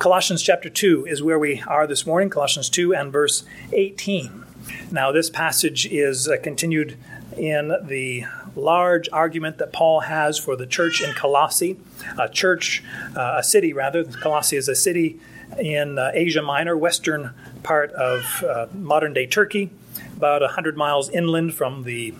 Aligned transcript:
Colossians 0.00 0.42
chapter 0.42 0.70
2 0.70 1.04
is 1.04 1.22
where 1.22 1.38
we 1.38 1.60
are 1.66 1.86
this 1.86 2.06
morning, 2.06 2.30
Colossians 2.30 2.70
2 2.70 2.94
and 2.94 3.12
verse 3.12 3.44
18. 3.74 4.46
Now, 4.90 5.12
this 5.12 5.28
passage 5.28 5.84
is 5.84 6.26
uh, 6.26 6.38
continued 6.42 6.96
in 7.36 7.76
the 7.82 8.24
large 8.56 9.10
argument 9.12 9.58
that 9.58 9.74
Paul 9.74 10.00
has 10.00 10.38
for 10.38 10.56
the 10.56 10.66
church 10.66 11.02
in 11.02 11.12
Colossae, 11.12 11.76
a 12.18 12.30
church, 12.30 12.82
uh, 13.14 13.34
a 13.40 13.42
city 13.42 13.74
rather. 13.74 14.02
Colossae 14.04 14.56
is 14.56 14.68
a 14.68 14.74
city 14.74 15.20
in 15.58 15.98
uh, 15.98 16.12
Asia 16.14 16.40
Minor, 16.40 16.78
western 16.78 17.34
part 17.62 17.92
of 17.92 18.42
uh, 18.42 18.68
modern 18.72 19.12
day 19.12 19.26
Turkey, 19.26 19.68
about 20.16 20.40
100 20.40 20.78
miles 20.78 21.10
inland 21.10 21.52
from 21.52 21.82
the 21.82 22.14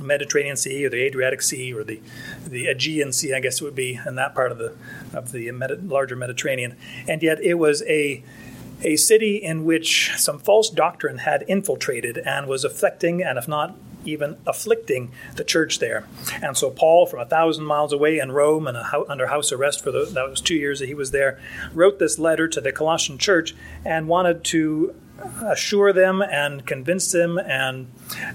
Mediterranean 0.00 0.56
Sea 0.56 0.84
or 0.86 0.90
the 0.90 1.02
Adriatic 1.02 1.42
Sea 1.42 1.72
or 1.72 1.84
the, 1.84 2.00
the 2.46 2.66
Aegean 2.66 3.12
Sea, 3.12 3.34
I 3.34 3.40
guess 3.40 3.60
it 3.60 3.64
would 3.64 3.74
be 3.74 4.00
in 4.06 4.16
that 4.16 4.34
part 4.34 4.50
of 4.52 4.58
the, 4.58 4.74
of 5.12 5.32
the 5.32 5.50
larger 5.52 6.16
Mediterranean. 6.16 6.76
And 7.06 7.22
yet 7.22 7.40
it 7.40 7.54
was 7.54 7.82
a 7.84 8.22
a 8.82 8.96
city 8.96 9.36
in 9.36 9.64
which 9.64 10.12
some 10.16 10.38
false 10.38 10.70
doctrine 10.70 11.18
had 11.18 11.44
infiltrated 11.46 12.18
and 12.18 12.46
was 12.46 12.64
affecting, 12.64 13.22
and 13.22 13.38
if 13.38 13.46
not 13.46 13.76
even 14.04 14.38
afflicting 14.46 15.12
the 15.36 15.44
church 15.44 15.78
there. 15.78 16.06
And 16.42 16.56
so 16.56 16.70
Paul, 16.70 17.06
from 17.06 17.20
a 17.20 17.26
thousand 17.26 17.66
miles 17.66 17.92
away 17.92 18.18
in 18.18 18.32
Rome 18.32 18.66
and 18.66 18.76
ho- 18.76 19.04
under 19.08 19.26
house 19.26 19.52
arrest 19.52 19.84
for 19.84 19.90
the, 19.90 20.06
that 20.06 20.30
was 20.30 20.40
two 20.40 20.54
years 20.54 20.78
that 20.80 20.86
he 20.86 20.94
was 20.94 21.10
there, 21.10 21.38
wrote 21.74 21.98
this 21.98 22.18
letter 22.18 22.48
to 22.48 22.60
the 22.60 22.72
Colossian 22.72 23.18
church 23.18 23.54
and 23.84 24.08
wanted 24.08 24.42
to 24.44 24.94
assure 25.42 25.92
them 25.92 26.22
and 26.22 26.66
convince 26.66 27.12
them 27.12 27.38
and 27.38 27.90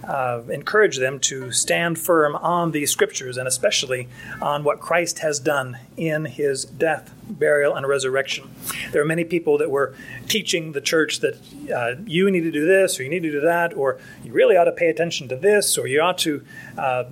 uh, 0.07 0.41
encourage 0.49 0.98
them 0.98 1.20
to 1.20 1.52
stand 1.52 1.99
firm 1.99 2.35
on 2.35 2.71
these 2.71 2.91
scriptures 2.91 3.38
and 3.38 3.48
especially 3.48 4.08
on 4.41 4.63
what 4.63 4.80
Christ 4.80 5.20
has 5.20 5.39
done 5.39 5.77
in 5.98 6.25
his 6.25 6.66
death, 6.66 7.13
burial, 7.27 7.75
and 7.75 7.88
resurrection. 7.88 8.49
There 8.91 9.02
are 9.02 9.05
many 9.05 9.23
people 9.23 9.58
that 9.58 9.70
were 9.70 9.95
teaching 10.27 10.71
the 10.71 10.81
church 10.81 11.20
that 11.20 11.39
uh, 11.73 12.02
you 12.06 12.30
need 12.30 12.41
to 12.41 12.52
do 12.52 12.66
this 12.66 13.00
or 13.00 13.03
you 13.03 13.09
need 13.09 13.23
to 13.23 13.31
do 13.31 13.41
that 13.41 13.75
or 13.75 14.00
you 14.23 14.31
really 14.31 14.58
ought 14.58 14.66
to 14.66 14.72
pay 14.72 14.89
attention 14.89 15.28
to 15.30 15.36
this 15.36 15.78
or 15.78 15.88
you 15.88 16.02
ought 16.02 16.17
to. 16.19 16.44
Uh, 16.78 17.06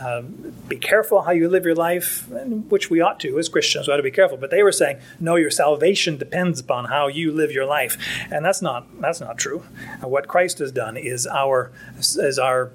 uh, 0.00 0.22
be 0.68 0.76
careful 0.76 1.22
how 1.22 1.32
you 1.32 1.48
live 1.48 1.64
your 1.64 1.74
life, 1.74 2.28
which 2.68 2.90
we 2.90 3.00
ought 3.00 3.20
to 3.20 3.38
as 3.38 3.48
Christians. 3.48 3.88
We 3.88 3.94
ought 3.94 3.98
to 3.98 4.02
be 4.02 4.10
careful. 4.10 4.36
But 4.36 4.50
they 4.50 4.62
were 4.62 4.72
saying, 4.72 4.98
no, 5.20 5.36
your 5.36 5.50
salvation 5.50 6.16
depends 6.16 6.60
upon 6.60 6.86
how 6.86 7.08
you 7.08 7.32
live 7.32 7.52
your 7.52 7.66
life, 7.66 7.96
and 8.30 8.44
that's 8.44 8.62
not 8.62 8.86
that's 9.00 9.20
not 9.20 9.38
true. 9.38 9.64
Uh, 10.02 10.08
what 10.08 10.28
Christ 10.28 10.58
has 10.58 10.72
done 10.72 10.96
is 10.96 11.26
our 11.26 11.72
is 11.98 12.38
our 12.38 12.70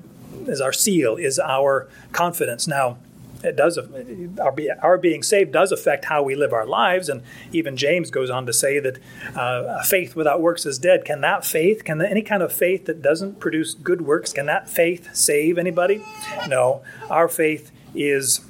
is 0.48 0.62
our 0.62 0.74
seal, 0.74 1.18
is 1.18 1.40
our 1.40 1.88
confidence. 2.12 2.68
Now, 2.68 2.98
it 3.44 3.56
does 3.56 3.78
our, 3.78 4.56
our 4.82 4.98
being 4.98 5.24
saved 5.24 5.52
does 5.52 5.72
affect 5.72 6.06
how 6.06 6.24
we 6.24 6.36
live 6.36 6.54
our 6.54 6.66
lives. 6.66 7.10
And 7.10 7.24
even 7.52 7.78
james 7.78 8.12
goes 8.12 8.30
on 8.30 8.46
to 8.46 8.54
say 8.54 8.80
that 8.80 9.00
uh, 9.36 9.84
faith 9.84 10.16
without 10.16 10.42
works 10.42 10.66
is 10.66 10.78
dead. 10.80 11.06
Can 11.06 11.22
that 11.22 11.46
faith 11.46 11.84
can 11.84 12.02
any 12.02 12.22
kind 12.22 12.44
of 12.44 12.52
faith 12.52 12.86
that 12.86 13.02
doesn't 13.02 13.40
produce 13.40 13.74
good 13.74 14.02
works 14.02 14.34
can 14.34 14.46
that 14.48 14.70
faith 14.70 15.16
save 15.16 15.58
anybody? 15.58 16.04
No. 16.48 16.82
Our 17.10 17.28
faith 17.28 17.72
is 17.94 18.42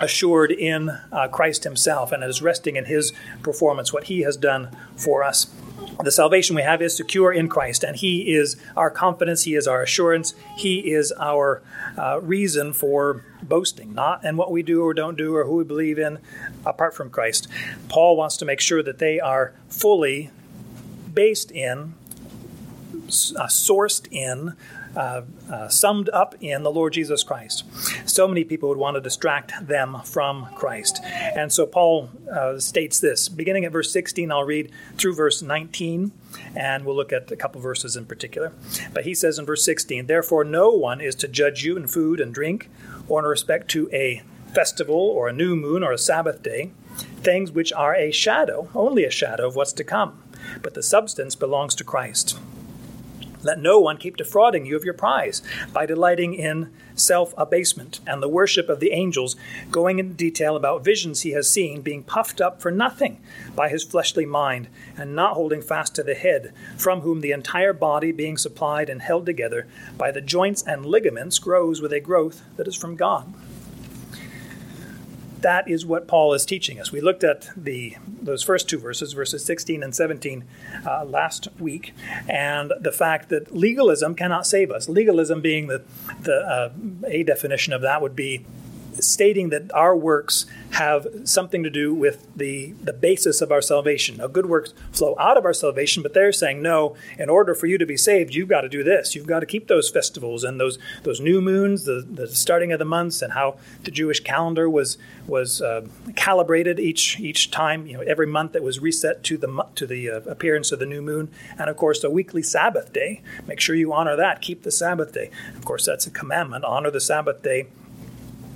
assured 0.00 0.50
in 0.50 0.88
uh, 1.12 1.28
christ 1.28 1.62
himself 1.62 2.10
and 2.10 2.24
is 2.24 2.42
resting 2.42 2.74
in 2.74 2.86
his 2.86 3.12
performance 3.42 3.92
what 3.92 4.04
he 4.04 4.22
has 4.22 4.36
done 4.36 4.68
for 4.96 5.22
us 5.22 5.54
the 6.02 6.10
salvation 6.10 6.56
we 6.56 6.62
have 6.62 6.82
is 6.82 6.96
secure 6.96 7.32
in 7.32 7.48
Christ, 7.48 7.84
and 7.84 7.96
He 7.96 8.34
is 8.34 8.56
our 8.76 8.90
confidence, 8.90 9.44
He 9.44 9.54
is 9.54 9.66
our 9.66 9.82
assurance, 9.82 10.34
He 10.56 10.92
is 10.92 11.12
our 11.18 11.62
uh, 11.96 12.20
reason 12.20 12.72
for 12.72 13.24
boasting, 13.42 13.94
not 13.94 14.24
in 14.24 14.36
what 14.36 14.50
we 14.50 14.62
do 14.62 14.82
or 14.82 14.94
don't 14.94 15.16
do 15.16 15.34
or 15.34 15.44
who 15.44 15.56
we 15.56 15.64
believe 15.64 15.98
in 15.98 16.18
apart 16.64 16.94
from 16.94 17.10
Christ. 17.10 17.48
Paul 17.88 18.16
wants 18.16 18.36
to 18.38 18.44
make 18.44 18.60
sure 18.60 18.82
that 18.82 18.98
they 18.98 19.20
are 19.20 19.52
fully 19.68 20.30
based 21.12 21.50
in, 21.50 21.94
uh, 23.36 23.46
sourced 23.46 24.06
in, 24.10 24.56
uh, 24.96 25.22
uh, 25.50 25.68
summed 25.68 26.08
up 26.10 26.34
in 26.40 26.62
the 26.62 26.70
Lord 26.70 26.92
Jesus 26.92 27.22
Christ. 27.22 27.64
So 28.08 28.28
many 28.28 28.44
people 28.44 28.68
would 28.68 28.78
want 28.78 28.96
to 28.96 29.00
distract 29.00 29.66
them 29.66 30.00
from 30.04 30.48
Christ. 30.54 31.00
And 31.04 31.52
so 31.52 31.66
Paul 31.66 32.10
uh, 32.30 32.58
states 32.58 33.00
this. 33.00 33.28
Beginning 33.28 33.64
at 33.64 33.72
verse 33.72 33.92
16, 33.92 34.30
I'll 34.30 34.44
read 34.44 34.70
through 34.96 35.14
verse 35.14 35.42
19, 35.42 36.12
and 36.54 36.84
we'll 36.84 36.96
look 36.96 37.12
at 37.12 37.30
a 37.30 37.36
couple 37.36 37.60
verses 37.60 37.96
in 37.96 38.06
particular. 38.06 38.52
But 38.92 39.04
he 39.04 39.14
says 39.14 39.38
in 39.38 39.46
verse 39.46 39.64
16, 39.64 40.06
Therefore, 40.06 40.44
no 40.44 40.70
one 40.70 41.00
is 41.00 41.14
to 41.16 41.28
judge 41.28 41.64
you 41.64 41.76
in 41.76 41.86
food 41.86 42.20
and 42.20 42.34
drink, 42.34 42.68
or 43.08 43.20
in 43.20 43.26
respect 43.26 43.68
to 43.72 43.88
a 43.92 44.22
festival, 44.54 44.96
or 44.96 45.28
a 45.28 45.32
new 45.32 45.56
moon, 45.56 45.82
or 45.82 45.92
a 45.92 45.98
Sabbath 45.98 46.42
day, 46.42 46.70
things 47.22 47.50
which 47.50 47.72
are 47.72 47.94
a 47.94 48.10
shadow, 48.10 48.68
only 48.74 49.04
a 49.04 49.10
shadow 49.10 49.46
of 49.46 49.56
what's 49.56 49.72
to 49.72 49.84
come. 49.84 50.22
But 50.62 50.74
the 50.74 50.82
substance 50.82 51.34
belongs 51.34 51.74
to 51.76 51.84
Christ. 51.84 52.38
Let 53.42 53.58
no 53.58 53.80
one 53.80 53.96
keep 53.96 54.16
defrauding 54.16 54.66
you 54.66 54.76
of 54.76 54.84
your 54.84 54.94
prize 54.94 55.42
by 55.72 55.86
delighting 55.86 56.34
in 56.34 56.72
self 56.94 57.34
abasement 57.36 58.00
and 58.06 58.22
the 58.22 58.28
worship 58.28 58.68
of 58.68 58.78
the 58.80 58.92
angels, 58.92 59.36
going 59.70 59.98
into 59.98 60.14
detail 60.14 60.56
about 60.56 60.84
visions 60.84 61.22
he 61.22 61.32
has 61.32 61.50
seen, 61.52 61.80
being 61.80 62.02
puffed 62.02 62.40
up 62.40 62.60
for 62.60 62.70
nothing 62.70 63.20
by 63.56 63.68
his 63.68 63.82
fleshly 63.82 64.26
mind, 64.26 64.68
and 64.96 65.16
not 65.16 65.34
holding 65.34 65.62
fast 65.62 65.94
to 65.96 66.02
the 66.02 66.14
head, 66.14 66.52
from 66.76 67.00
whom 67.00 67.20
the 67.20 67.32
entire 67.32 67.72
body, 67.72 68.12
being 68.12 68.36
supplied 68.36 68.88
and 68.88 69.02
held 69.02 69.26
together 69.26 69.66
by 69.98 70.10
the 70.10 70.20
joints 70.20 70.62
and 70.62 70.86
ligaments, 70.86 71.38
grows 71.38 71.80
with 71.80 71.92
a 71.92 72.00
growth 72.00 72.42
that 72.56 72.68
is 72.68 72.76
from 72.76 72.96
God 72.96 73.32
that 75.42 75.68
is 75.68 75.84
what 75.84 76.08
Paul 76.08 76.32
is 76.32 76.44
teaching 76.44 76.80
us. 76.80 76.92
We 76.92 77.00
looked 77.00 77.24
at 77.24 77.48
the 77.56 77.96
those 78.06 78.42
first 78.42 78.68
two 78.68 78.78
verses, 78.78 79.12
verses 79.12 79.44
16 79.44 79.82
and 79.82 79.94
17, 79.94 80.44
uh, 80.86 81.04
last 81.04 81.48
week, 81.58 81.94
and 82.28 82.72
the 82.80 82.92
fact 82.92 83.28
that 83.28 83.54
legalism 83.54 84.14
cannot 84.14 84.46
save 84.46 84.70
us. 84.70 84.88
Legalism 84.88 85.40
being 85.40 85.66
the 85.66 85.82
the 86.20 86.36
uh, 86.36 86.72
a 87.06 87.22
definition 87.22 87.72
of 87.72 87.82
that 87.82 88.00
would 88.00 88.16
be 88.16 88.44
stating 89.00 89.50
that 89.50 89.72
our 89.74 89.96
works 89.96 90.46
have 90.72 91.06
something 91.24 91.62
to 91.62 91.70
do 91.70 91.92
with 91.92 92.26
the, 92.34 92.72
the 92.82 92.92
basis 92.92 93.40
of 93.40 93.52
our 93.52 93.60
salvation. 93.60 94.16
Now, 94.16 94.26
good 94.26 94.46
works 94.46 94.72
flow 94.90 95.14
out 95.18 95.36
of 95.36 95.44
our 95.44 95.52
salvation, 95.52 96.02
but 96.02 96.14
they're 96.14 96.32
saying, 96.32 96.62
no, 96.62 96.96
in 97.18 97.28
order 97.28 97.54
for 97.54 97.66
you 97.66 97.78
to 97.78 97.86
be 97.86 97.96
saved, 97.96 98.34
you've 98.34 98.48
got 98.48 98.62
to 98.62 98.68
do 98.68 98.82
this. 98.82 99.14
You've 99.14 99.26
got 99.26 99.40
to 99.40 99.46
keep 99.46 99.68
those 99.68 99.90
festivals 99.90 100.44
and 100.44 100.58
those, 100.58 100.78
those 101.02 101.20
new 101.20 101.40
moons, 101.40 101.84
the, 101.84 102.06
the 102.08 102.26
starting 102.28 102.72
of 102.72 102.78
the 102.78 102.84
months, 102.84 103.20
and 103.20 103.34
how 103.34 103.58
the 103.84 103.90
Jewish 103.90 104.20
calendar 104.20 104.68
was, 104.68 104.96
was 105.26 105.60
uh, 105.60 105.86
calibrated 106.16 106.80
each, 106.80 107.20
each 107.20 107.50
time, 107.50 107.86
you 107.86 107.98
know, 107.98 108.02
every 108.02 108.26
month 108.26 108.52
that 108.52 108.62
was 108.62 108.80
reset 108.80 109.22
to 109.24 109.36
the, 109.36 109.66
to 109.74 109.86
the 109.86 110.10
uh, 110.10 110.20
appearance 110.20 110.72
of 110.72 110.78
the 110.78 110.86
new 110.86 111.02
moon. 111.02 111.30
And 111.58 111.68
of 111.68 111.76
course, 111.76 112.02
a 112.02 112.10
weekly 112.10 112.42
Sabbath 112.42 112.92
day. 112.92 113.22
Make 113.46 113.60
sure 113.60 113.74
you 113.74 113.92
honor 113.92 114.16
that. 114.16 114.40
Keep 114.40 114.62
the 114.62 114.70
Sabbath 114.70 115.12
day. 115.12 115.30
Of 115.54 115.64
course, 115.64 115.84
that's 115.84 116.06
a 116.06 116.10
commandment. 116.10 116.64
Honor 116.64 116.90
the 116.90 117.00
Sabbath 117.00 117.42
day 117.42 117.66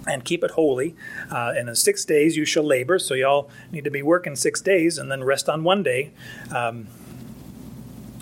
and 0.06 0.24
keep 0.24 0.44
it 0.44 0.52
holy. 0.52 0.94
Uh, 1.30 1.54
and 1.56 1.68
in 1.68 1.74
six 1.74 2.04
days 2.04 2.36
you 2.36 2.44
shall 2.44 2.64
labor. 2.64 2.98
So 2.98 3.14
y'all 3.14 3.50
need 3.70 3.84
to 3.84 3.90
be 3.90 4.02
working 4.02 4.36
six 4.36 4.60
days 4.60 4.98
and 4.98 5.10
then 5.10 5.24
rest 5.24 5.48
on 5.48 5.64
one 5.64 5.82
day. 5.82 6.12
Um, 6.54 6.88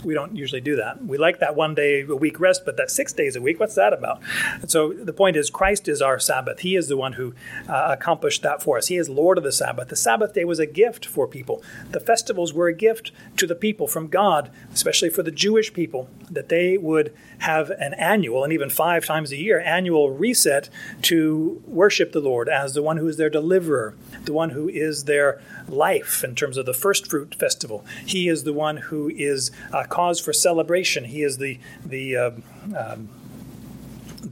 we 0.05 0.15
don't 0.15 0.37
usually 0.37 0.61
do 0.61 0.77
that. 0.77 1.05
We 1.05 1.19
like 1.19 1.41
that 1.41 1.57
one 1.57 1.75
day 1.75 2.03
a 2.03 2.17
week 2.17 2.39
rest, 2.41 2.65
but 2.65 2.77
that 2.77 2.91
six 2.91 3.13
days 3.13 3.37
a 3.37 3.41
week, 3.41 3.61
what's 3.61 3.75
that 3.75 3.93
about? 3.93 4.21
And 4.61 4.71
so 4.71 4.93
the 4.93 5.13
point 5.13 5.37
is, 5.37 5.51
Christ 5.51 5.89
is 5.89 6.03
our 6.03 6.19
Sabbath. 6.19 6.61
He 6.61 6.77
is 6.77 6.89
the 6.89 6.97
one 6.97 7.15
who 7.15 7.35
uh, 7.69 7.89
accomplished 7.91 8.43
that 8.43 8.63
for 8.63 8.79
us. 8.79 8.89
He 8.89 8.97
is 8.97 9.09
Lord 9.09 9.39
of 9.39 9.45
the 9.45 9.53
Sabbath. 9.53 9.89
The 9.89 9.97
Sabbath 9.97 10.35
day 10.35 10.45
was 10.45 10.59
a 10.59 10.67
gift 10.67 11.07
for 11.07 11.27
people. 11.27 11.63
The 11.91 12.01
festivals 12.01 12.53
were 12.53 12.69
a 12.69 12.75
gift 12.75 13.13
to 13.37 13.47
the 13.47 13.55
people 13.55 13.87
from 13.87 14.09
God, 14.09 14.51
especially 14.73 15.11
for 15.11 15.23
the 15.23 15.31
Jewish 15.31 15.73
people, 15.73 16.09
that 16.31 16.49
they 16.49 16.77
would 16.77 17.15
have 17.39 17.71
an 17.71 17.95
annual 17.95 18.45
and 18.45 18.53
even 18.53 18.71
five 18.71 19.05
times 19.05 19.33
a 19.33 19.37
year 19.37 19.61
annual 19.61 20.11
reset 20.11 20.69
to 21.03 21.63
worship 21.67 22.13
the 22.13 22.21
Lord 22.21 22.49
as 22.49 22.75
the 22.75 22.83
one 22.83 22.97
who 22.97 23.09
is 23.09 23.17
their 23.17 23.31
deliverer, 23.31 23.95
the 24.25 24.33
one 24.33 24.51
who 24.51 24.69
is 24.69 25.05
their 25.05 25.41
life 25.69 26.23
in 26.25 26.35
terms 26.35 26.57
of 26.57 26.67
the 26.67 26.75
first 26.75 27.09
fruit 27.09 27.35
festival. 27.35 27.85
He 28.07 28.29
is 28.29 28.45
the 28.45 28.53
one 28.53 28.77
who 28.77 29.09
is 29.09 29.51
a 29.73 29.87
cause 29.87 30.21
for 30.21 30.33
celebration. 30.33 31.05
He 31.05 31.23
is 31.23 31.39
the 31.39 31.59
the 31.85 32.17
uh, 32.17 32.31
um, 32.77 33.09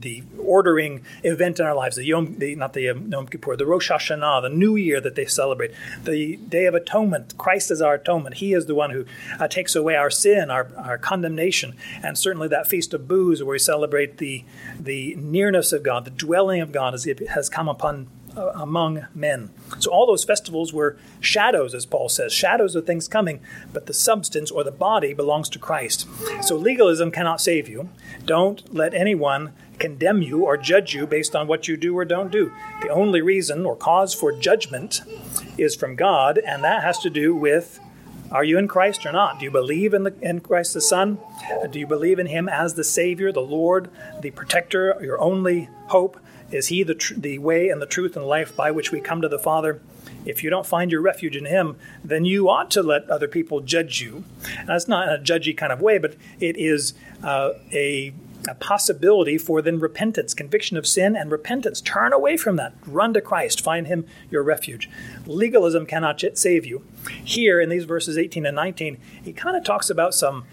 the 0.03 0.23
ordering 0.39 1.03
event 1.23 1.59
in 1.59 1.65
our 1.65 1.75
lives, 1.75 1.95
the 1.95 2.03
Yom, 2.03 2.37
the, 2.37 2.55
not 2.55 2.73
the 2.73 2.89
um, 2.89 3.11
Yom 3.11 3.27
Kippur, 3.27 3.55
the 3.55 3.65
Rosh 3.65 3.89
Hashanah, 3.89 4.41
the 4.41 4.49
New 4.49 4.75
Year 4.75 4.99
that 5.01 5.15
they 5.15 5.25
celebrate, 5.25 5.71
the 6.03 6.37
Day 6.37 6.65
of 6.65 6.75
Atonement. 6.75 7.37
Christ 7.37 7.71
is 7.71 7.81
our 7.81 7.95
atonement. 7.95 8.35
He 8.35 8.53
is 8.53 8.65
the 8.65 8.75
one 8.75 8.91
who 8.91 9.05
uh, 9.39 9.47
takes 9.47 9.75
away 9.75 9.95
our 9.95 10.09
sin, 10.09 10.49
our, 10.49 10.69
our 10.77 10.97
condemnation, 10.97 11.75
and 12.01 12.17
certainly 12.17 12.47
that 12.49 12.67
Feast 12.67 12.93
of 12.93 13.07
Booths 13.07 13.41
where 13.41 13.53
we 13.53 13.59
celebrate 13.59 14.17
the 14.17 14.43
the 14.79 15.15
nearness 15.15 15.71
of 15.71 15.83
God, 15.83 16.05
the 16.05 16.11
dwelling 16.11 16.61
of 16.61 16.71
God 16.71 16.93
as 16.93 17.05
it 17.05 17.29
has 17.29 17.49
come 17.49 17.69
upon 17.69 18.07
uh, 18.35 18.51
among 18.55 19.05
men. 19.13 19.49
So 19.79 19.91
all 19.91 20.05
those 20.05 20.23
festivals 20.23 20.73
were 20.73 20.97
shadows, 21.19 21.73
as 21.73 21.85
Paul 21.85 22.09
says, 22.09 22.33
shadows 22.33 22.75
of 22.75 22.85
things 22.85 23.07
coming, 23.07 23.39
but 23.71 23.85
the 23.85 23.93
substance 23.93 24.51
or 24.51 24.63
the 24.63 24.71
body 24.71 25.13
belongs 25.13 25.49
to 25.49 25.59
Christ. 25.59 26.07
So 26.41 26.55
legalism 26.55 27.11
cannot 27.11 27.41
save 27.41 27.67
you. 27.67 27.89
Don't 28.25 28.73
let 28.73 28.93
anyone 28.93 29.53
condemn 29.79 30.21
you 30.21 30.45
or 30.45 30.55
judge 30.57 30.93
you 30.93 31.05
based 31.05 31.35
on 31.35 31.47
what 31.47 31.67
you 31.67 31.77
do 31.77 31.97
or 31.97 32.05
don't 32.05 32.31
do. 32.31 32.51
The 32.81 32.89
only 32.89 33.21
reason 33.21 33.65
or 33.65 33.75
cause 33.75 34.13
for 34.13 34.31
judgment 34.31 35.01
is 35.57 35.75
from 35.75 35.95
God, 35.95 36.37
and 36.37 36.63
that 36.63 36.83
has 36.83 36.99
to 36.99 37.09
do 37.09 37.35
with 37.35 37.79
are 38.31 38.43
you 38.43 38.57
in 38.57 38.67
Christ 38.67 39.05
or 39.05 39.11
not? 39.11 39.37
Do 39.37 39.45
you 39.45 39.51
believe 39.51 39.93
in, 39.93 40.05
the, 40.05 40.15
in 40.19 40.39
Christ 40.39 40.73
the 40.73 40.81
Son? 40.81 41.19
Do 41.69 41.77
you 41.77 41.85
believe 41.85 42.17
in 42.17 42.25
Him 42.25 42.49
as 42.49 42.73
the 42.73 42.83
Savior, 42.83 43.31
the 43.31 43.41
Lord, 43.41 43.91
the 44.21 44.31
Protector, 44.31 44.97
your 45.03 45.21
only 45.21 45.69
hope? 45.89 46.19
Is 46.53 46.67
He 46.67 46.83
the, 46.83 46.95
tr- 46.95 47.15
the 47.15 47.39
way 47.39 47.69
and 47.69 47.81
the 47.81 47.85
truth 47.85 48.15
and 48.15 48.25
life 48.25 48.55
by 48.55 48.71
which 48.71 48.91
we 48.91 49.01
come 49.01 49.21
to 49.21 49.29
the 49.29 49.39
Father? 49.39 49.81
If 50.25 50.43
you 50.43 50.49
don't 50.49 50.65
find 50.65 50.91
your 50.91 51.01
refuge 51.01 51.35
in 51.35 51.45
Him, 51.45 51.75
then 52.03 52.25
you 52.25 52.49
ought 52.49 52.71
to 52.71 52.83
let 52.83 53.09
other 53.09 53.27
people 53.27 53.61
judge 53.61 54.01
you. 54.01 54.23
That's 54.65 54.87
not 54.87 55.07
in 55.07 55.13
a 55.13 55.23
judgy 55.23 55.55
kind 55.55 55.73
of 55.73 55.81
way, 55.81 55.97
but 55.97 56.15
it 56.39 56.57
is 56.57 56.93
uh, 57.23 57.51
a 57.71 58.13
a 58.47 58.55
possibility 58.55 59.37
for 59.37 59.61
then 59.61 59.79
repentance, 59.79 60.33
conviction 60.33 60.77
of 60.77 60.87
sin 60.87 61.15
and 61.15 61.31
repentance. 61.31 61.81
Turn 61.81 62.13
away 62.13 62.37
from 62.37 62.55
that. 62.57 62.73
Run 62.85 63.13
to 63.13 63.21
Christ. 63.21 63.61
Find 63.61 63.87
Him 63.87 64.05
your 64.29 64.43
refuge. 64.43 64.89
Legalism 65.25 65.85
cannot 65.85 66.21
save 66.35 66.65
you. 66.65 66.85
Here 67.23 67.61
in 67.61 67.69
these 67.69 67.85
verses 67.85 68.17
18 68.17 68.45
and 68.45 68.55
19, 68.55 68.97
he 69.23 69.33
kind 69.33 69.55
of 69.55 69.63
talks 69.63 69.89
about 69.89 70.13
some 70.13 70.45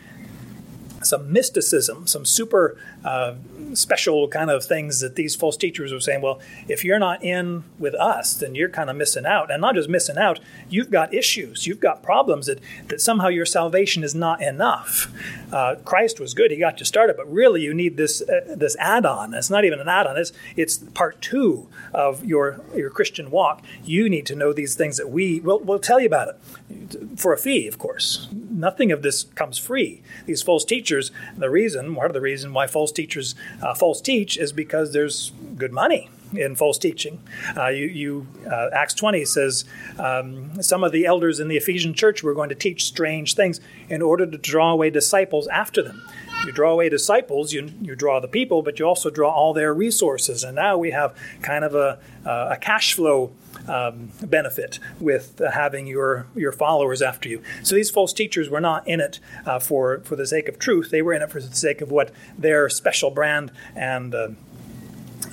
some 1.03 1.33
mysticism, 1.33 2.07
some 2.07 2.25
super 2.25 2.77
uh, 3.05 3.35
special 3.75 4.29
kind 4.29 4.51
of 4.51 4.65
things 4.65 5.01
that 5.01 5.17
these 5.17 5.35
false 5.35 5.57
teachers 5.57 5.93
were 5.93 6.01
saying. 6.01 6.21
Well, 6.21 6.41
if 6.69 6.85
you're 6.85 6.99
not 6.99 7.23
in 7.25 7.65
with 7.79 7.95
us, 7.95 8.35
then 8.35 8.55
you're 8.55 8.69
kind 8.69 8.91
of 8.91 8.97
missing 8.97 9.27
out. 9.27 9.51
And 9.51 9.61
not 9.61 9.75
just 9.75 9.89
missing 9.89 10.19
out, 10.19 10.41
you've 10.69 10.91
got 10.91 11.15
issues, 11.15 11.67
you've 11.67 11.81
got 11.81 12.03
problems 12.03 12.47
that, 12.47 12.59
that 12.89 13.01
somehow 13.01 13.29
your 13.29 13.47
salvation 13.47 14.05
is 14.05 14.15
not 14.15 14.43
enough. 14.43 15.13
Uh, 15.53 15.77
Christ 15.85 16.21
was 16.21 16.35
good, 16.35 16.51
he 16.51 16.59
got 16.59 16.79
you 16.81 16.87
started, 16.87 17.17
but 17.17 17.31
really 17.31 17.63
you 17.63 17.73
need 17.73 17.97
this, 17.97 18.23
uh, 18.23 18.55
this 18.57 18.77
add 18.77 19.07
on. 19.07 19.35
It's 19.35 19.51
not 19.51 19.65
even 19.65 19.81
an 19.81 19.89
add 19.89 20.07
on, 20.07 20.17
it's, 20.17 20.33
it's 20.57 20.79
part 20.79 21.21
two 21.21 21.69
of 21.95 22.25
your, 22.25 22.61
your 22.75 22.91
Christian 22.91 23.31
walk. 23.31 23.63
You 23.85 24.09
need 24.09 24.27
to 24.27 24.35
know 24.35 24.53
these 24.53 24.75
things 24.75 24.97
that 24.97 25.11
we 25.11 25.41
will 25.41 25.61
we'll 25.61 25.79
tell 25.79 26.01
you 26.01 26.07
about 26.07 26.29
it 26.29 27.19
for 27.19 27.33
a 27.33 27.39
fee, 27.39 27.67
of 27.67 27.79
course. 27.79 28.29
Nothing 28.33 28.93
of 28.93 29.03
this 29.03 29.25
comes 29.25 29.59
free. 29.59 30.03
These 30.27 30.43
false 30.43 30.65
teachers, 30.65 30.90
the 31.37 31.51
reason, 31.51 31.95
part 31.95 32.11
of 32.11 32.15
the 32.15 32.21
reason 32.21 32.53
why 32.53 32.67
false 32.67 32.93
teachers 32.93 33.35
uh, 33.63 33.75
false 33.75 34.01
teach 34.01 34.37
is 34.37 34.53
because 34.53 34.93
there's 34.93 35.33
good 35.57 35.73
money 35.73 36.09
in 36.35 36.55
false 36.55 36.79
teaching. 36.79 37.21
Uh, 37.57 37.69
you, 37.69 37.87
you 37.87 38.27
uh, 38.51 38.69
Acts 38.73 38.95
20 38.95 39.25
says 39.25 39.65
um, 39.99 40.63
some 40.63 40.85
of 40.85 40.93
the 40.93 41.07
elders 41.07 41.41
in 41.41 41.49
the 41.49 41.57
Ephesian 41.57 41.95
church 41.95 42.23
were 42.23 42.35
going 42.35 42.49
to 42.49 42.55
teach 42.55 42.85
strange 42.85 43.35
things 43.35 43.61
in 43.89 44.03
order 44.03 44.27
to 44.27 44.39
draw 44.39 44.73
away 44.73 44.91
disciples 44.91 45.47
after 45.49 45.83
them. 45.83 46.03
You 46.47 46.53
draw 46.53 46.73
away 46.73 46.89
disciples, 46.89 47.53
you, 47.53 47.73
you 47.81 47.95
draw 47.95 48.21
the 48.21 48.29
people, 48.29 48.63
but 48.63 48.79
you 48.79 48.87
also 48.87 49.11
draw 49.11 49.31
all 49.31 49.53
their 49.53 49.75
resources. 49.75 50.43
And 50.43 50.57
now 50.57 50.79
we 50.79 50.91
have 50.91 51.15
kind 51.43 51.65
of 51.65 51.75
a, 51.75 51.99
a 52.25 52.57
cash 52.61 52.95
flow 52.95 53.33
um, 53.69 54.11
benefit 54.23 54.79
with 54.99 55.41
uh, 55.41 55.51
having 55.51 55.87
your 55.87 56.27
your 56.35 56.53
followers 56.53 57.03
after 57.03 57.29
you. 57.29 57.43
So 57.63 57.75
these 57.75 57.91
false 57.91 58.13
teachers 58.13 58.49
were 58.49 58.61
not 58.61 58.87
in 58.87 59.01
it 59.01 59.21
uh, 59.47 59.59
for 59.59 60.01
for 60.01 60.17
the 60.17 60.27
sake 60.27 60.49
of 60.49 60.59
truth; 60.59 60.91
they 60.91 61.03
were 61.03 61.13
in 61.13 61.23
it 61.23 61.31
for 61.31 61.41
the 61.41 61.55
sake 61.55 61.81
of 61.81 61.91
what 61.91 62.11
their 62.37 62.69
special 62.69 63.11
brand 63.11 63.53
and 63.75 64.15
uh, 64.15 64.29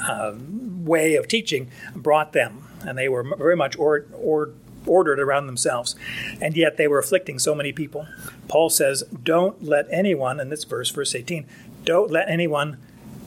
uh 0.08 0.36
way 0.38 1.16
of 1.16 1.28
teaching 1.28 1.70
brought 1.96 2.34
them, 2.34 2.68
and 2.86 2.98
they 2.98 3.10
were 3.10 3.24
very 3.38 3.56
much 3.56 3.78
or, 3.78 4.06
or 4.14 4.52
ordered 4.88 5.20
around 5.20 5.48
themselves, 5.48 5.96
and 6.42 6.56
yet 6.56 6.78
they 6.78 6.88
were 6.88 7.00
afflicting 7.00 7.40
so 7.40 7.54
many 7.54 7.72
people. 7.72 8.08
Paul 8.48 8.70
says, 8.70 9.04
"Don't 9.24 9.64
let 9.64 9.88
anyone," 9.92 10.40
in 10.40 10.50
this 10.50 10.64
verse, 10.64 10.90
verse 10.90 11.14
eighteen, 11.16 11.46
"don't 11.86 12.12
let 12.12 12.30
anyone." 12.30 12.78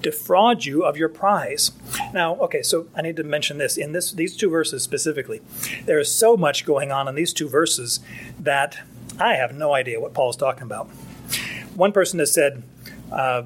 defraud 0.02 0.64
you 0.64 0.82
of 0.82 0.96
your 0.96 1.08
prize. 1.08 1.72
Now, 2.14 2.36
okay, 2.36 2.62
so 2.62 2.86
I 2.96 3.02
need 3.02 3.16
to 3.16 3.22
mention 3.22 3.58
this 3.58 3.76
in 3.76 3.92
this 3.92 4.12
these 4.12 4.36
two 4.36 4.48
verses 4.48 4.82
specifically. 4.82 5.42
There 5.84 5.98
is 5.98 6.10
so 6.10 6.36
much 6.36 6.64
going 6.64 6.90
on 6.90 7.06
in 7.06 7.14
these 7.14 7.32
two 7.32 7.48
verses 7.48 8.00
that 8.38 8.78
I 9.18 9.34
have 9.34 9.54
no 9.54 9.74
idea 9.74 10.00
what 10.00 10.14
Paul 10.14 10.30
is 10.30 10.36
talking 10.36 10.62
about. 10.62 10.86
One 11.74 11.92
person 11.92 12.18
has 12.18 12.32
said, 12.32 12.62
uh, 13.12 13.42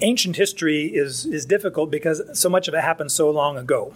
ancient 0.00 0.36
history 0.36 0.86
is 0.86 1.26
is 1.26 1.44
difficult 1.44 1.90
because 1.90 2.22
so 2.32 2.48
much 2.48 2.68
of 2.68 2.74
it 2.74 2.80
happened 2.80 3.12
so 3.12 3.30
long 3.30 3.58
ago. 3.58 3.94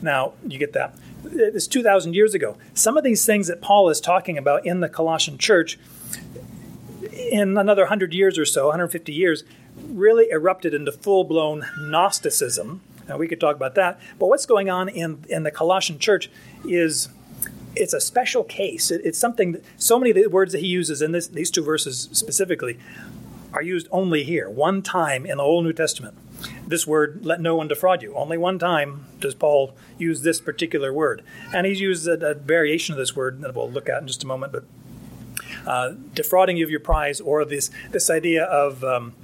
Now, 0.00 0.32
you 0.46 0.58
get 0.58 0.72
that. 0.74 0.94
Uh, 1.24 1.28
it's 1.54 1.66
2,000 1.66 2.14
years 2.14 2.34
ago. 2.34 2.56
Some 2.74 2.96
of 2.96 3.04
these 3.04 3.24
things 3.24 3.46
that 3.48 3.60
Paul 3.60 3.88
is 3.88 4.00
talking 4.00 4.38
about 4.38 4.66
in 4.66 4.80
the 4.80 4.88
Colossian 4.88 5.38
church, 5.38 5.78
in 7.12 7.56
another 7.56 7.82
100 7.82 8.14
years 8.14 8.38
or 8.38 8.44
so, 8.44 8.66
150 8.66 9.12
years, 9.12 9.44
really 9.88 10.30
erupted 10.30 10.74
into 10.74 10.92
full 10.92 11.24
blown 11.24 11.66
Gnosticism. 11.78 12.80
Now, 13.08 13.16
we 13.16 13.26
could 13.26 13.40
talk 13.40 13.56
about 13.56 13.74
that. 13.76 13.98
But 14.18 14.26
what's 14.26 14.46
going 14.46 14.68
on 14.68 14.88
in, 14.88 15.24
in 15.28 15.42
the 15.42 15.50
Colossian 15.50 15.98
church 15.98 16.30
is 16.64 17.08
it's 17.74 17.94
a 17.94 18.00
special 18.00 18.44
case. 18.44 18.90
It, 18.90 19.00
it's 19.04 19.18
something 19.18 19.52
that 19.52 19.64
so 19.76 19.98
many 19.98 20.10
of 20.10 20.16
the 20.16 20.26
words 20.26 20.52
that 20.52 20.60
he 20.60 20.66
uses 20.66 21.00
in 21.00 21.12
this, 21.12 21.26
these 21.28 21.50
two 21.50 21.62
verses 21.62 22.08
specifically 22.12 22.78
are 23.52 23.62
used 23.62 23.88
only 23.90 24.24
here, 24.24 24.50
one 24.50 24.82
time 24.82 25.24
in 25.24 25.38
the 25.38 25.42
whole 25.42 25.62
New 25.62 25.72
Testament. 25.72 26.16
This 26.68 26.86
word, 26.86 27.24
let 27.24 27.40
no 27.40 27.56
one 27.56 27.66
defraud 27.66 28.02
you. 28.02 28.14
Only 28.14 28.36
one 28.36 28.58
time 28.58 29.06
does 29.20 29.34
Paul 29.34 29.74
use 29.96 30.20
this 30.20 30.38
particular 30.40 30.92
word. 30.92 31.22
And 31.54 31.66
he's 31.66 31.80
used 31.80 32.06
a, 32.06 32.30
a 32.30 32.34
variation 32.34 32.92
of 32.92 32.98
this 32.98 33.16
word 33.16 33.40
that 33.40 33.54
we'll 33.54 33.70
look 33.70 33.88
at 33.88 34.02
in 34.02 34.06
just 34.06 34.22
a 34.22 34.26
moment. 34.26 34.52
But 34.52 34.64
uh, 35.66 35.94
defrauding 36.14 36.58
you 36.58 36.64
of 36.64 36.70
your 36.70 36.80
prize, 36.80 37.20
or 37.20 37.44
this, 37.44 37.70
this 37.90 38.10
idea 38.10 38.44
of. 38.44 38.84
Um, 38.84 39.14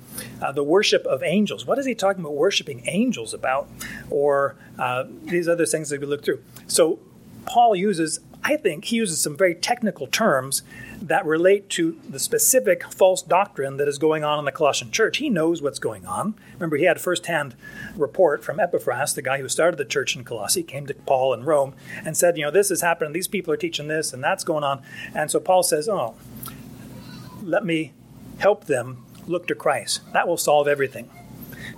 uh, 0.41 0.53
the 0.53 0.63
worship 0.63 1.05
of 1.07 1.25
angels. 1.25 1.67
What 1.67 1.77
is 1.77 1.87
he 1.87 1.95
talking 1.95 2.21
about 2.21 2.35
worshiping 2.35 2.85
angels 2.87 3.35
about? 3.35 3.69
Or 4.11 4.55
uh, 4.79 5.05
these 5.25 5.49
other 5.49 5.67
things 5.67 5.91
that 5.91 6.01
we 6.01 6.07
look 6.07 6.25
through. 6.25 6.41
So 6.69 7.01
Paul 7.47 7.75
uses, 7.75 8.21
I 8.47 8.57
think, 8.59 8.85
he 8.85 8.97
uses 8.97 9.23
some 9.23 9.39
very 9.39 9.55
technical 9.55 10.07
terms 10.07 10.63
that 11.01 11.25
relate 11.25 11.71
to 11.71 11.99
the 12.07 12.19
specific 12.19 12.85
false 12.93 13.23
doctrine 13.23 13.79
that 13.79 13.89
is 13.89 13.97
going 13.97 14.23
on 14.23 14.39
in 14.39 14.45
the 14.45 14.53
Colossian 14.53 14.91
church. 14.91 15.17
He 15.17 15.31
knows 15.31 15.63
what's 15.63 15.79
going 15.79 16.05
on. 16.05 16.35
Remember, 16.53 16.77
he 16.77 16.85
had 16.85 17.01
firsthand 17.01 17.57
report 17.97 18.45
from 18.45 18.61
Epaphras, 18.61 19.15
the 19.15 19.23
guy 19.23 19.39
who 19.39 19.49
started 19.49 19.79
the 19.79 19.85
church 19.87 20.15
in 20.15 20.25
Colossae, 20.25 20.63
came 20.63 20.87
to 20.87 20.95
Paul 20.95 21.33
in 21.33 21.45
Rome 21.45 21.75
and 22.05 22.19
said, 22.19 22.37
you 22.37 22.45
know, 22.45 22.51
this 22.51 22.71
is 22.71 22.83
happening, 22.83 23.15
these 23.15 23.29
people 23.29 23.53
are 23.53 23.57
teaching 23.57 23.89
this, 23.89 24.13
and 24.13 24.23
that's 24.23 24.45
going 24.45 24.63
on. 24.63 24.83
And 25.15 25.31
so 25.31 25.41
Paul 25.41 25.63
says, 25.63 25.89
oh, 25.89 26.15
let 27.43 27.65
me 27.65 27.95
help 28.39 28.67
them 28.67 29.07
look 29.27 29.47
to 29.47 29.55
Christ. 29.55 30.01
That 30.13 30.29
will 30.29 30.37
solve 30.37 30.69
everything. 30.69 31.11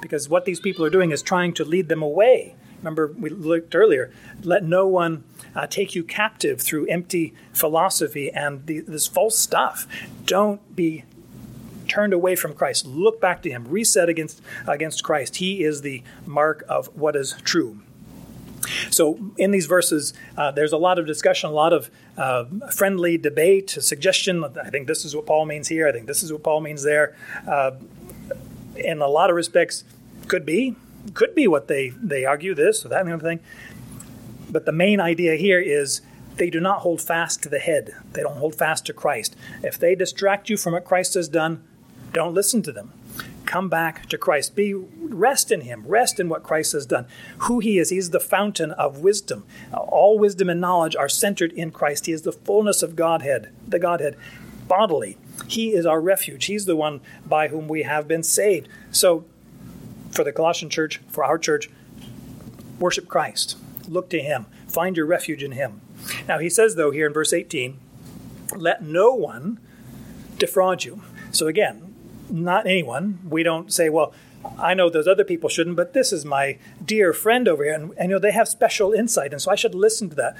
Because 0.00 0.28
what 0.28 0.44
these 0.44 0.58
people 0.58 0.84
are 0.84 0.90
doing 0.90 1.12
is 1.12 1.22
trying 1.22 1.54
to 1.54 1.64
lead 1.64 1.88
them 1.88 2.02
away. 2.02 2.56
Remember, 2.78 3.14
we 3.18 3.30
looked 3.30 3.74
earlier, 3.74 4.12
let 4.42 4.62
no 4.62 4.86
one 4.86 5.24
uh, 5.56 5.66
take 5.66 5.94
you 5.94 6.04
captive 6.04 6.60
through 6.60 6.86
empty 6.86 7.34
philosophy 7.52 8.30
and 8.30 8.66
the, 8.66 8.80
this 8.80 9.06
false 9.06 9.38
stuff. 9.38 9.88
Don't 10.24 10.76
be 10.76 11.04
turned 11.88 12.12
away 12.12 12.36
from 12.36 12.52
Christ. 12.52 12.86
Look 12.86 13.20
back 13.20 13.42
to 13.42 13.50
Him. 13.50 13.66
Reset 13.66 14.08
against, 14.08 14.42
against 14.66 15.02
Christ. 15.02 15.36
He 15.36 15.64
is 15.64 15.80
the 15.80 16.02
mark 16.26 16.64
of 16.68 16.88
what 16.96 17.16
is 17.16 17.36
true. 17.42 17.80
So, 18.90 19.18
in 19.36 19.52
these 19.52 19.66
verses, 19.66 20.12
uh, 20.36 20.50
there's 20.50 20.72
a 20.72 20.76
lot 20.76 20.98
of 20.98 21.06
discussion, 21.06 21.50
a 21.50 21.52
lot 21.52 21.72
of 21.72 21.90
uh, 22.16 22.46
friendly 22.72 23.16
debate, 23.16 23.70
suggestion. 23.70 24.44
I 24.44 24.70
think 24.70 24.88
this 24.88 25.04
is 25.04 25.14
what 25.14 25.26
Paul 25.26 25.46
means 25.46 25.68
here. 25.68 25.86
I 25.86 25.92
think 25.92 26.06
this 26.06 26.22
is 26.22 26.32
what 26.32 26.42
Paul 26.42 26.60
means 26.60 26.82
there. 26.82 27.16
Uh, 27.46 27.72
in 28.76 29.00
a 29.00 29.06
lot 29.06 29.30
of 29.30 29.36
respects, 29.36 29.84
could 30.26 30.44
be, 30.44 30.74
could 31.14 31.34
be 31.34 31.46
what 31.46 31.68
they, 31.68 31.90
they 31.90 32.24
argue 32.24 32.54
this 32.54 32.84
or 32.84 32.88
that 32.88 33.02
kind 33.02 33.14
of 33.14 33.22
thing. 33.22 33.40
But 34.50 34.64
the 34.64 34.72
main 34.72 35.00
idea 35.00 35.36
here 35.36 35.60
is 35.60 36.00
they 36.36 36.50
do 36.50 36.60
not 36.60 36.80
hold 36.80 37.00
fast 37.00 37.42
to 37.42 37.48
the 37.48 37.58
head. 37.58 37.94
They 38.12 38.22
don't 38.22 38.36
hold 38.36 38.54
fast 38.54 38.86
to 38.86 38.92
Christ. 38.92 39.36
If 39.62 39.78
they 39.78 39.94
distract 39.94 40.50
you 40.50 40.56
from 40.56 40.74
what 40.74 40.84
Christ 40.84 41.14
has 41.14 41.28
done, 41.28 41.64
don't 42.12 42.34
listen 42.34 42.62
to 42.62 42.72
them. 42.72 42.92
Come 43.46 43.68
back 43.68 44.06
to 44.08 44.18
Christ. 44.18 44.56
Be 44.56 44.74
rest 44.74 45.52
in 45.52 45.62
him. 45.62 45.84
Rest 45.86 46.18
in 46.18 46.28
what 46.28 46.42
Christ 46.42 46.72
has 46.72 46.84
done. 46.84 47.06
Who 47.38 47.60
he 47.60 47.78
is. 47.78 47.90
He's 47.90 48.10
the 48.10 48.20
fountain 48.20 48.72
of 48.72 48.98
wisdom. 48.98 49.44
All 49.72 50.18
wisdom 50.18 50.50
and 50.50 50.60
knowledge 50.60 50.96
are 50.96 51.08
centered 51.08 51.52
in 51.52 51.70
Christ. 51.70 52.06
He 52.06 52.12
is 52.12 52.22
the 52.22 52.32
fullness 52.32 52.82
of 52.82 52.96
Godhead, 52.96 53.50
the 53.66 53.78
Godhead 53.78 54.16
bodily. 54.66 55.16
He 55.46 55.72
is 55.72 55.86
our 55.86 56.00
refuge. 56.00 56.46
He's 56.46 56.66
the 56.66 56.76
one 56.76 57.00
by 57.24 57.48
whom 57.48 57.68
we 57.68 57.84
have 57.84 58.08
been 58.08 58.24
saved. 58.24 58.68
So 58.90 59.24
for 60.10 60.24
the 60.24 60.32
Colossian 60.32 60.68
church, 60.68 61.00
for 61.08 61.24
our 61.24 61.38
church, 61.38 61.70
worship 62.80 63.06
Christ. 63.06 63.56
Look 63.88 64.10
to 64.10 64.20
him. 64.20 64.46
Find 64.68 64.96
your 64.96 65.06
refuge 65.06 65.42
in 65.42 65.52
him. 65.52 65.80
Now 66.28 66.38
he 66.38 66.50
says 66.50 66.74
though 66.74 66.90
here 66.90 67.06
in 67.06 67.12
verse 67.12 67.32
18, 67.32 67.78
let 68.56 68.82
no 68.82 69.12
one 69.12 69.58
defraud 70.38 70.84
you. 70.84 71.02
So 71.30 71.46
again, 71.46 71.94
not 72.30 72.66
anyone. 72.66 73.20
We 73.28 73.42
don't 73.42 73.72
say, 73.72 73.88
well, 73.88 74.12
I 74.58 74.74
know 74.74 74.88
those 74.88 75.08
other 75.08 75.24
people 75.24 75.48
shouldn't, 75.48 75.76
but 75.76 75.92
this 75.92 76.12
is 76.12 76.24
my 76.24 76.58
dear 76.84 77.12
friend 77.12 77.48
over 77.48 77.64
here, 77.64 77.74
and, 77.74 77.92
and, 77.96 78.10
you 78.10 78.16
know 78.16 78.20
they 78.20 78.32
have 78.32 78.48
special 78.48 78.92
insight, 78.92 79.32
and 79.32 79.42
so 79.42 79.50
I 79.50 79.56
should 79.56 79.74
listen 79.74 80.08
to 80.10 80.16
that. 80.16 80.36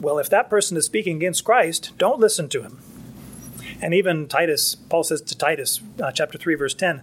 Well, 0.00 0.18
if 0.18 0.30
that 0.30 0.48
person 0.48 0.76
is 0.76 0.86
speaking 0.86 1.16
against 1.16 1.44
Christ, 1.44 1.92
don't 1.98 2.18
listen 2.18 2.48
to 2.50 2.62
him. 2.62 2.80
And 3.82 3.92
even 3.92 4.28
Titus, 4.28 4.74
Paul 4.74 5.04
says 5.04 5.20
to 5.22 5.36
Titus, 5.36 5.80
uh, 6.02 6.10
chapter 6.10 6.38
three, 6.38 6.54
verse 6.54 6.74
ten, 6.74 7.02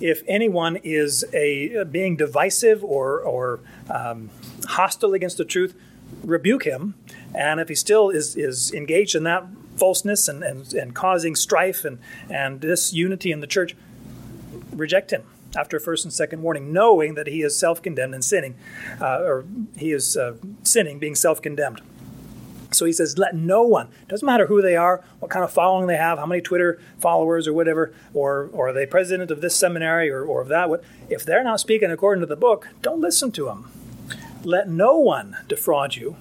if 0.00 0.22
anyone 0.26 0.76
is 0.82 1.24
a 1.32 1.84
being 1.84 2.16
divisive 2.16 2.82
or, 2.82 3.20
or 3.20 3.60
um, 3.88 4.30
hostile 4.66 5.14
against 5.14 5.36
the 5.36 5.44
truth, 5.44 5.74
rebuke 6.22 6.64
him. 6.64 6.94
And 7.34 7.60
if 7.60 7.68
he 7.68 7.74
still 7.74 8.10
is, 8.10 8.36
is 8.36 8.72
engaged 8.72 9.14
in 9.14 9.24
that 9.24 9.46
falseness 9.76 10.28
and, 10.28 10.42
and, 10.42 10.72
and 10.74 10.94
causing 10.94 11.34
strife 11.34 11.84
and, 11.84 11.98
and 12.30 12.60
disunity 12.60 13.32
in 13.32 13.40
the 13.40 13.46
church, 13.46 13.74
reject 14.72 15.12
him 15.12 15.24
after 15.56 15.78
first 15.78 16.04
and 16.04 16.12
second 16.12 16.42
warning, 16.42 16.72
knowing 16.72 17.14
that 17.14 17.26
he 17.26 17.42
is 17.42 17.56
self 17.56 17.82
condemned 17.82 18.14
and 18.14 18.24
sinning, 18.24 18.54
uh, 19.00 19.20
or 19.20 19.44
he 19.76 19.92
is 19.92 20.16
uh, 20.16 20.34
sinning, 20.62 20.98
being 20.98 21.14
self 21.14 21.42
condemned. 21.42 21.80
So 22.70 22.86
he 22.86 22.92
says, 22.92 23.18
let 23.18 23.34
no 23.34 23.62
one, 23.62 23.88
doesn't 24.08 24.24
matter 24.24 24.46
who 24.46 24.62
they 24.62 24.76
are, 24.76 25.04
what 25.20 25.30
kind 25.30 25.44
of 25.44 25.52
following 25.52 25.88
they 25.88 25.96
have, 25.98 26.18
how 26.18 26.24
many 26.24 26.40
Twitter 26.40 26.80
followers 26.98 27.46
or 27.46 27.52
whatever, 27.52 27.92
or, 28.14 28.48
or 28.52 28.68
are 28.68 28.72
they 28.72 28.86
president 28.86 29.30
of 29.30 29.42
this 29.42 29.54
seminary 29.54 30.10
or, 30.10 30.24
or 30.24 30.40
of 30.40 30.48
that, 30.48 30.70
what, 30.70 30.82
if 31.10 31.22
they're 31.22 31.44
not 31.44 31.60
speaking 31.60 31.90
according 31.90 32.20
to 32.20 32.26
the 32.26 32.36
book, 32.36 32.68
don't 32.80 33.00
listen 33.00 33.30
to 33.32 33.44
them. 33.44 33.70
Let 34.44 34.68
no 34.68 34.96
one 34.98 35.36
defraud 35.48 35.94
you. 35.96 36.16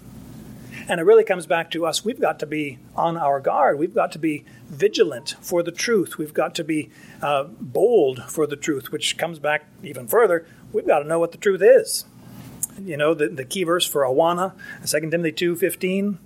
And 0.88 1.00
it 1.00 1.04
really 1.04 1.24
comes 1.24 1.46
back 1.46 1.72
to 1.72 1.86
us. 1.86 2.04
We've 2.04 2.20
got 2.20 2.40
to 2.40 2.46
be 2.46 2.80
on 2.96 3.18
our 3.18 3.40
guard. 3.40 3.78
We've 3.78 3.94
got 3.94 4.12
to 4.14 4.20
be 4.20 4.46
vigilant 4.68 5.36
for 5.42 5.64
the 5.64 5.72
truth. 5.72 6.18
We've 6.18 6.34
got 6.34 6.56
to 6.56 6.64
be 6.64 6.90
uh, 7.22 7.46
bold 7.60 8.24
for 8.24 8.48
the 8.48 8.56
truth, 8.56 8.92
which 8.92 9.18
comes 9.18 9.40
back 9.40 9.66
even 9.84 10.08
further. 10.08 10.46
We've 10.72 10.88
got 10.88 11.00
to 11.00 11.08
know 11.08 11.20
what 11.20 11.32
the 11.32 11.38
truth 11.38 11.62
is. 11.62 12.06
You 12.84 12.98
know, 12.98 13.14
the, 13.14 13.28
the 13.28 13.46
key 13.46 13.64
verse 13.64 13.86
for 13.86 14.02
Awana, 14.02 14.54
2 14.86 15.10
Timothy 15.10 15.32
2 15.32 15.56
15 15.56 16.18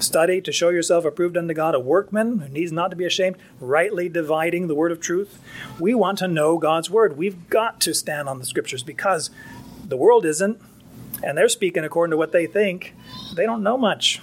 Study 0.00 0.40
to 0.40 0.50
show 0.50 0.70
yourself 0.70 1.04
approved 1.04 1.36
unto 1.36 1.54
God, 1.54 1.74
a 1.74 1.80
workman 1.80 2.40
who 2.40 2.48
needs 2.48 2.72
not 2.72 2.90
to 2.90 2.96
be 2.96 3.04
ashamed, 3.04 3.36
rightly 3.60 4.08
dividing 4.08 4.66
the 4.66 4.74
word 4.74 4.90
of 4.90 5.00
truth. 5.00 5.40
We 5.78 5.94
want 5.94 6.18
to 6.18 6.26
know 6.26 6.58
God's 6.58 6.90
word. 6.90 7.16
We've 7.16 7.48
got 7.48 7.80
to 7.82 7.94
stand 7.94 8.28
on 8.28 8.40
the 8.40 8.44
scriptures 8.44 8.82
because 8.82 9.30
the 9.84 9.96
world 9.96 10.26
isn't, 10.26 10.60
and 11.24 11.36
they're 11.36 11.48
speaking 11.48 11.84
according 11.84 12.10
to 12.10 12.16
what 12.16 12.32
they 12.32 12.46
think. 12.46 12.94
They 13.34 13.44
don't 13.44 13.62
know 13.62 13.78
much. 13.78 14.20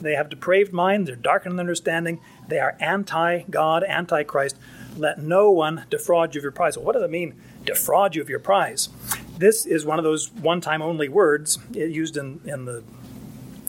They 0.00 0.14
have 0.14 0.30
depraved 0.30 0.72
minds, 0.72 1.06
they're 1.08 1.16
darkened 1.16 1.54
in 1.54 1.60
understanding, 1.60 2.20
they 2.48 2.58
are 2.58 2.76
anti 2.80 3.42
God, 3.50 3.84
anti 3.84 4.22
Christ. 4.24 4.56
Let 4.96 5.18
no 5.18 5.50
one 5.50 5.84
defraud 5.88 6.34
you 6.34 6.40
of 6.40 6.42
your 6.42 6.52
prize. 6.52 6.76
Well, 6.76 6.86
what 6.86 6.94
does 6.94 7.02
it 7.02 7.10
mean, 7.10 7.34
defraud 7.64 8.14
you 8.14 8.22
of 8.22 8.28
your 8.28 8.40
prize? 8.40 8.88
This 9.38 9.66
is 9.66 9.84
one 9.84 9.98
of 9.98 10.04
those 10.04 10.30
one 10.32 10.60
time 10.60 10.82
only 10.82 11.08
words 11.08 11.58
uh, 11.76 11.80
used 11.80 12.16
in, 12.16 12.40
in 12.44 12.64
the 12.64 12.82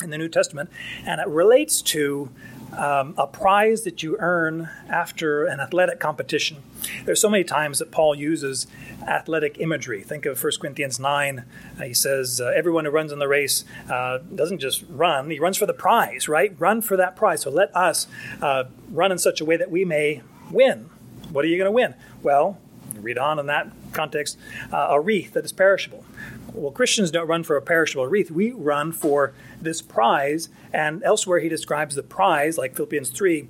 in 0.01 0.09
the 0.09 0.17
New 0.17 0.29
Testament, 0.29 0.69
and 1.05 1.21
it 1.21 1.27
relates 1.27 1.81
to 1.81 2.29
um, 2.77 3.13
a 3.17 3.27
prize 3.27 3.83
that 3.83 4.03
you 4.03 4.17
earn 4.19 4.69
after 4.89 5.45
an 5.45 5.59
athletic 5.59 5.99
competition. 5.99 6.57
There's 7.05 7.21
so 7.21 7.29
many 7.29 7.43
times 7.43 7.79
that 7.79 7.91
Paul 7.91 8.15
uses 8.15 8.67
athletic 9.07 9.59
imagery. 9.59 10.03
Think 10.03 10.25
of 10.25 10.41
1 10.41 10.53
Corinthians 10.59 10.99
9. 10.99 11.45
Uh, 11.79 11.83
he 11.83 11.93
says, 11.93 12.41
uh, 12.41 12.51
Everyone 12.55 12.85
who 12.85 12.91
runs 12.91 13.11
in 13.11 13.19
the 13.19 13.27
race 13.27 13.65
uh, 13.89 14.19
doesn't 14.33 14.59
just 14.59 14.83
run, 14.89 15.29
he 15.29 15.39
runs 15.39 15.57
for 15.57 15.65
the 15.65 15.73
prize, 15.73 16.27
right? 16.27 16.55
Run 16.59 16.81
for 16.81 16.97
that 16.97 17.15
prize. 17.15 17.41
So 17.41 17.51
let 17.51 17.75
us 17.75 18.07
uh, 18.41 18.65
run 18.89 19.11
in 19.11 19.17
such 19.17 19.41
a 19.41 19.45
way 19.45 19.57
that 19.57 19.71
we 19.71 19.85
may 19.85 20.21
win. 20.49 20.89
What 21.31 21.45
are 21.45 21.47
you 21.47 21.57
going 21.57 21.67
to 21.67 21.71
win? 21.71 21.95
Well, 22.23 22.57
read 22.95 23.17
on 23.17 23.39
in 23.39 23.47
that 23.47 23.71
context, 23.93 24.37
uh, 24.71 24.87
a 24.89 24.99
wreath 24.99 25.33
that 25.33 25.45
is 25.45 25.51
perishable. 25.51 26.03
Well, 26.53 26.71
Christians 26.71 27.11
don't 27.11 27.27
run 27.27 27.43
for 27.43 27.55
a 27.55 27.61
perishable 27.61 28.07
wreath. 28.07 28.31
We 28.31 28.51
run 28.51 28.91
for 28.91 29.33
this 29.61 29.81
prize. 29.81 30.49
And 30.73 31.03
elsewhere, 31.03 31.39
he 31.39 31.49
describes 31.49 31.95
the 31.95 32.03
prize, 32.03 32.57
like 32.57 32.75
Philippians 32.75 33.09
3 33.09 33.47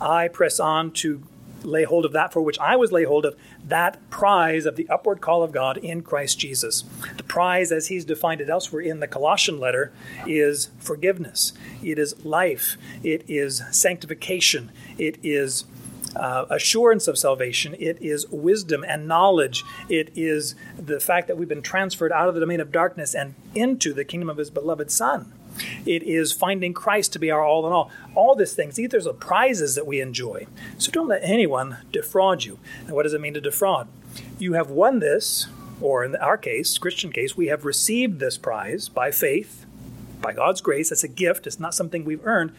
I 0.00 0.28
press 0.28 0.58
on 0.60 0.92
to 0.92 1.22
lay 1.62 1.84
hold 1.84 2.04
of 2.04 2.12
that 2.12 2.32
for 2.32 2.40
which 2.40 2.58
I 2.58 2.76
was 2.76 2.92
laid 2.92 3.06
hold 3.06 3.24
of, 3.24 3.36
that 3.66 3.98
prize 4.10 4.64
of 4.64 4.76
the 4.76 4.88
upward 4.88 5.20
call 5.20 5.42
of 5.42 5.52
God 5.52 5.76
in 5.78 6.02
Christ 6.02 6.38
Jesus. 6.38 6.84
The 7.16 7.22
prize, 7.22 7.72
as 7.72 7.88
he's 7.88 8.04
defined 8.04 8.40
it 8.40 8.48
elsewhere 8.48 8.82
in 8.82 9.00
the 9.00 9.08
Colossian 9.08 9.58
letter, 9.58 9.92
is 10.26 10.70
forgiveness, 10.78 11.52
it 11.82 11.98
is 11.98 12.24
life, 12.24 12.76
it 13.02 13.24
is 13.28 13.62
sanctification, 13.70 14.70
it 14.96 15.18
is 15.22 15.64
uh, 16.16 16.46
assurance 16.50 17.08
of 17.08 17.18
salvation. 17.18 17.74
It 17.78 18.00
is 18.00 18.28
wisdom 18.28 18.84
and 18.86 19.06
knowledge. 19.06 19.64
It 19.88 20.10
is 20.14 20.54
the 20.78 21.00
fact 21.00 21.28
that 21.28 21.36
we've 21.36 21.48
been 21.48 21.62
transferred 21.62 22.12
out 22.12 22.28
of 22.28 22.34
the 22.34 22.40
domain 22.40 22.60
of 22.60 22.72
darkness 22.72 23.14
and 23.14 23.34
into 23.54 23.92
the 23.92 24.04
kingdom 24.04 24.30
of 24.30 24.36
His 24.36 24.50
beloved 24.50 24.90
Son. 24.90 25.32
It 25.84 26.02
is 26.02 26.32
finding 26.32 26.72
Christ 26.72 27.12
to 27.14 27.18
be 27.18 27.30
our 27.30 27.44
all 27.44 27.66
in 27.66 27.72
all. 27.72 27.90
All 28.14 28.34
these 28.34 28.54
things, 28.54 28.76
these 28.76 28.94
are 28.94 29.02
the 29.02 29.12
prizes 29.12 29.74
that 29.74 29.86
we 29.86 30.00
enjoy. 30.00 30.46
So 30.78 30.92
don't 30.92 31.08
let 31.08 31.22
anyone 31.24 31.78
defraud 31.92 32.44
you. 32.44 32.58
And 32.86 32.94
what 32.94 33.02
does 33.02 33.14
it 33.14 33.20
mean 33.20 33.34
to 33.34 33.40
defraud? 33.40 33.88
You 34.38 34.52
have 34.54 34.70
won 34.70 35.00
this, 35.00 35.48
or 35.80 36.04
in 36.04 36.14
our 36.16 36.36
case, 36.36 36.78
Christian 36.78 37.12
case, 37.12 37.36
we 37.36 37.48
have 37.48 37.64
received 37.64 38.20
this 38.20 38.38
prize 38.38 38.88
by 38.88 39.10
faith, 39.10 39.66
by 40.20 40.32
God's 40.32 40.60
grace. 40.60 40.90
It's 40.92 41.04
a 41.04 41.08
gift, 41.08 41.46
it's 41.46 41.60
not 41.60 41.74
something 41.74 42.04
we've 42.04 42.26
earned. 42.26 42.52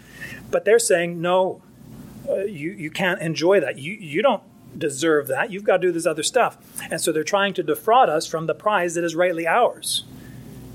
But 0.52 0.66
they're 0.66 0.80
saying, 0.80 1.22
no, 1.22 1.62
you, 2.38 2.72
you 2.72 2.92
can't 2.92 3.22
enjoy 3.22 3.60
that. 3.60 3.78
You, 3.78 3.94
you 3.94 4.22
don't 4.22 4.44
deserve 4.78 5.28
that. 5.28 5.52
You've 5.52 5.64
got 5.64 5.78
to 5.78 5.88
do 5.88 5.92
this 5.92 6.06
other 6.06 6.24
stuff. 6.24 6.58
And 6.92 7.02
so 7.02 7.12
they're 7.12 7.24
trying 7.24 7.54
to 7.56 7.64
defraud 7.64 8.10
us 8.10 8.28
from 8.28 8.46
the 8.46 8.54
prize 8.54 8.96
that 8.96 9.04
is 9.04 9.16
rightly 9.16 9.48
ours. 9.48 10.06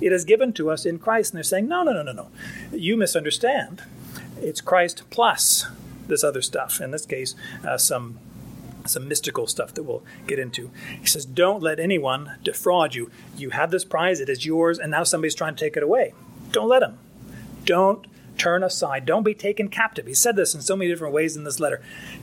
It 0.01 0.13
is 0.13 0.25
given 0.25 0.53
to 0.55 0.71
us 0.71 0.85
in 0.85 0.99
Christ. 0.99 1.33
And 1.33 1.39
they're 1.39 1.45
saying, 1.45 1.69
no, 1.69 1.83
no, 1.83 1.93
no, 1.93 2.03
no, 2.03 2.13
no. 2.13 2.29
You 2.73 2.97
misunderstand. 2.97 3.83
It's 4.39 4.61
Christ 4.61 5.05
plus 5.11 5.67
this 6.07 6.25
other 6.25 6.43
stuff. 6.43 6.81
In 6.81 6.91
this 6.91 7.07
case, 7.07 7.35
uh, 7.67 7.79
some 7.79 8.19
some 8.87 9.09
mystical 9.09 9.47
stuff 9.47 9.73
that 9.75 9.83
we'll 9.85 10.03
get 10.27 10.39
into. 10.39 10.71
He 11.01 11.07
says, 11.07 11.25
Don't 11.25 11.63
let 11.63 11.81
anyone 11.81 12.37
defraud 12.43 12.95
you. 12.95 13.11
You 13.35 13.51
have 13.51 13.71
this 13.71 13.85
prize, 13.85 14.21
it 14.21 14.29
is 14.29 14.45
yours, 14.45 14.79
and 14.79 14.91
now 14.91 15.05
somebody's 15.05 15.35
trying 15.35 15.55
to 15.55 15.65
take 15.65 15.77
it 15.77 15.83
away. 15.83 16.13
Don't 16.53 16.69
let 16.69 16.83
him. 16.83 16.99
Don't 17.65 18.07
turn 18.39 18.63
aside. 18.63 19.07
Don't 19.07 19.23
be 19.23 19.35
taken 19.35 19.69
captive. 19.69 20.07
He 20.07 20.15
said 20.15 20.37
this 20.37 20.55
in 20.55 20.61
so 20.61 20.77
many 20.77 20.91
different 20.91 21.15
ways 21.15 21.37
in 21.37 21.45
this 21.45 21.61
letter. 21.61 21.83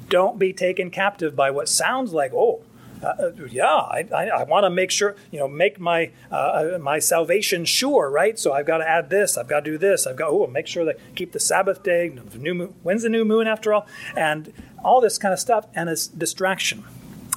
Don't 0.10 0.39
be 0.39 0.53
taken 0.53 0.89
captive 0.89 1.36
by 1.36 1.51
what 1.51 1.70
sounds 1.70 2.13
like, 2.13 2.34
oh, 2.34 2.63
uh, 3.03 3.08
uh 3.08 3.32
yeah, 3.50 3.65
I, 3.65 4.08
I, 4.13 4.25
I 4.27 4.44
want 4.44 4.63
to 4.63 4.70
make 4.70 4.91
sure, 4.91 5.15
you 5.32 5.39
know, 5.39 5.48
make 5.48 5.80
my 5.80 6.12
uh, 6.32 6.75
uh, 6.75 6.77
my 6.80 7.00
salvation 7.00 7.65
sure, 7.65 8.10
right? 8.10 8.38
So 8.38 8.53
I've 8.53 8.68
got 8.68 8.77
to 8.77 8.88
add 8.88 9.10
this, 9.10 9.38
I've 9.38 9.48
got 9.48 9.65
to 9.65 9.72
do 9.72 9.77
this, 9.77 10.06
I've 10.06 10.15
got 10.18 10.30
oh, 10.30 10.46
make 10.48 10.68
sure 10.68 10.86
that 10.86 11.00
keep 11.15 11.32
the 11.32 11.39
Sabbath 11.39 11.82
day, 11.82 12.15
new 12.38 12.53
moon, 12.53 12.75
when's 12.84 13.03
the 13.03 13.10
new 13.10 13.25
moon 13.25 13.48
after 13.48 13.74
all, 13.74 13.88
and 14.15 14.53
all 14.84 15.01
this 15.01 15.18
kind 15.18 15.34
of 15.34 15.39
stuff, 15.39 15.65
and 15.74 15.89
it's 15.89 16.08
distraction 16.08 16.84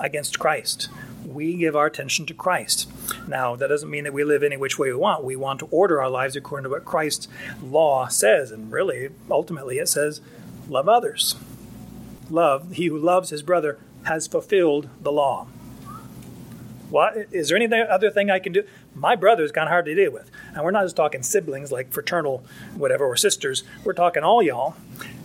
against 0.00 0.38
Christ 0.38 0.88
we 1.24 1.56
give 1.56 1.74
our 1.74 1.86
attention 1.86 2.26
to 2.26 2.34
Christ. 2.34 2.90
Now, 3.26 3.56
that 3.56 3.68
doesn't 3.68 3.90
mean 3.90 4.04
that 4.04 4.12
we 4.12 4.24
live 4.24 4.42
any 4.42 4.56
which 4.56 4.78
way 4.78 4.90
we 4.90 4.96
want. 4.96 5.24
We 5.24 5.36
want 5.36 5.60
to 5.60 5.68
order 5.70 6.02
our 6.02 6.10
lives 6.10 6.36
according 6.36 6.64
to 6.64 6.70
what 6.70 6.84
Christ's 6.84 7.28
law 7.62 8.08
says. 8.08 8.50
And 8.50 8.70
really, 8.70 9.10
ultimately, 9.30 9.78
it 9.78 9.88
says, 9.88 10.20
love 10.68 10.88
others. 10.88 11.36
Love, 12.30 12.72
he 12.72 12.86
who 12.86 12.98
loves 12.98 13.30
his 13.30 13.42
brother 13.42 13.78
has 14.04 14.26
fulfilled 14.26 14.88
the 15.00 15.12
law. 15.12 15.46
What 16.90 17.16
is 17.32 17.48
there 17.48 17.56
any 17.56 17.68
other 17.74 18.10
thing 18.10 18.30
I 18.30 18.38
can 18.38 18.52
do? 18.52 18.64
My 18.94 19.16
brother 19.16 19.42
is 19.42 19.50
kind 19.50 19.66
of 19.66 19.70
hard 19.70 19.86
to 19.86 19.94
deal 19.94 20.12
with, 20.12 20.30
and 20.54 20.62
we're 20.62 20.70
not 20.70 20.84
just 20.84 20.94
talking 20.94 21.22
siblings 21.22 21.72
like 21.72 21.90
fraternal, 21.92 22.44
whatever, 22.76 23.04
or 23.04 23.16
sisters. 23.16 23.64
We're 23.82 23.94
talking 23.94 24.22
all 24.22 24.42
y'all. 24.42 24.76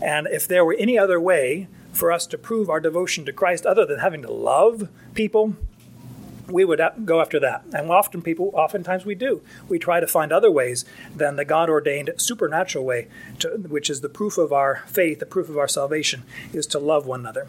And 0.01 0.27
if 0.27 0.47
there 0.47 0.65
were 0.65 0.75
any 0.79 0.97
other 0.97 1.19
way 1.19 1.67
for 1.91 2.11
us 2.11 2.25
to 2.27 2.37
prove 2.37 2.69
our 2.69 2.79
devotion 2.79 3.23
to 3.25 3.33
Christ 3.33 3.65
other 3.65 3.85
than 3.85 3.99
having 3.99 4.23
to 4.23 4.31
love 4.31 4.89
people, 5.13 5.55
we 6.49 6.65
would 6.65 6.81
go 7.05 7.21
after 7.21 7.39
that. 7.39 7.63
And 7.73 7.89
often 7.91 8.21
people, 8.21 8.51
oftentimes 8.53 9.05
we 9.05 9.15
do. 9.15 9.41
We 9.67 9.79
try 9.79 9.99
to 9.99 10.07
find 10.07 10.31
other 10.31 10.51
ways 10.51 10.85
than 11.15 11.35
the 11.35 11.45
God 11.45 11.69
ordained 11.69 12.11
supernatural 12.17 12.85
way, 12.85 13.07
to, 13.39 13.49
which 13.49 13.89
is 13.89 14.01
the 14.01 14.09
proof 14.09 14.37
of 14.37 14.51
our 14.51 14.83
faith, 14.87 15.19
the 15.19 15.25
proof 15.25 15.49
of 15.49 15.57
our 15.57 15.67
salvation, 15.67 16.23
is 16.53 16.65
to 16.67 16.79
love 16.79 17.05
one 17.05 17.21
another. 17.21 17.47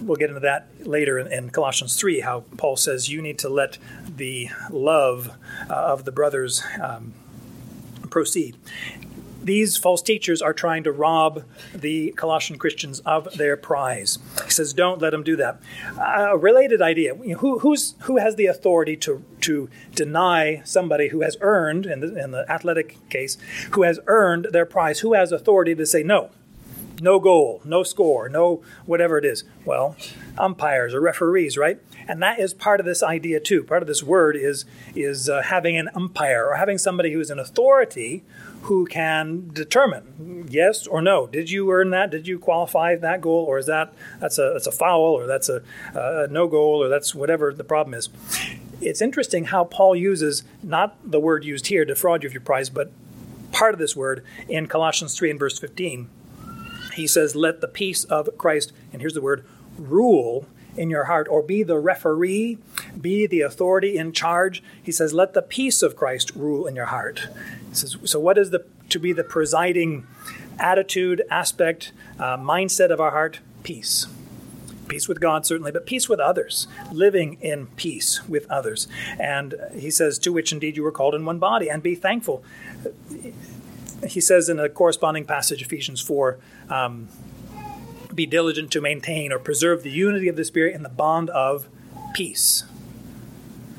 We'll 0.00 0.16
get 0.16 0.28
into 0.28 0.40
that 0.40 0.68
later 0.80 1.18
in, 1.18 1.32
in 1.32 1.50
Colossians 1.50 1.96
3, 1.96 2.20
how 2.20 2.44
Paul 2.56 2.76
says 2.76 3.08
you 3.08 3.22
need 3.22 3.38
to 3.38 3.48
let 3.48 3.78
the 4.06 4.50
love 4.70 5.34
uh, 5.70 5.72
of 5.72 6.04
the 6.04 6.12
brothers 6.12 6.62
um, 6.82 7.14
proceed 8.10 8.56
these 9.44 9.76
false 9.76 10.02
teachers 10.02 10.42
are 10.42 10.52
trying 10.52 10.82
to 10.84 10.92
rob 10.92 11.44
the 11.74 12.12
Colossian 12.12 12.58
Christians 12.58 13.00
of 13.00 13.36
their 13.36 13.56
prize. 13.56 14.18
He 14.44 14.50
says, 14.50 14.72
don't 14.72 15.00
let 15.00 15.10
them 15.10 15.22
do 15.22 15.36
that. 15.36 15.60
Uh, 15.98 16.30
a 16.32 16.36
related 16.36 16.82
idea 16.82 17.14
who, 17.14 17.60
who's, 17.60 17.94
who 18.00 18.16
has 18.16 18.36
the 18.36 18.46
authority 18.46 18.96
to, 18.98 19.22
to 19.42 19.68
deny 19.94 20.62
somebody 20.64 21.08
who 21.08 21.20
has 21.20 21.36
earned, 21.40 21.86
in 21.86 22.00
the, 22.00 22.22
in 22.22 22.30
the 22.30 22.50
athletic 22.50 23.08
case, 23.08 23.36
who 23.72 23.82
has 23.82 24.00
earned 24.06 24.48
their 24.50 24.66
prize? 24.66 25.00
Who 25.00 25.12
has 25.12 25.30
authority 25.30 25.74
to 25.74 25.86
say, 25.86 26.02
no, 26.02 26.30
no 27.00 27.18
goal, 27.18 27.60
no 27.64 27.82
score, 27.82 28.28
no 28.28 28.62
whatever 28.86 29.18
it 29.18 29.24
is. 29.24 29.44
Well, 29.64 29.96
umpires 30.38 30.94
or 30.94 31.00
referees, 31.00 31.56
right? 31.56 31.78
And 32.06 32.22
that 32.22 32.38
is 32.38 32.54
part 32.54 32.80
of 32.80 32.86
this 32.86 33.02
idea 33.02 33.40
too. 33.40 33.62
Part 33.62 33.82
of 33.82 33.88
this 33.88 34.02
word 34.02 34.36
is 34.36 34.64
is 34.94 35.28
uh, 35.28 35.42
having 35.42 35.76
an 35.76 35.88
umpire 35.94 36.46
or 36.46 36.56
having 36.56 36.78
somebody 36.78 37.12
who 37.12 37.20
is 37.20 37.30
an 37.30 37.38
authority 37.38 38.22
who 38.62 38.86
can 38.86 39.50
determine 39.52 40.46
yes 40.48 40.86
or 40.86 41.02
no. 41.02 41.26
Did 41.26 41.50
you 41.50 41.70
earn 41.70 41.90
that? 41.90 42.10
Did 42.10 42.26
you 42.26 42.38
qualify 42.38 42.96
that 42.96 43.20
goal, 43.20 43.44
or 43.44 43.58
is 43.58 43.66
that 43.66 43.92
that's 44.20 44.38
a 44.38 44.50
that's 44.52 44.66
a 44.66 44.72
foul, 44.72 45.00
or 45.00 45.26
that's 45.26 45.48
a, 45.48 45.62
a 45.94 46.28
no 46.28 46.48
goal, 46.48 46.82
or 46.82 46.88
that's 46.88 47.14
whatever 47.14 47.52
the 47.52 47.64
problem 47.64 47.94
is. 47.94 48.08
It's 48.80 49.00
interesting 49.00 49.46
how 49.46 49.64
Paul 49.64 49.96
uses 49.96 50.42
not 50.62 50.96
the 51.04 51.20
word 51.20 51.44
used 51.44 51.68
here, 51.68 51.84
defraud 51.84 52.22
you 52.22 52.26
of 52.26 52.34
your 52.34 52.42
prize, 52.42 52.68
but 52.68 52.90
part 53.52 53.72
of 53.72 53.78
this 53.78 53.94
word 53.94 54.24
in 54.48 54.66
Colossians 54.66 55.16
3 55.16 55.30
and 55.30 55.38
verse 55.38 55.58
15 55.58 56.10
he 56.94 57.06
says, 57.06 57.36
Let 57.36 57.60
the 57.60 57.68
peace 57.68 58.04
of 58.04 58.28
Christ, 58.38 58.72
and 58.92 59.02
here's 59.02 59.14
the 59.14 59.20
word, 59.20 59.44
rule 59.78 60.46
in 60.76 60.90
your 60.90 61.04
heart, 61.04 61.28
or 61.28 61.42
be 61.42 61.62
the 61.62 61.78
referee, 61.78 62.58
be 63.00 63.26
the 63.26 63.40
authority 63.40 63.96
in 63.96 64.12
charge. 64.12 64.62
He 64.82 64.92
says, 64.92 65.12
Let 65.12 65.34
the 65.34 65.42
peace 65.42 65.82
of 65.82 65.96
Christ 65.96 66.32
rule 66.34 66.66
in 66.66 66.74
your 66.74 66.86
heart. 66.86 67.28
He 67.68 67.74
says, 67.74 67.96
So, 68.04 68.18
what 68.18 68.38
is 68.38 68.50
the 68.50 68.64
to 68.88 68.98
be 68.98 69.12
the 69.12 69.24
presiding 69.24 70.06
attitude, 70.58 71.22
aspect, 71.30 71.92
uh, 72.18 72.36
mindset 72.36 72.90
of 72.90 73.00
our 73.00 73.12
heart? 73.12 73.40
Peace. 73.62 74.06
Peace 74.88 75.08
with 75.08 75.18
God, 75.18 75.46
certainly, 75.46 75.72
but 75.72 75.86
peace 75.86 76.10
with 76.10 76.20
others, 76.20 76.66
living 76.92 77.38
in 77.40 77.68
peace 77.68 78.28
with 78.28 78.50
others. 78.50 78.86
And 79.18 79.54
he 79.74 79.90
says, 79.90 80.18
To 80.20 80.32
which 80.32 80.52
indeed 80.52 80.76
you 80.76 80.82
were 80.82 80.92
called 80.92 81.14
in 81.14 81.24
one 81.24 81.38
body, 81.38 81.70
and 81.70 81.82
be 81.82 81.94
thankful 81.94 82.44
he 84.06 84.20
says 84.20 84.48
in 84.48 84.58
a 84.58 84.68
corresponding 84.68 85.24
passage, 85.24 85.62
Ephesians 85.62 86.00
4, 86.00 86.38
um, 86.68 87.08
be 88.14 88.26
diligent 88.26 88.70
to 88.72 88.80
maintain 88.80 89.32
or 89.32 89.38
preserve 89.38 89.82
the 89.82 89.90
unity 89.90 90.28
of 90.28 90.36
the 90.36 90.44
Spirit 90.44 90.74
in 90.74 90.82
the 90.82 90.88
bond 90.88 91.30
of 91.30 91.68
peace. 92.14 92.64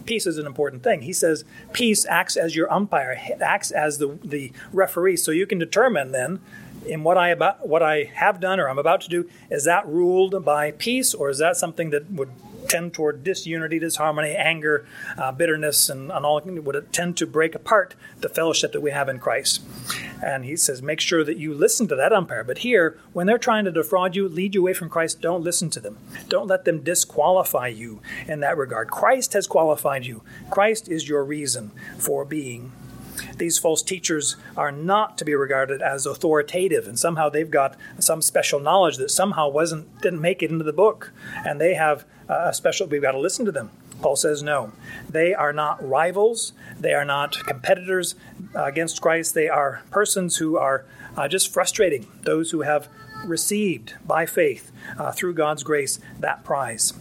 Peace 0.06 0.28
is 0.28 0.38
an 0.38 0.46
important 0.46 0.84
thing. 0.84 1.02
He 1.02 1.14
says 1.14 1.44
peace 1.74 2.06
acts 2.06 2.38
as 2.38 2.56
your 2.56 2.72
umpire, 2.72 3.20
it 3.28 3.42
acts 3.42 3.72
as 3.72 3.98
the, 3.98 4.20
the 4.24 4.52
referee, 4.72 5.18
so 5.18 5.32
you 5.32 5.48
can 5.48 5.58
determine 5.58 6.12
then 6.12 6.42
in 6.86 7.04
what 7.04 7.18
I 7.18 7.30
about 7.30 7.68
what 7.68 7.82
I 7.82 8.12
have 8.16 8.40
done 8.40 8.60
or 8.60 8.70
I'm 8.70 8.78
about 8.78 9.02
to 9.02 9.10
do, 9.10 9.30
is 9.50 9.66
that 9.66 9.88
ruled 9.88 10.46
by 10.46 10.72
peace 10.72 11.14
or 11.14 11.30
is 11.30 11.40
that 11.40 11.58
something 11.58 11.90
that 11.90 12.12
would 12.12 12.30
tend 12.68 12.94
toward 12.94 13.24
disunity, 13.24 13.80
disharmony, 13.80 14.36
anger, 14.36 14.86
uh, 15.18 15.32
bitterness, 15.32 15.90
and, 15.90 16.12
and 16.12 16.26
all 16.26 16.42
would 16.44 16.94
tend 16.94 17.18
to 17.18 17.28
break 17.28 17.56
apart 17.56 17.96
the 18.20 18.30
fellowship 18.30 18.72
that 18.72 18.82
we 18.82 18.92
have 18.92 19.08
in 19.08 19.20
Christ. 19.20 19.62
And 20.26 20.44
he 20.44 20.56
says, 20.56 20.82
make 20.82 21.00
sure 21.00 21.24
that 21.24 21.38
you 21.38 21.54
listen 21.54 21.88
to 21.88 21.96
that 21.98 22.12
umpire. 22.12 22.44
But 22.44 22.58
here, 22.58 22.98
when 23.14 23.28
they're 23.28 23.38
trying 23.38 23.64
to 23.66 23.72
defraud 23.72 24.16
you, 24.16 24.28
lead 24.28 24.56
you 24.56 24.62
away 24.62 24.74
from 24.74 24.90
Christ, 24.90 25.22
don't 25.22 25.44
listen 25.44 25.70
to 25.70 25.80
them. 25.80 26.00
Don't 26.30 26.48
let 26.48 26.66
them 26.66 26.82
disqualify 26.82 27.68
you 27.68 28.02
in 28.28 28.40
that 28.40 28.58
regard. 28.58 28.90
Christ 28.90 29.34
has 29.34 29.46
qualified 29.46 30.08
you, 30.08 30.24
Christ 30.50 30.90
is 30.90 31.08
your 31.08 31.24
reason 31.24 31.72
for 32.00 32.26
being 32.26 32.72
these 33.38 33.58
false 33.58 33.82
teachers 33.82 34.36
are 34.58 34.72
not 34.72 35.18
to 35.18 35.24
be 35.24 35.34
regarded 35.36 35.82
as 35.82 36.06
authoritative 36.06 36.86
and 36.86 37.00
somehow 37.00 37.30
they've 37.30 37.52
got 37.52 37.78
some 37.98 38.22
special 38.22 38.60
knowledge 38.60 38.98
that 38.98 39.10
somehow 39.10 39.48
wasn't 39.48 40.02
didn't 40.02 40.20
make 40.20 40.44
it 40.44 40.52
into 40.52 40.66
the 40.66 40.74
book 40.74 41.14
and 41.46 41.62
they 41.62 41.76
have 41.76 42.06
uh, 42.30 42.48
a 42.50 42.54
special 42.54 42.88
we've 42.88 43.02
got 43.02 43.14
to 43.14 43.18
listen 43.18 43.46
to 43.46 43.54
them 43.54 43.72
paul 44.02 44.16
says 44.16 44.44
no. 44.44 44.72
They 45.10 45.34
are 45.34 45.54
not 45.54 45.88
rivals. 45.88 46.54
They 46.80 46.94
are 46.94 47.06
not 47.06 47.38
competitors 47.46 48.16
against 48.54 49.02
christ. 49.02 49.34
They 49.34 49.50
are 49.50 49.82
persons 49.92 50.38
who 50.38 50.58
are 50.58 50.86
uh, 51.18 51.28
just 51.28 51.54
frustrating 51.54 52.08
those 52.24 52.52
who 52.52 52.62
have 52.62 52.90
received 53.26 53.96
by 54.06 54.26
faith 54.26 54.72
uh, 54.98 55.12
through 55.12 55.34
god's 55.34 55.64
grace 55.64 56.00
that 56.20 56.44
prize. 56.44 56.94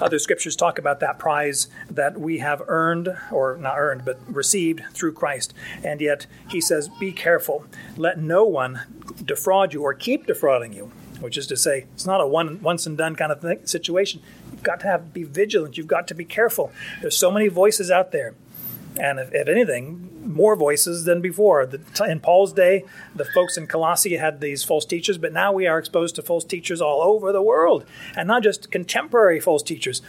Other 0.00 0.18
scriptures 0.18 0.56
talk 0.56 0.78
about 0.78 1.00
that 1.00 1.18
prize 1.18 1.68
that 1.90 2.20
we 2.20 2.38
have 2.38 2.62
earned, 2.66 3.16
or 3.30 3.56
not 3.56 3.78
earned, 3.78 4.04
but 4.04 4.18
received 4.32 4.82
through 4.92 5.12
Christ. 5.12 5.54
And 5.82 6.00
yet 6.00 6.26
he 6.48 6.60
says, 6.60 6.88
Be 7.00 7.12
careful. 7.12 7.64
Let 7.96 8.18
no 8.18 8.44
one 8.44 8.82
defraud 9.24 9.72
you 9.72 9.82
or 9.82 9.94
keep 9.94 10.26
defrauding 10.26 10.72
you, 10.72 10.92
which 11.20 11.36
is 11.36 11.46
to 11.48 11.56
say, 11.56 11.86
it's 11.94 12.06
not 12.06 12.20
a 12.20 12.26
one, 12.26 12.60
once 12.62 12.86
and 12.86 12.96
done 12.96 13.16
kind 13.16 13.32
of 13.32 13.40
thing, 13.40 13.66
situation. 13.66 14.20
You've 14.52 14.62
got 14.62 14.80
to 14.80 14.86
have 14.86 15.12
be 15.12 15.22
vigilant. 15.22 15.76
You've 15.76 15.86
got 15.86 16.08
to 16.08 16.14
be 16.14 16.24
careful. 16.24 16.72
There's 17.00 17.16
so 17.16 17.30
many 17.30 17.48
voices 17.48 17.90
out 17.90 18.12
there. 18.12 18.34
And 18.98 19.18
if, 19.18 19.32
if 19.32 19.48
anything, 19.48 20.16
more 20.26 20.56
voices 20.56 21.04
than 21.04 21.20
before. 21.20 21.66
The, 21.66 21.80
in 22.08 22.20
Paul's 22.20 22.52
day, 22.52 22.84
the 23.14 23.24
folks 23.24 23.56
in 23.56 23.66
Colossae 23.66 24.16
had 24.16 24.40
these 24.40 24.64
false 24.64 24.84
teachers, 24.84 25.18
but 25.18 25.32
now 25.32 25.52
we 25.52 25.66
are 25.66 25.78
exposed 25.78 26.16
to 26.16 26.22
false 26.22 26.44
teachers 26.44 26.80
all 26.80 27.02
over 27.02 27.32
the 27.32 27.42
world, 27.42 27.84
and 28.16 28.26
not 28.26 28.42
just 28.42 28.70
contemporary 28.70 29.40
false 29.40 29.62
teachers, 29.62 30.02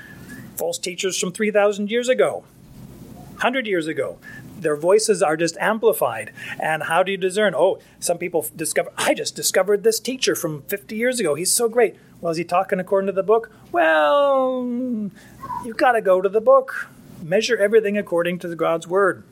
false 0.55 0.77
teachers 0.77 1.19
from 1.19 1.31
3,000 1.31 1.91
years 1.91 2.09
ago, 2.09 2.45
100 3.33 3.67
years 3.67 3.87
ago. 3.87 4.17
Their 4.57 4.75
voices 4.75 5.21
are 5.21 5.37
just 5.37 5.57
amplified. 5.57 6.31
And 6.59 6.83
how 6.83 7.03
do 7.03 7.11
you 7.11 7.17
discern? 7.17 7.53
Oh, 7.55 7.79
some 7.99 8.17
people 8.17 8.45
discover, 8.55 8.91
I 8.97 9.13
just 9.13 9.35
discovered 9.35 9.83
this 9.83 9.99
teacher 9.99 10.35
from 10.35 10.63
50 10.63 10.95
years 10.95 11.19
ago. 11.19 11.35
He's 11.35 11.51
so 11.51 11.69
great. 11.69 11.95
Well, 12.19 12.31
is 12.31 12.37
he 12.37 12.43
talking 12.43 12.79
according 12.79 13.07
to 13.07 13.13
the 13.13 13.23
book? 13.23 13.51
Well, 13.71 15.11
you've 15.63 15.77
got 15.77 15.91
to 15.93 16.01
go 16.01 16.21
to 16.21 16.29
the 16.29 16.41
book. 16.41 16.89
Measure 17.21 17.57
everything 17.57 17.97
according 17.97 18.39
to 18.39 18.55
God's 18.55 18.87
word. 18.87 19.23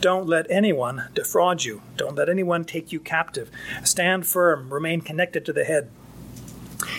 Don't 0.00 0.26
let 0.26 0.46
anyone 0.50 1.08
defraud 1.14 1.64
you. 1.64 1.82
Don't 1.96 2.14
let 2.14 2.28
anyone 2.28 2.64
take 2.64 2.92
you 2.92 3.00
captive. 3.00 3.50
Stand 3.82 4.26
firm, 4.26 4.72
remain 4.72 5.00
connected 5.00 5.44
to 5.46 5.52
the 5.52 5.64
head. 5.64 5.90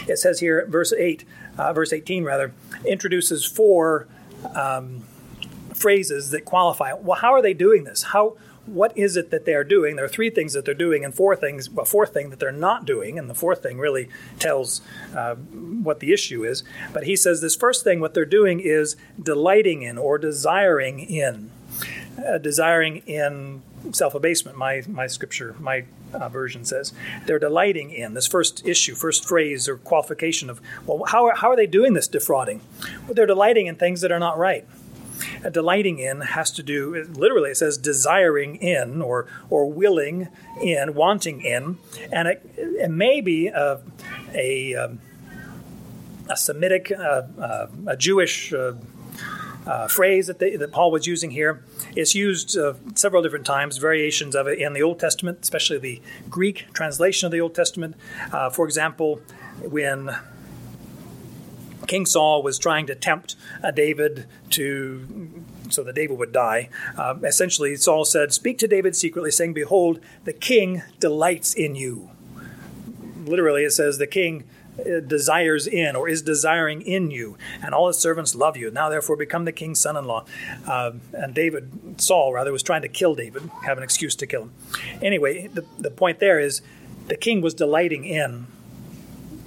It 0.07 0.17
says 0.17 0.39
here, 0.39 0.65
verse 0.67 0.93
8, 0.93 1.23
uh, 1.57 1.73
verse 1.73 1.93
18 1.93 2.23
rather, 2.23 2.53
introduces 2.85 3.45
four 3.45 4.07
um, 4.55 5.03
phrases 5.77 6.31
that 6.31 6.45
qualify. 6.45 6.93
Well, 6.93 7.19
how 7.19 7.33
are 7.33 7.41
they 7.41 7.53
doing 7.53 7.83
this? 7.83 8.03
How 8.03 8.35
what 8.67 8.95
is 8.97 9.15
it 9.15 9.31
that 9.31 9.45
they 9.45 9.53
are 9.53 9.63
doing? 9.63 9.95
There 9.95 10.05
are 10.05 10.09
three 10.09 10.29
things 10.29 10.53
that 10.53 10.65
they're 10.65 10.73
doing, 10.73 11.05
and 11.05 11.15
four 11.15 11.35
things. 11.35 11.69
Well, 11.69 11.85
fourth 11.85 12.13
thing 12.13 12.29
that 12.29 12.39
they're 12.39 12.51
not 12.51 12.85
doing, 12.85 13.17
and 13.17 13.29
the 13.29 13.33
fourth 13.33 13.63
thing 13.63 13.79
really 13.79 14.09
tells 14.39 14.81
uh, 15.15 15.35
what 15.35 15.99
the 16.01 16.11
issue 16.11 16.43
is. 16.43 16.63
But 16.93 17.05
he 17.05 17.15
says 17.15 17.41
this 17.41 17.55
first 17.55 17.83
thing, 17.83 17.99
what 17.99 18.13
they're 18.13 18.25
doing 18.25 18.59
is 18.59 18.97
delighting 19.21 19.83
in 19.83 19.97
or 19.97 20.17
desiring 20.17 20.99
in 20.99 21.51
uh, 22.25 22.37
desiring 22.37 22.97
in 23.05 23.61
self 23.93 24.13
abasement. 24.13 24.57
My 24.57 24.83
my 24.87 25.07
scripture, 25.07 25.55
my 25.59 25.85
uh, 26.13 26.29
version 26.29 26.65
says 26.65 26.93
they're 27.25 27.39
delighting 27.39 27.91
in 27.91 28.13
this 28.13 28.27
first 28.27 28.65
issue, 28.65 28.95
first 28.95 29.27
phrase 29.27 29.67
or 29.69 29.77
qualification 29.77 30.49
of 30.49 30.59
well, 30.85 31.03
how 31.07 31.25
are, 31.25 31.35
how 31.35 31.49
are 31.49 31.55
they 31.55 31.67
doing 31.67 31.93
this 31.93 32.07
defrauding? 32.07 32.61
Well, 33.05 33.13
they're 33.13 33.25
delighting 33.25 33.67
in 33.67 33.75
things 33.75 34.01
that 34.01 34.11
are 34.11 34.19
not 34.19 34.37
right. 34.37 34.67
Uh, 35.43 35.49
delighting 35.49 35.99
in 35.99 36.21
has 36.21 36.51
to 36.51 36.63
do 36.63 37.03
literally 37.13 37.51
it 37.51 37.57
says 37.57 37.77
desiring 37.77 38.55
in 38.57 39.01
or 39.01 39.27
or 39.49 39.71
willing 39.71 40.27
in, 40.61 40.93
wanting 40.93 41.41
in, 41.41 41.77
and 42.11 42.27
it, 42.27 42.41
it 42.55 42.91
may 42.91 43.21
be 43.21 43.47
a 43.47 43.79
a, 44.33 44.75
um, 44.75 44.99
a 46.29 46.37
Semitic, 46.37 46.91
uh, 46.91 47.23
uh, 47.39 47.67
a 47.87 47.97
Jewish 47.97 48.53
uh, 48.53 48.73
phrase 49.87 50.27
that, 50.27 50.39
they, 50.39 50.55
that 50.55 50.71
Paul 50.71 50.91
was 50.91 51.07
using 51.07 51.31
here. 51.31 51.63
It's 51.95 52.15
used 52.15 52.57
uh, 52.57 52.75
several 52.95 53.21
different 53.21 53.45
times, 53.45 53.77
variations 53.77 54.35
of 54.35 54.47
it 54.47 54.59
in 54.59 54.73
the 54.73 54.81
Old 54.81 54.99
Testament, 54.99 55.39
especially 55.41 55.77
the 55.77 56.01
Greek 56.29 56.67
translation 56.73 57.25
of 57.25 57.31
the 57.31 57.41
Old 57.41 57.53
Testament. 57.53 57.95
Uh, 58.31 58.49
for 58.49 58.65
example, 58.65 59.19
when 59.61 60.15
King 61.85 62.05
Saul 62.05 62.41
was 62.41 62.57
trying 62.57 62.87
to 62.87 62.95
tempt 62.95 63.35
uh, 63.63 63.71
David 63.71 64.25
to 64.51 65.43
so 65.69 65.83
that 65.83 65.95
David 65.95 66.17
would 66.17 66.31
die. 66.31 66.69
Uh, 66.97 67.15
essentially, 67.23 67.75
Saul 67.75 68.05
said, 68.05 68.33
"Speak 68.33 68.57
to 68.59 68.67
David 68.67 68.95
secretly, 68.95 69.31
saying, 69.31 69.53
Behold, 69.53 69.99
the 70.23 70.33
king 70.33 70.83
delights 70.99 71.53
in 71.53 71.75
you." 71.75 72.09
Literally, 73.25 73.63
it 73.63 73.71
says 73.71 73.97
the 73.97 74.07
king 74.07 74.45
desires 75.07 75.67
in 75.67 75.95
or 75.95 76.07
is 76.07 76.21
desiring 76.21 76.81
in 76.81 77.11
you, 77.11 77.37
and 77.61 77.73
all 77.73 77.87
his 77.87 77.97
servants 77.97 78.35
love 78.35 78.55
you. 78.57 78.71
Now, 78.71 78.89
therefore, 78.89 79.15
become 79.15 79.45
the 79.45 79.51
king's 79.51 79.79
son 79.79 79.97
in 79.97 80.05
law. 80.05 80.25
Uh, 80.65 80.93
and 81.13 81.33
David, 81.33 81.99
Saul 81.99 82.33
rather, 82.33 82.51
was 82.51 82.63
trying 82.63 82.83
to 82.83 82.87
kill 82.87 83.15
David, 83.15 83.49
have 83.65 83.77
an 83.77 83.83
excuse 83.83 84.15
to 84.15 84.27
kill 84.27 84.43
him. 84.43 84.53
Anyway, 85.01 85.47
the, 85.47 85.65
the 85.77 85.91
point 85.91 86.19
there 86.19 86.39
is 86.39 86.61
the 87.07 87.17
king 87.17 87.41
was 87.41 87.53
delighting 87.53 88.05
in 88.05 88.47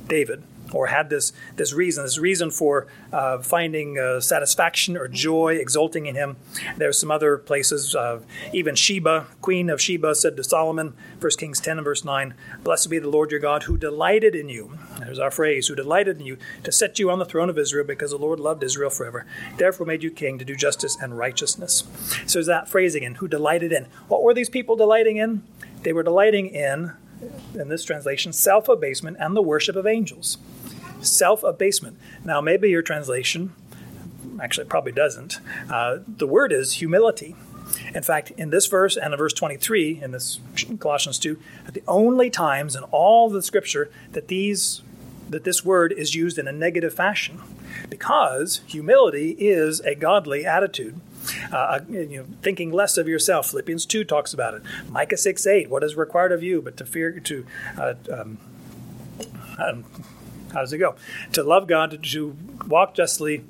David 0.08 0.42
or 0.72 0.88
had 0.88 1.10
this 1.10 1.32
this 1.56 1.72
reason, 1.72 2.04
this 2.04 2.18
reason 2.18 2.50
for 2.50 2.86
uh, 3.12 3.38
finding 3.38 3.98
uh, 3.98 4.20
satisfaction 4.20 4.96
or 4.96 5.08
joy, 5.08 5.54
exulting 5.54 6.06
in 6.06 6.14
him. 6.14 6.36
There's 6.76 6.98
some 6.98 7.10
other 7.10 7.36
places. 7.38 7.94
Uh, 7.94 8.20
even 8.52 8.74
Sheba, 8.74 9.26
queen 9.40 9.70
of 9.70 9.80
Sheba, 9.80 10.14
said 10.14 10.36
to 10.36 10.44
Solomon, 10.44 10.94
1 11.20 11.30
Kings 11.38 11.60
10 11.60 11.78
and 11.78 11.84
verse 11.84 12.04
9, 12.04 12.34
Blessed 12.62 12.90
be 12.90 12.98
the 12.98 13.08
Lord 13.08 13.30
your 13.30 13.40
God 13.40 13.64
who 13.64 13.76
delighted 13.76 14.34
in 14.34 14.48
you. 14.48 14.78
There's 14.98 15.18
our 15.18 15.30
phrase, 15.30 15.68
who 15.68 15.74
delighted 15.74 16.20
in 16.20 16.26
you 16.26 16.38
to 16.64 16.72
set 16.72 16.98
you 16.98 17.10
on 17.10 17.18
the 17.18 17.24
throne 17.24 17.50
of 17.50 17.58
Israel 17.58 17.86
because 17.86 18.10
the 18.10 18.18
Lord 18.18 18.40
loved 18.40 18.62
Israel 18.62 18.90
forever. 18.90 19.26
Therefore 19.56 19.86
made 19.86 20.02
you 20.02 20.10
king 20.10 20.38
to 20.38 20.44
do 20.44 20.56
justice 20.56 20.96
and 21.00 21.18
righteousness. 21.18 21.84
So 22.26 22.38
there's 22.38 22.46
that 22.46 22.68
phrase 22.68 22.94
again, 22.94 23.16
who 23.16 23.28
delighted 23.28 23.72
in. 23.72 23.86
What 24.08 24.22
were 24.22 24.34
these 24.34 24.50
people 24.50 24.76
delighting 24.76 25.16
in? 25.16 25.42
They 25.82 25.92
were 25.92 26.02
delighting 26.02 26.48
in 26.48 26.92
in 27.54 27.68
this 27.68 27.84
translation, 27.84 28.32
self 28.32 28.68
abasement 28.68 29.16
and 29.20 29.36
the 29.36 29.42
worship 29.42 29.76
of 29.76 29.86
angels. 29.86 30.38
Self 31.00 31.42
abasement. 31.42 31.98
Now, 32.24 32.40
maybe 32.40 32.70
your 32.70 32.82
translation, 32.82 33.52
actually, 34.40 34.66
probably 34.66 34.92
doesn't. 34.92 35.40
Uh, 35.70 35.98
the 36.06 36.26
word 36.26 36.52
is 36.52 36.74
humility. 36.74 37.34
In 37.94 38.02
fact, 38.02 38.32
in 38.32 38.50
this 38.50 38.66
verse 38.66 38.96
and 38.96 39.14
in 39.14 39.18
verse 39.18 39.32
23 39.32 40.02
in 40.02 40.10
this 40.10 40.40
Colossians 40.78 41.18
2, 41.18 41.38
are 41.66 41.70
the 41.70 41.82
only 41.86 42.30
times 42.30 42.74
in 42.74 42.82
all 42.84 43.30
the 43.30 43.42
scripture 43.42 43.90
that 44.12 44.28
these 44.28 44.82
that 45.28 45.44
this 45.44 45.64
word 45.64 45.92
is 45.92 46.16
used 46.16 46.38
in 46.38 46.48
a 46.48 46.52
negative 46.52 46.92
fashion 46.92 47.40
because 47.88 48.62
humility 48.66 49.36
is 49.38 49.78
a 49.80 49.94
godly 49.94 50.44
attitude. 50.44 51.00
Uh, 51.52 51.56
uh 51.56 51.80
you 51.88 52.18
know, 52.18 52.26
thinking 52.42 52.72
less 52.72 52.96
of 52.96 53.08
yourself. 53.08 53.50
Philippians 53.50 53.86
2 53.86 54.04
talks 54.04 54.32
about 54.32 54.54
it. 54.54 54.62
Micah 54.88 55.16
6 55.16 55.46
8, 55.46 55.70
what 55.70 55.84
is 55.84 55.96
required 55.96 56.32
of 56.32 56.42
you 56.42 56.62
but 56.62 56.76
to 56.76 56.84
fear, 56.84 57.18
to, 57.20 57.46
uh, 57.78 57.94
um, 58.12 58.38
um, 59.58 59.84
how 60.52 60.60
does 60.60 60.72
it 60.72 60.78
go? 60.78 60.96
To 61.32 61.42
love 61.42 61.66
God, 61.66 62.02
to 62.02 62.36
walk 62.66 62.94
justly, 62.94 63.44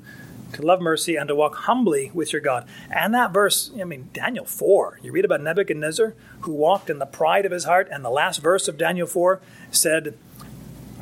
to 0.53 0.61
love 0.61 0.81
mercy, 0.81 1.15
and 1.15 1.27
to 1.27 1.35
walk 1.35 1.55
humbly 1.55 2.11
with 2.13 2.33
your 2.33 2.41
God. 2.41 2.67
And 2.89 3.13
that 3.13 3.31
verse, 3.31 3.71
I 3.79 3.83
mean, 3.83 4.09
Daniel 4.13 4.45
4, 4.45 4.99
you 5.01 5.11
read 5.11 5.25
about 5.25 5.41
Nebuchadnezzar 5.41 6.13
who 6.41 6.51
walked 6.51 6.89
in 6.89 6.99
the 6.99 7.05
pride 7.05 7.45
of 7.45 7.51
his 7.51 7.63
heart, 7.63 7.87
and 7.91 8.03
the 8.03 8.09
last 8.09 8.41
verse 8.41 8.67
of 8.67 8.77
Daniel 8.77 9.07
4 9.07 9.41
said, 9.71 10.17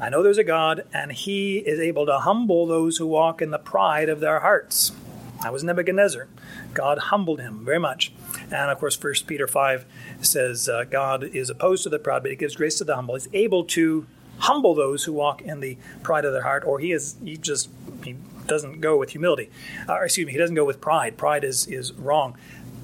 I 0.01 0.09
know 0.09 0.23
there's 0.23 0.37
a 0.37 0.43
God, 0.45 0.85
and 0.93 1.11
he 1.11 1.57
is 1.57 1.79
able 1.79 2.05
to 2.05 2.19
humble 2.19 2.65
those 2.65 2.97
who 2.97 3.07
walk 3.07 3.41
in 3.41 3.51
the 3.51 3.59
pride 3.59 4.07
of 4.07 4.21
their 4.21 4.39
hearts. 4.39 4.93
That 5.41 5.53
was 5.53 5.63
Nebuchadnezzar. 5.63 6.27
God 6.73 6.97
humbled 6.97 7.39
him 7.39 7.63
very 7.63 7.79
much. 7.79 8.11
And 8.51 8.69
of 8.69 8.77
course, 8.77 9.01
1 9.01 9.13
Peter 9.25 9.47
5 9.47 9.85
says, 10.21 10.67
uh, 10.67 10.83
God 10.83 11.23
is 11.23 11.49
opposed 11.49 11.83
to 11.83 11.89
the 11.89 11.99
proud, 11.99 12.23
but 12.23 12.31
he 12.31 12.37
gives 12.37 12.55
grace 12.55 12.77
to 12.79 12.83
the 12.83 12.95
humble. 12.95 13.15
He's 13.15 13.29
able 13.33 13.63
to 13.65 14.05
humble 14.39 14.73
those 14.75 15.03
who 15.03 15.13
walk 15.13 15.41
in 15.41 15.59
the 15.59 15.77
pride 16.03 16.25
of 16.25 16.33
their 16.33 16.43
heart, 16.43 16.63
or 16.65 16.79
he 16.79 16.91
is 16.91 17.15
he 17.23 17.37
just 17.37 17.69
he 18.03 18.15
doesn't 18.47 18.81
go 18.81 18.97
with 18.97 19.11
humility. 19.11 19.49
Uh, 19.87 20.01
excuse 20.01 20.25
me, 20.25 20.31
he 20.31 20.37
doesn't 20.39 20.55
go 20.55 20.65
with 20.65 20.81
pride. 20.81 21.17
Pride 21.17 21.43
is 21.43 21.67
is 21.67 21.93
wrong. 21.93 22.35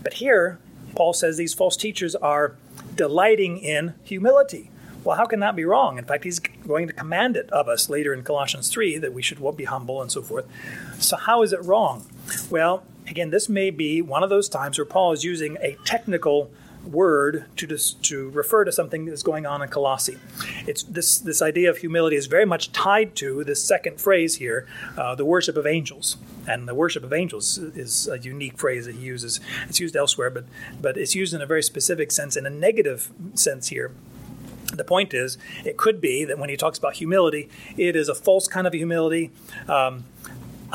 But 0.04 0.16
here, 0.16 0.60
Paul 0.96 1.14
says 1.14 1.38
these 1.38 1.54
false 1.54 1.76
teachers 1.76 2.16
are 2.16 2.56
delighting 2.96 3.58
in 3.58 3.96
humility. 4.04 4.70
Well, 5.04 5.18
how 5.18 5.26
can 5.26 5.40
that 5.42 5.56
be 5.56 5.66
wrong? 5.66 6.00
In 6.00 6.06
fact, 6.06 6.24
he's 6.24 6.40
going 6.40 6.88
to 6.88 6.94
command 6.94 7.38
it 7.38 7.50
of 7.52 7.68
us 7.68 7.90
later 7.90 8.12
in 8.12 8.24
Colossians 8.24 8.70
3 8.70 8.98
that 8.98 9.14
we 9.14 9.22
should 9.22 9.40
be 9.56 9.66
humble 9.66 10.02
and 10.02 10.12
so 10.12 10.24
forth. 10.24 10.48
So, 10.98 11.16
how 11.16 11.44
is 11.44 11.54
it 11.54 11.64
wrong? 11.64 12.08
Well, 12.50 12.84
again, 13.08 13.30
this 13.30 13.50
may 13.50 13.70
be 13.70 14.02
one 14.02 14.24
of 14.24 14.30
those 14.30 14.50
times 14.50 14.78
where 14.78 14.86
Paul 14.86 15.12
is 15.12 15.24
using 15.24 15.58
a 15.62 15.78
technical 15.86 16.52
word 16.86 17.46
to 17.58 17.66
just, 17.66 18.04
to 18.04 18.30
refer 18.30 18.64
to 18.64 18.72
something 18.72 19.06
that's 19.06 19.24
going 19.24 19.46
on 19.46 19.62
in 19.62 19.70
Colossae. 19.70 20.18
It's 20.68 20.84
this 20.84 21.18
this 21.18 21.42
idea 21.42 21.70
of 21.70 21.78
humility 21.78 22.16
is 22.16 22.28
very 22.28 22.46
much 22.46 22.72
tied 22.72 23.16
to 23.16 23.44
this 23.44 23.64
second 23.64 24.00
phrase 24.00 24.36
here, 24.36 24.68
uh, 24.98 25.16
the 25.16 25.26
worship 25.26 25.58
of 25.58 25.66
angels. 25.66 26.18
And 26.48 26.68
the 26.68 26.76
worship 26.76 27.04
of 27.04 27.12
angels 27.12 27.58
is 27.58 28.08
a 28.08 28.20
unique 28.20 28.60
phrase 28.60 28.86
that 28.86 28.96
he 28.96 29.02
uses. 29.02 29.40
It's 29.68 29.80
used 29.80 29.96
elsewhere, 29.96 30.30
but 30.30 30.46
but 30.80 30.96
it's 30.96 31.16
used 31.16 31.34
in 31.34 31.42
a 31.42 31.46
very 31.48 31.64
specific 31.64 32.12
sense, 32.12 32.36
in 32.36 32.46
a 32.46 32.52
negative 32.52 33.12
sense 33.34 33.70
here. 33.70 33.92
The 34.72 34.84
point 34.84 35.14
is, 35.14 35.38
it 35.64 35.78
could 35.78 36.02
be 36.02 36.26
that 36.26 36.38
when 36.38 36.50
he 36.50 36.58
talks 36.58 36.78
about 36.78 36.96
humility, 36.96 37.50
it 37.78 37.96
is 37.96 38.10
a 38.10 38.16
false 38.16 38.48
kind 38.48 38.68
of 38.68 38.74
humility. 38.74 39.32
Um, 39.68 40.06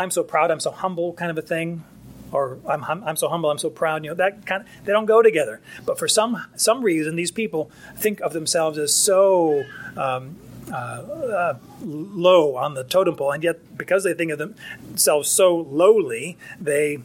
I'm 0.00 0.10
so 0.10 0.24
proud, 0.24 0.50
I'm 0.50 0.60
so 0.60 0.70
humble 0.70 1.12
kind 1.12 1.30
of 1.30 1.36
a 1.36 1.42
thing, 1.42 1.84
or 2.32 2.58
I'm, 2.66 2.82
I'm 2.84 3.16
so 3.16 3.28
humble, 3.28 3.50
I'm 3.50 3.58
so 3.58 3.70
proud. 3.70 4.02
You 4.04 4.10
know 4.10 4.16
that 4.16 4.46
kind 4.46 4.62
of 4.62 4.68
they 4.84 4.92
don't 4.92 5.06
go 5.06 5.22
together. 5.22 5.60
But 5.84 5.98
for 5.98 6.08
some 6.08 6.42
some 6.56 6.82
reason, 6.82 7.16
these 7.16 7.30
people 7.30 7.70
think 7.96 8.20
of 8.20 8.32
themselves 8.32 8.78
as 8.78 8.94
so 8.94 9.64
um, 9.96 10.36
uh, 10.72 10.74
uh, 10.74 11.58
low 11.82 12.56
on 12.56 12.74
the 12.74 12.84
totem 12.84 13.16
pole, 13.16 13.32
and 13.32 13.44
yet 13.44 13.76
because 13.76 14.04
they 14.04 14.14
think 14.14 14.32
of 14.32 14.38
themselves 14.38 15.28
so 15.28 15.56
lowly, 15.56 16.38
they 16.58 16.98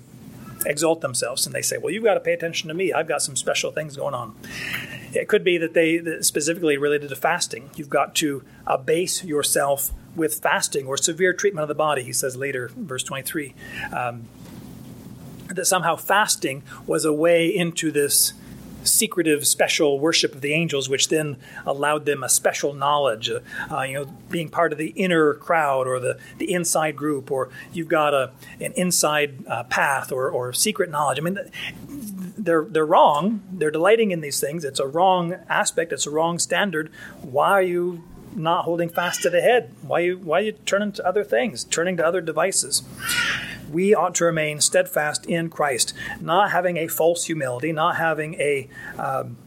exalt 0.66 1.02
themselves 1.02 1.46
and 1.46 1.54
they 1.54 1.62
say, 1.62 1.78
"Well, 1.78 1.92
you've 1.92 2.04
got 2.04 2.14
to 2.14 2.22
pay 2.22 2.34
attention 2.34 2.70
to 2.70 2.74
me. 2.74 2.94
I've 2.94 3.08
got 3.08 3.22
some 3.22 3.36
special 3.36 3.72
things 3.72 3.98
going 3.98 4.14
on." 4.14 4.36
It 5.14 5.28
could 5.28 5.44
be 5.44 5.58
that 5.58 5.74
they 5.74 5.98
that 5.98 6.24
specifically 6.24 6.78
related 6.78 7.10
to 7.10 7.16
fasting. 7.16 7.72
You've 7.76 7.90
got 7.90 8.16
to 8.16 8.44
abase 8.66 9.24
yourself 9.24 9.92
with 10.16 10.40
fasting 10.42 10.88
or 10.88 10.98
severe 10.98 11.34
treatment 11.34 11.64
of 11.64 11.68
the 11.68 11.76
body. 11.76 12.04
He 12.04 12.14
says 12.14 12.36
later, 12.36 12.72
verse 12.76 13.04
twenty-three, 13.04 13.54
um, 13.92 14.28
that 15.48 15.66
somehow 15.66 15.96
fasting 15.96 16.64
was 16.88 17.06
a 17.06 17.14
way 17.14 17.48
into 17.48 17.92
this 17.92 18.34
secretive, 18.84 19.48
special 19.48 20.00
worship 20.00 20.36
of 20.36 20.42
the 20.42 20.54
angels, 20.54 20.88
which 20.88 21.10
then 21.10 21.38
allowed 21.66 22.06
them 22.06 22.24
a 22.24 22.30
special 22.30 22.72
knowledge, 22.72 23.32
uh, 23.72 23.82
you 23.82 23.96
know, 23.96 24.06
being 24.30 24.48
part 24.48 24.72
of 24.72 24.78
the 24.78 24.90
inner 24.90 25.34
crowd 25.34 25.88
or 25.88 26.00
the, 26.00 26.20
the 26.38 26.54
inside 26.54 26.96
group, 26.96 27.32
or 27.32 27.50
you've 27.74 27.88
got 27.88 28.14
a, 28.14 28.32
an 28.62 28.72
inside 28.74 29.44
uh, 29.48 29.64
path 29.64 30.12
or, 30.12 30.30
or 30.30 30.54
secret 30.54 30.92
knowledge. 30.92 31.18
I 31.18 31.22
mean, 31.22 31.40
they're, 32.38 32.66
they're 32.66 32.86
wrong. 32.86 33.42
They're 33.52 33.72
delighting 33.72 34.12
in 34.12 34.22
these 34.22 34.40
things. 34.40 34.64
It's 34.64 34.80
a 34.80 34.86
wrong 34.88 35.34
aspect, 35.50 35.92
it's 35.92 36.06
a 36.06 36.12
wrong 36.12 36.38
standard. 36.38 36.92
Why 37.24 37.50
are 37.54 37.64
you 37.64 38.04
not 38.36 38.66
holding 38.66 38.90
fast 38.90 39.22
to 39.24 39.30
the 39.30 39.42
head? 39.42 39.72
Why 39.82 40.00
you, 40.00 40.18
why 40.18 40.40
are 40.40 40.44
you 40.44 40.52
turning 40.66 40.92
to 40.94 41.08
other 41.08 41.24
things, 41.24 41.64
turning 41.64 41.98
to 41.98 42.06
other 42.06 42.22
devices? 42.22 42.84
we 43.72 43.94
ought 43.96 44.16
to 44.16 44.24
remain 44.26 44.62
steadfast 44.62 45.26
in 45.26 45.50
Christ, 45.50 45.94
not 46.22 46.52
having 46.52 46.78
a 46.78 46.88
false 46.88 47.26
humility, 47.26 47.72
not 47.72 47.98
having 47.98 48.36
a 48.36 48.70
um, 48.98 49.38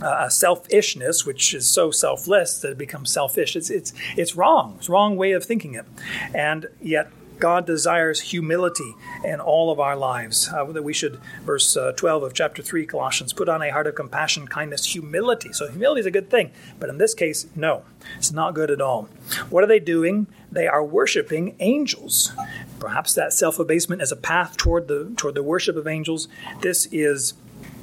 a 0.00 0.30
selfishness, 0.30 1.24
which 1.24 1.54
is 1.54 1.68
so 1.68 1.90
selfless 1.90 2.58
that 2.58 2.72
it 2.72 2.78
becomes 2.78 3.10
selfish. 3.10 3.56
It's 3.56 3.70
it's 3.70 3.92
it's 4.16 4.36
wrong. 4.36 4.74
It's 4.78 4.88
wrong 4.88 5.16
way 5.16 5.32
of 5.32 5.44
thinking 5.44 5.74
it, 5.74 5.86
and 6.34 6.66
yet 6.82 7.10
God 7.38 7.66
desires 7.66 8.20
humility 8.20 8.94
in 9.24 9.40
all 9.40 9.70
of 9.70 9.80
our 9.80 9.96
lives. 9.96 10.48
Uh, 10.52 10.64
that 10.66 10.82
we 10.82 10.92
should, 10.92 11.20
verse 11.44 11.76
uh, 11.76 11.92
12 11.92 12.22
of 12.22 12.34
chapter 12.34 12.62
3, 12.62 12.86
Colossians, 12.86 13.32
put 13.32 13.48
on 13.48 13.62
a 13.62 13.70
heart 13.70 13.86
of 13.86 13.94
compassion, 13.94 14.46
kindness, 14.46 14.86
humility. 14.86 15.52
So, 15.52 15.68
humility 15.68 16.00
is 16.00 16.06
a 16.06 16.10
good 16.10 16.30
thing, 16.30 16.50
but 16.78 16.88
in 16.88 16.98
this 16.98 17.14
case, 17.14 17.46
no, 17.54 17.82
it's 18.16 18.32
not 18.32 18.54
good 18.54 18.70
at 18.70 18.80
all. 18.80 19.08
What 19.50 19.64
are 19.64 19.68
they 19.68 19.80
doing? 19.80 20.26
They 20.50 20.66
are 20.66 20.84
worshiping 20.84 21.56
angels. 21.60 22.32
Perhaps 22.78 23.14
that 23.14 23.32
self 23.32 23.58
abasement 23.58 24.02
is 24.02 24.12
a 24.12 24.16
path 24.16 24.56
toward 24.56 24.88
the, 24.88 25.12
toward 25.16 25.34
the 25.34 25.42
worship 25.42 25.76
of 25.76 25.86
angels. 25.86 26.28
This 26.60 26.86
is 26.92 27.34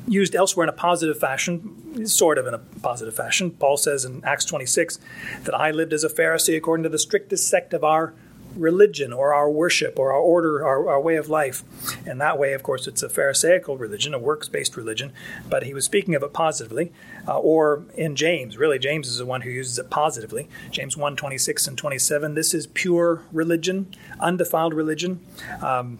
used 0.07 0.35
elsewhere 0.35 0.65
in 0.65 0.69
a 0.69 0.73
positive 0.73 1.19
fashion, 1.19 2.05
sort 2.07 2.37
of 2.37 2.47
in 2.47 2.53
a 2.53 2.57
positive 2.57 3.15
fashion. 3.15 3.51
Paul 3.51 3.77
says 3.77 4.05
in 4.05 4.23
Acts 4.25 4.45
26 4.45 4.99
that 5.43 5.55
I 5.55 5.71
lived 5.71 5.93
as 5.93 6.03
a 6.03 6.09
Pharisee 6.09 6.57
according 6.57 6.83
to 6.83 6.89
the 6.89 6.99
strictest 6.99 7.47
sect 7.47 7.73
of 7.73 7.83
our 7.83 8.13
religion 8.55 9.13
or 9.13 9.33
our 9.33 9.49
worship 9.49 9.97
or 9.97 10.11
our 10.11 10.19
order, 10.19 10.65
our, 10.65 10.89
our 10.89 11.01
way 11.01 11.15
of 11.15 11.29
life. 11.29 11.63
And 12.05 12.19
that 12.21 12.37
way, 12.37 12.53
of 12.53 12.63
course, 12.63 12.87
it's 12.87 13.03
a 13.03 13.09
Pharisaical 13.09 13.77
religion, 13.77 14.13
a 14.13 14.19
works 14.19 14.49
based 14.49 14.77
religion, 14.77 15.13
but 15.49 15.63
he 15.63 15.73
was 15.73 15.85
speaking 15.85 16.15
of 16.15 16.23
it 16.23 16.33
positively. 16.33 16.91
Uh, 17.27 17.39
or 17.39 17.85
in 17.95 18.15
James, 18.15 18.57
really, 18.57 18.79
James 18.79 19.07
is 19.07 19.17
the 19.17 19.25
one 19.25 19.41
who 19.41 19.49
uses 19.49 19.77
it 19.77 19.89
positively. 19.89 20.47
James 20.71 20.97
1 20.97 21.15
26 21.15 21.67
and 21.67 21.77
27. 21.77 22.35
This 22.35 22.53
is 22.53 22.67
pure 22.67 23.23
religion, 23.31 23.87
undefiled 24.19 24.73
religion. 24.73 25.19
Um, 25.61 25.99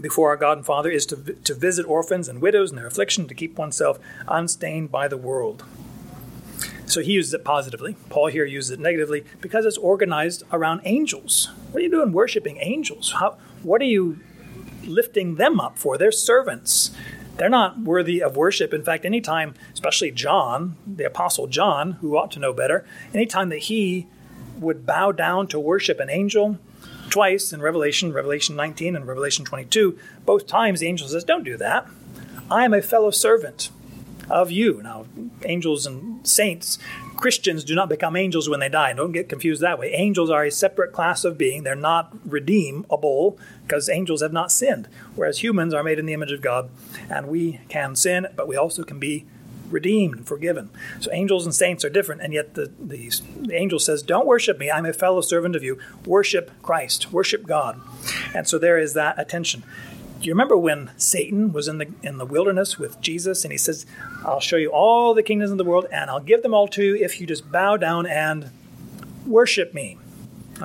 before 0.00 0.28
our 0.28 0.36
God 0.36 0.58
and 0.58 0.66
Father 0.66 0.90
is 0.90 1.06
to, 1.06 1.16
to 1.16 1.54
visit 1.54 1.86
orphans 1.86 2.28
and 2.28 2.42
widows 2.42 2.68
in 2.68 2.76
their 2.76 2.86
affliction, 2.86 3.26
to 3.26 3.34
keep 3.34 3.56
oneself 3.56 3.98
unstained 4.28 4.92
by 4.92 5.08
the 5.08 5.16
world. 5.16 5.64
So 6.86 7.00
he 7.00 7.12
uses 7.12 7.34
it 7.34 7.44
positively. 7.44 7.96
Paul 8.10 8.26
here 8.28 8.44
uses 8.44 8.72
it 8.72 8.80
negatively 8.80 9.24
because 9.40 9.64
it's 9.64 9.78
organized 9.78 10.42
around 10.52 10.82
angels. 10.84 11.50
What 11.72 11.80
are 11.80 11.84
you 11.84 11.90
doing 11.90 12.12
worshiping 12.12 12.58
angels? 12.60 13.14
How, 13.18 13.36
what 13.62 13.80
are 13.80 13.86
you 13.86 14.20
lifting 14.84 15.36
them 15.36 15.60
up 15.60 15.78
for? 15.78 15.96
They're 15.96 16.12
servants. 16.12 16.90
They're 17.36 17.48
not 17.48 17.80
worthy 17.80 18.22
of 18.22 18.36
worship. 18.36 18.72
In 18.72 18.84
fact, 18.84 19.04
anytime, 19.04 19.54
especially 19.72 20.10
John, 20.10 20.76
the 20.86 21.06
Apostle 21.06 21.46
John, 21.46 21.92
who 21.92 22.16
ought 22.16 22.30
to 22.32 22.38
know 22.38 22.52
better, 22.52 22.86
anytime 23.12 23.48
that 23.48 23.64
he 23.64 24.06
would 24.58 24.86
bow 24.86 25.10
down 25.10 25.48
to 25.48 25.58
worship 25.58 25.98
an 25.98 26.10
angel, 26.10 26.58
twice 27.10 27.52
in 27.52 27.60
Revelation, 27.60 28.12
Revelation 28.12 28.56
19 28.56 28.94
and 28.94 29.06
Revelation 29.06 29.44
22, 29.44 29.98
both 30.24 30.46
times 30.46 30.80
the 30.80 30.86
angel 30.86 31.08
says, 31.08 31.24
Don't 31.24 31.44
do 31.44 31.56
that. 31.56 31.88
I 32.50 32.64
am 32.64 32.74
a 32.74 32.82
fellow 32.82 33.10
servant 33.10 33.70
of 34.30 34.50
you. 34.50 34.82
Now, 34.82 35.06
angels 35.44 35.86
and 35.86 36.26
saints, 36.26 36.78
Christians 37.16 37.64
do 37.64 37.74
not 37.74 37.88
become 37.88 38.16
angels 38.16 38.48
when 38.48 38.60
they 38.60 38.68
die. 38.68 38.92
Don't 38.92 39.12
get 39.12 39.28
confused 39.28 39.62
that 39.62 39.78
way. 39.78 39.92
Angels 39.92 40.30
are 40.30 40.44
a 40.44 40.50
separate 40.50 40.92
class 40.92 41.24
of 41.24 41.38
being. 41.38 41.62
They're 41.62 41.74
not 41.74 42.14
redeemable 42.24 43.38
because 43.62 43.88
angels 43.88 44.22
have 44.22 44.32
not 44.32 44.52
sinned, 44.52 44.88
whereas 45.14 45.42
humans 45.42 45.72
are 45.72 45.82
made 45.82 45.98
in 45.98 46.06
the 46.06 46.12
image 46.12 46.32
of 46.32 46.42
God, 46.42 46.70
and 47.08 47.28
we 47.28 47.60
can 47.68 47.96
sin, 47.96 48.26
but 48.36 48.48
we 48.48 48.56
also 48.56 48.82
can 48.82 48.98
be 48.98 49.26
redeemed 49.70 50.16
and 50.16 50.26
forgiven. 50.26 50.70
So 51.00 51.10
angels 51.12 51.44
and 51.44 51.54
saints 51.54 51.84
are 51.84 51.90
different, 51.90 52.20
and 52.22 52.32
yet 52.32 52.54
the, 52.54 52.70
the, 52.78 53.10
the, 53.40 53.54
angel 53.54 53.78
says, 53.78 54.02
Don't 54.02 54.26
worship 54.26 54.58
me, 54.58 54.70
I'm 54.70 54.86
a 54.86 54.92
fellow 54.92 55.20
servant 55.20 55.56
of 55.56 55.62
you. 55.62 55.78
Worship 56.04 56.50
Christ, 56.62 57.12
worship 57.12 57.46
God. 57.46 57.80
And 58.34 58.46
so 58.46 58.58
there 58.58 58.78
is 58.78 58.94
that 58.94 59.18
attention 59.18 59.64
you 60.26 60.32
remember 60.32 60.56
when 60.56 60.90
Satan 60.96 61.52
was 61.52 61.68
in 61.68 61.78
the 61.78 61.88
in 62.02 62.18
the 62.18 62.26
wilderness 62.26 62.78
with 62.78 63.00
Jesus 63.00 63.44
and 63.44 63.52
he 63.52 63.58
says, 63.58 63.86
"I'll 64.24 64.40
show 64.40 64.56
you 64.56 64.70
all 64.70 65.14
the 65.14 65.22
kingdoms 65.22 65.50
of 65.50 65.58
the 65.58 65.64
world 65.64 65.86
and 65.90 66.10
I'll 66.10 66.20
give 66.20 66.42
them 66.42 66.54
all 66.54 66.68
to 66.68 66.82
you 66.82 66.96
if 66.96 67.20
you 67.20 67.26
just 67.26 67.50
bow 67.50 67.76
down 67.76 68.06
and 68.06 68.50
worship 69.26 69.74
me." 69.74 69.98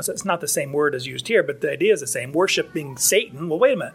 So 0.02 0.12
It's 0.13 0.26
not 0.26 0.39
the 0.39 0.48
same 0.48 0.72
word 0.72 0.93
as 0.93 1.08
used 1.08 1.28
here, 1.28 1.43
but 1.43 1.62
the 1.62 1.72
idea 1.72 1.93
is 1.93 2.00
the 2.00 2.08
same. 2.08 2.32
Worshiping 2.32 2.98
Satan. 2.98 3.50
Well, 3.50 3.60
wait 3.60 3.74
a 3.74 3.78
minute. 3.78 3.93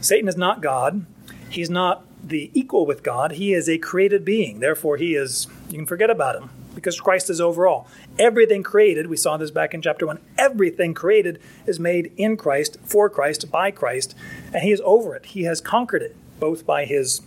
Satan 0.00 0.28
is 0.28 0.36
not 0.36 0.60
God. 0.60 1.06
He's 1.48 1.70
not 1.70 2.04
the 2.22 2.50
equal 2.54 2.86
with 2.86 3.02
God. 3.02 3.32
He 3.32 3.54
is 3.54 3.68
a 3.68 3.78
created 3.78 4.24
being. 4.24 4.60
Therefore, 4.60 4.96
he 4.96 5.14
is, 5.14 5.46
you 5.70 5.78
can 5.78 5.86
forget 5.86 6.10
about 6.10 6.36
him 6.36 6.50
because 6.74 7.00
Christ 7.00 7.30
is 7.30 7.40
over 7.40 7.66
all. 7.66 7.88
Everything 8.18 8.62
created, 8.62 9.08
we 9.08 9.16
saw 9.16 9.36
this 9.36 9.50
back 9.50 9.74
in 9.74 9.82
chapter 9.82 10.06
1, 10.06 10.18
everything 10.38 10.94
created 10.94 11.40
is 11.66 11.78
made 11.78 12.12
in 12.16 12.36
Christ, 12.36 12.78
for 12.82 13.10
Christ, 13.10 13.50
by 13.50 13.70
Christ, 13.70 14.14
and 14.52 14.62
he 14.62 14.72
is 14.72 14.80
over 14.84 15.14
it. 15.14 15.26
He 15.26 15.42
has 15.42 15.60
conquered 15.60 16.02
it, 16.02 16.16
both 16.40 16.64
by 16.64 16.86
his, 16.86 17.20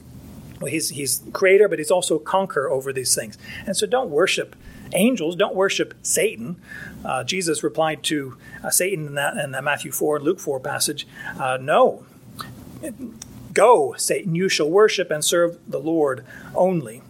well, 0.59 0.71
he's, 0.71 0.89
he's 0.89 1.21
creator, 1.31 1.67
but 1.67 1.77
he's 1.77 1.91
also 1.91 2.17
conqueror 2.17 2.71
over 2.71 2.91
these 2.91 3.13
things. 3.13 3.37
And 3.67 3.77
so 3.77 3.85
don't 3.85 4.09
worship 4.09 4.55
angels, 4.93 5.35
don't 5.35 5.53
worship 5.53 5.93
Satan. 6.01 6.59
Uh, 7.05 7.23
Jesus 7.23 7.63
replied 7.63 8.01
to 8.03 8.37
uh, 8.63 8.71
Satan 8.71 9.05
in 9.05 9.15
that, 9.15 9.37
in 9.37 9.51
that 9.51 9.63
Matthew 9.63 9.91
4 9.91 10.17
and 10.17 10.25
Luke 10.25 10.39
4 10.39 10.59
passage, 10.59 11.07
uh, 11.39 11.57
no. 11.61 12.03
Go, 13.53 13.93
Satan, 13.97 14.33
you 14.33 14.49
shall 14.49 14.69
worship 14.69 15.11
and 15.11 15.23
serve 15.23 15.59
the 15.67 15.79
Lord 15.79 16.25
only 16.55 17.03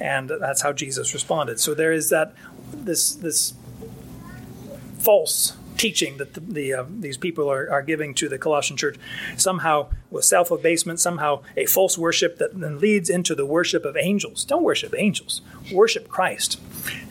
and 0.00 0.30
that's 0.40 0.62
how 0.62 0.72
Jesus 0.72 1.12
responded. 1.14 1.60
So 1.60 1.74
there 1.74 1.92
is 1.92 2.10
that 2.10 2.34
this 2.72 3.14
this 3.14 3.54
false 4.98 5.56
teaching 5.76 6.16
that 6.16 6.34
the, 6.34 6.40
the 6.40 6.74
uh, 6.74 6.84
these 6.88 7.16
people 7.16 7.50
are, 7.50 7.70
are 7.70 7.82
giving 7.82 8.14
to 8.14 8.28
the 8.28 8.38
Colossian 8.38 8.76
church, 8.76 8.96
somehow 9.36 9.88
with 10.10 10.24
self 10.24 10.50
abasement, 10.50 11.00
somehow 11.00 11.42
a 11.56 11.66
false 11.66 11.96
worship 11.98 12.38
that 12.38 12.58
then 12.58 12.78
leads 12.78 13.10
into 13.10 13.34
the 13.34 13.46
worship 13.46 13.84
of 13.84 13.96
angels. 13.96 14.44
Don't 14.44 14.62
worship 14.62 14.94
angels, 14.96 15.42
worship 15.72 16.08
Christ. 16.08 16.60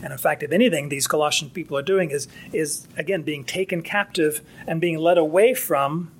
And 0.02 0.12
in 0.12 0.18
fact, 0.18 0.42
if 0.42 0.52
anything, 0.52 0.88
these 0.88 1.06
Colossian 1.06 1.50
people 1.50 1.76
are 1.76 1.82
doing 1.82 2.10
is 2.10 2.28
is 2.52 2.86
again 2.96 3.22
being 3.22 3.44
taken 3.44 3.82
captive 3.82 4.40
and 4.66 4.80
being 4.80 4.98
led 4.98 5.18
away 5.18 5.54
from. 5.54 6.12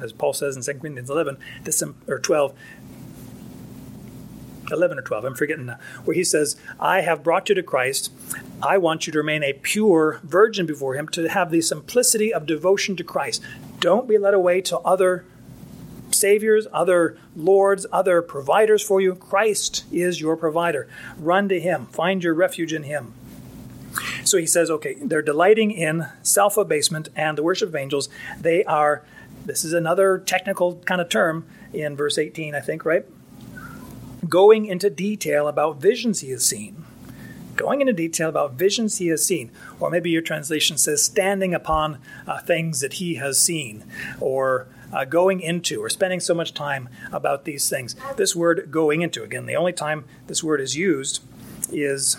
As 0.00 0.12
Paul 0.12 0.32
says 0.34 0.56
in 0.56 0.62
2 0.62 0.80
Corinthians 0.80 1.08
11, 1.08 1.38
this, 1.62 1.82
or 2.06 2.18
12, 2.18 2.52
11 4.70 4.98
or 4.98 5.02
12, 5.02 5.24
I'm 5.24 5.34
forgetting 5.34 5.66
now, 5.66 5.78
where 6.04 6.14
he 6.14 6.24
says, 6.24 6.56
I 6.80 7.00
have 7.02 7.22
brought 7.22 7.48
you 7.48 7.54
to 7.54 7.62
Christ. 7.62 8.12
I 8.62 8.78
want 8.78 9.06
you 9.06 9.12
to 9.12 9.18
remain 9.18 9.42
a 9.42 9.52
pure 9.52 10.20
virgin 10.22 10.66
before 10.66 10.94
him, 10.94 11.08
to 11.08 11.28
have 11.28 11.50
the 11.50 11.60
simplicity 11.60 12.32
of 12.32 12.46
devotion 12.46 12.96
to 12.96 13.04
Christ. 13.04 13.42
Don't 13.80 14.08
be 14.08 14.18
led 14.18 14.34
away 14.34 14.60
to 14.62 14.78
other 14.80 15.24
saviors, 16.10 16.66
other 16.72 17.18
lords, 17.36 17.86
other 17.92 18.22
providers 18.22 18.82
for 18.82 19.00
you. 19.00 19.14
Christ 19.14 19.84
is 19.92 20.20
your 20.20 20.36
provider. 20.36 20.88
Run 21.18 21.48
to 21.48 21.60
him, 21.60 21.86
find 21.86 22.22
your 22.22 22.34
refuge 22.34 22.72
in 22.72 22.84
him. 22.84 23.12
So 24.24 24.38
he 24.38 24.46
says, 24.46 24.70
okay, 24.70 24.94
they're 25.00 25.22
delighting 25.22 25.70
in 25.70 26.06
self 26.22 26.56
abasement 26.56 27.08
and 27.14 27.38
the 27.38 27.42
worship 27.42 27.68
of 27.68 27.76
angels. 27.76 28.08
They 28.40 28.64
are, 28.64 29.04
this 29.44 29.64
is 29.64 29.72
another 29.72 30.18
technical 30.18 30.76
kind 30.84 31.00
of 31.00 31.08
term 31.08 31.46
in 31.72 31.96
verse 31.96 32.18
18, 32.18 32.54
I 32.54 32.60
think, 32.60 32.84
right? 32.84 33.04
Going 34.28 34.66
into 34.66 34.90
detail 34.90 35.48
about 35.48 35.80
visions 35.80 36.20
he 36.20 36.30
has 36.30 36.44
seen. 36.44 36.84
Going 37.56 37.80
into 37.80 37.92
detail 37.92 38.28
about 38.28 38.54
visions 38.54 38.98
he 38.98 39.08
has 39.08 39.24
seen. 39.24 39.50
Or 39.78 39.90
maybe 39.90 40.10
your 40.10 40.22
translation 40.22 40.76
says 40.76 41.02
standing 41.02 41.54
upon 41.54 41.98
uh, 42.26 42.40
things 42.40 42.80
that 42.80 42.94
he 42.94 43.14
has 43.16 43.38
seen. 43.38 43.84
Or 44.20 44.66
uh, 44.92 45.04
going 45.04 45.40
into 45.40 45.82
or 45.82 45.88
spending 45.88 46.20
so 46.20 46.34
much 46.34 46.54
time 46.54 46.88
about 47.12 47.44
these 47.44 47.68
things. 47.68 47.96
This 48.16 48.34
word 48.34 48.70
going 48.70 49.02
into, 49.02 49.22
again, 49.22 49.46
the 49.46 49.56
only 49.56 49.72
time 49.72 50.04
this 50.26 50.42
word 50.42 50.60
is 50.60 50.76
used 50.76 51.22
is 51.72 52.16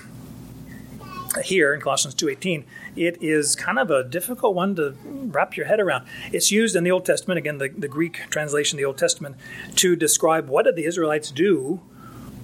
here 1.43 1.73
in 1.73 1.81
Colossians 1.81 2.15
2:18 2.15 2.63
it 2.95 3.21
is 3.21 3.55
kind 3.55 3.77
of 3.77 3.91
a 3.91 4.03
difficult 4.03 4.55
one 4.55 4.75
to 4.75 4.95
wrap 5.03 5.57
your 5.57 5.65
head 5.65 5.79
around. 5.81 6.05
It's 6.31 6.51
used 6.51 6.75
in 6.75 6.83
the 6.83 6.91
Old 6.91 7.05
Testament 7.05 7.37
again 7.37 7.57
the, 7.57 7.69
the 7.69 7.87
Greek 7.87 8.21
translation 8.29 8.77
of 8.77 8.79
the 8.79 8.85
Old 8.85 8.97
Testament 8.97 9.35
to 9.75 9.95
describe 9.95 10.47
what 10.47 10.63
did 10.63 10.75
the 10.75 10.85
Israelites 10.85 11.31
do 11.31 11.81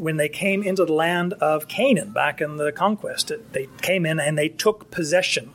when 0.01 0.17
they 0.17 0.27
came 0.27 0.63
into 0.63 0.83
the 0.83 0.91
land 0.93 1.31
of 1.33 1.67
Canaan 1.67 2.09
back 2.09 2.41
in 2.41 2.57
the 2.57 2.71
conquest. 2.71 3.31
They 3.51 3.67
came 3.83 4.03
in 4.03 4.19
and 4.19 4.35
they 4.35 4.49
took 4.49 4.89
possession. 4.89 5.51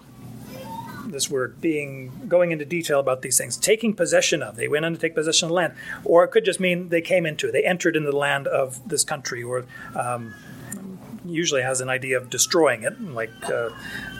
This 1.09 1.29
word 1.29 1.61
being 1.61 2.13
going 2.29 2.53
into 2.53 2.65
detail 2.65 3.01
about 3.01 3.23
these 3.23 3.37
things, 3.37 3.57
taking 3.57 3.93
possession 3.93 4.45
of. 4.45 4.55
They 4.55 4.69
went 4.69 4.85
in 4.85 4.93
to 4.93 5.01
take 5.01 5.17
possession 5.17 5.47
of 5.47 5.51
the 5.51 5.55
land, 5.55 5.75
or 6.05 6.23
it 6.23 6.29
could 6.29 6.45
just 6.45 6.61
mean 6.61 6.91
they 6.91 7.01
came 7.01 7.27
into. 7.27 7.51
They 7.51 7.65
entered 7.65 7.97
into 7.97 8.13
the 8.13 8.17
land 8.17 8.47
of 8.47 8.89
this 8.89 9.03
country, 9.03 9.43
or 9.43 9.65
um, 9.97 10.33
usually 11.29 11.63
has 11.63 11.81
an 11.81 11.89
idea 11.89 12.17
of 12.17 12.31
destroying 12.31 12.83
it, 12.83 13.01
like 13.01 13.31
uh, 13.45 13.71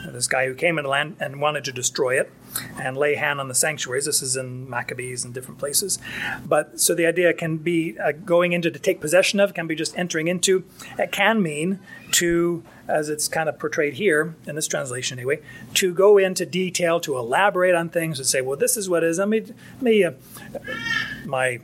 this 0.07 0.27
guy 0.27 0.45
who 0.47 0.53
came 0.53 0.77
into 0.77 0.89
land 0.89 1.15
and 1.19 1.41
wanted 1.41 1.63
to 1.65 1.71
destroy 1.71 2.19
it 2.19 2.31
and 2.79 2.97
lay 2.97 3.15
hand 3.15 3.39
on 3.39 3.47
the 3.47 3.55
sanctuaries. 3.55 4.05
This 4.05 4.21
is 4.21 4.35
in 4.35 4.69
Maccabees 4.69 5.23
and 5.23 5.33
different 5.33 5.59
places. 5.59 5.99
But 6.45 6.79
so 6.79 6.95
the 6.95 7.05
idea 7.05 7.33
can 7.33 7.57
be 7.57 7.97
uh, 7.99 8.11
going 8.11 8.53
into 8.53 8.71
to 8.71 8.79
take 8.79 9.01
possession 9.01 9.39
of, 9.39 9.53
can 9.53 9.67
be 9.67 9.75
just 9.75 9.97
entering 9.97 10.27
into. 10.27 10.63
It 10.97 11.11
can 11.11 11.41
mean 11.41 11.79
to, 12.13 12.63
as 12.87 13.09
it's 13.09 13.27
kind 13.27 13.49
of 13.49 13.59
portrayed 13.59 13.95
here 13.95 14.35
in 14.45 14.55
this 14.55 14.67
translation 14.67 15.19
anyway, 15.19 15.39
to 15.75 15.93
go 15.93 16.17
into 16.17 16.45
detail, 16.45 16.99
to 17.01 17.17
elaborate 17.17 17.75
on 17.75 17.89
things, 17.89 18.19
and 18.19 18.27
say, 18.27 18.41
well, 18.41 18.57
this 18.57 18.77
is 18.77 18.89
what 18.89 19.03
is. 19.03 19.19
Let 19.19 19.29
me, 19.29 19.41
let 19.41 19.81
me 19.81 20.03
uh, 20.03 20.11
my 21.25 21.59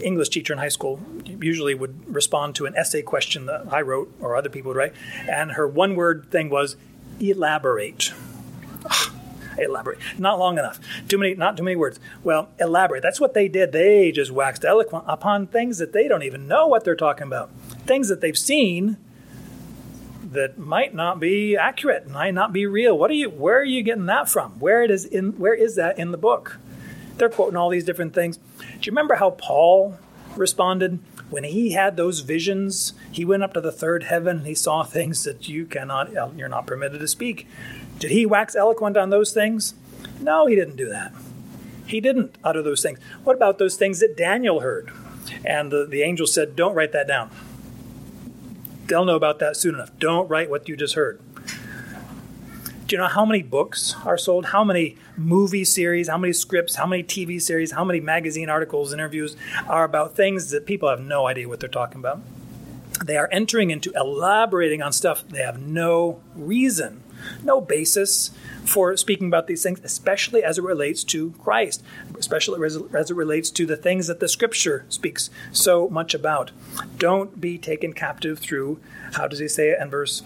English 0.00 0.28
teacher 0.28 0.52
in 0.52 0.58
high 0.58 0.68
school 0.68 1.00
usually 1.40 1.74
would 1.74 2.12
respond 2.12 2.54
to 2.56 2.66
an 2.66 2.74
essay 2.76 3.02
question 3.02 3.46
that 3.46 3.72
I 3.72 3.82
wrote 3.82 4.12
or 4.20 4.36
other 4.36 4.48
people 4.48 4.70
would 4.70 4.76
write, 4.76 4.92
and 5.28 5.52
her 5.52 5.66
one 5.66 5.94
word 5.94 6.30
thing 6.30 6.50
was 6.50 6.76
elaborate. 7.20 8.12
elaborate. 9.58 9.98
Not 10.18 10.38
long 10.38 10.58
enough. 10.58 10.78
Too 11.08 11.18
many, 11.18 11.34
not 11.34 11.56
too 11.56 11.62
many 11.62 11.76
words. 11.76 11.98
Well, 12.22 12.48
elaborate. 12.58 13.02
That's 13.02 13.20
what 13.20 13.34
they 13.34 13.48
did. 13.48 13.72
They 13.72 14.12
just 14.12 14.30
waxed 14.30 14.64
eloquent 14.64 15.04
upon 15.06 15.46
things 15.46 15.78
that 15.78 15.92
they 15.92 16.08
don't 16.08 16.22
even 16.22 16.46
know 16.46 16.66
what 16.66 16.84
they're 16.84 16.96
talking 16.96 17.26
about. 17.26 17.50
Things 17.86 18.08
that 18.08 18.20
they've 18.20 18.38
seen 18.38 18.96
that 20.32 20.58
might 20.58 20.94
not 20.94 21.20
be 21.20 21.56
accurate, 21.56 22.08
might 22.08 22.34
not 22.34 22.52
be 22.52 22.66
real. 22.66 22.98
What 22.98 23.10
are 23.10 23.14
you? 23.14 23.30
Where 23.30 23.60
are 23.60 23.64
you 23.64 23.82
getting 23.82 24.06
that 24.06 24.28
from? 24.28 24.52
Where 24.58 24.82
it 24.82 24.90
is 24.90 25.04
in? 25.04 25.38
Where 25.38 25.54
is 25.54 25.76
that 25.76 25.98
in 25.98 26.10
the 26.10 26.18
book? 26.18 26.58
They're 27.16 27.30
quoting 27.30 27.56
all 27.56 27.70
these 27.70 27.84
different 27.84 28.12
things. 28.12 28.36
Do 28.36 28.64
you 28.82 28.92
remember 28.92 29.14
how 29.14 29.30
Paul 29.30 29.98
responded 30.36 30.98
when 31.30 31.44
he 31.44 31.72
had 31.72 31.96
those 31.96 32.20
visions? 32.20 32.92
He 33.10 33.24
went 33.24 33.42
up 33.42 33.54
to 33.54 33.60
the 33.60 33.72
third 33.72 34.04
heaven 34.04 34.38
and 34.38 34.46
he 34.46 34.54
saw 34.54 34.82
things 34.82 35.24
that 35.24 35.48
you 35.48 35.66
cannot, 35.66 36.16
uh, 36.16 36.28
you're 36.36 36.48
not 36.48 36.66
permitted 36.66 37.00
to 37.00 37.08
speak. 37.08 37.46
Did 37.98 38.10
he 38.10 38.26
wax 38.26 38.54
eloquent 38.54 38.96
on 38.96 39.10
those 39.10 39.32
things? 39.32 39.74
No, 40.20 40.46
he 40.46 40.54
didn't 40.54 40.76
do 40.76 40.88
that. 40.88 41.12
He 41.86 42.00
didn't 42.00 42.36
utter 42.42 42.62
those 42.62 42.82
things. 42.82 42.98
What 43.24 43.36
about 43.36 43.58
those 43.58 43.76
things 43.76 44.00
that 44.00 44.16
Daniel 44.16 44.60
heard? 44.60 44.92
And 45.44 45.70
the, 45.70 45.86
the 45.86 46.02
angel 46.02 46.26
said, 46.26 46.56
Don't 46.56 46.74
write 46.74 46.92
that 46.92 47.06
down. 47.06 47.30
They'll 48.86 49.04
know 49.04 49.16
about 49.16 49.38
that 49.40 49.56
soon 49.56 49.74
enough. 49.74 49.90
Don't 49.98 50.28
write 50.28 50.50
what 50.50 50.68
you 50.68 50.76
just 50.76 50.94
heard. 50.94 51.20
Do 52.86 52.94
you 52.94 53.02
know 53.02 53.08
how 53.08 53.24
many 53.24 53.42
books 53.42 53.96
are 54.04 54.16
sold? 54.16 54.46
How 54.46 54.62
many 54.62 54.96
movie 55.16 55.64
series, 55.64 56.06
how 56.08 56.18
many 56.18 56.32
scripts, 56.32 56.76
how 56.76 56.86
many 56.86 57.02
TV 57.02 57.42
series, 57.42 57.72
how 57.72 57.84
many 57.84 57.98
magazine 57.98 58.48
articles, 58.48 58.92
interviews 58.92 59.34
are 59.66 59.82
about 59.82 60.14
things 60.14 60.50
that 60.50 60.66
people 60.66 60.88
have 60.88 61.00
no 61.00 61.26
idea 61.26 61.48
what 61.48 61.58
they're 61.58 61.68
talking 61.68 61.98
about? 61.98 62.20
They 63.04 63.16
are 63.16 63.28
entering 63.32 63.72
into 63.72 63.92
elaborating 63.96 64.82
on 64.82 64.92
stuff 64.92 65.26
they 65.28 65.42
have 65.42 65.60
no 65.60 66.20
reason, 66.36 67.02
no 67.42 67.60
basis 67.60 68.30
for 68.64 68.96
speaking 68.96 69.26
about 69.26 69.48
these 69.48 69.64
things, 69.64 69.80
especially 69.82 70.44
as 70.44 70.56
it 70.56 70.62
relates 70.62 71.02
to 71.04 71.32
Christ, 71.42 71.82
especially 72.16 72.64
as 72.64 73.10
it 73.10 73.16
relates 73.16 73.50
to 73.50 73.66
the 73.66 73.76
things 73.76 74.06
that 74.06 74.20
the 74.20 74.28
scripture 74.28 74.84
speaks 74.88 75.28
so 75.50 75.88
much 75.88 76.14
about. 76.14 76.52
Don't 76.98 77.40
be 77.40 77.58
taken 77.58 77.92
captive 77.92 78.38
through, 78.38 78.78
how 79.14 79.26
does 79.26 79.40
he 79.40 79.48
say 79.48 79.70
it 79.70 79.80
in 79.80 79.90
verse 79.90 80.22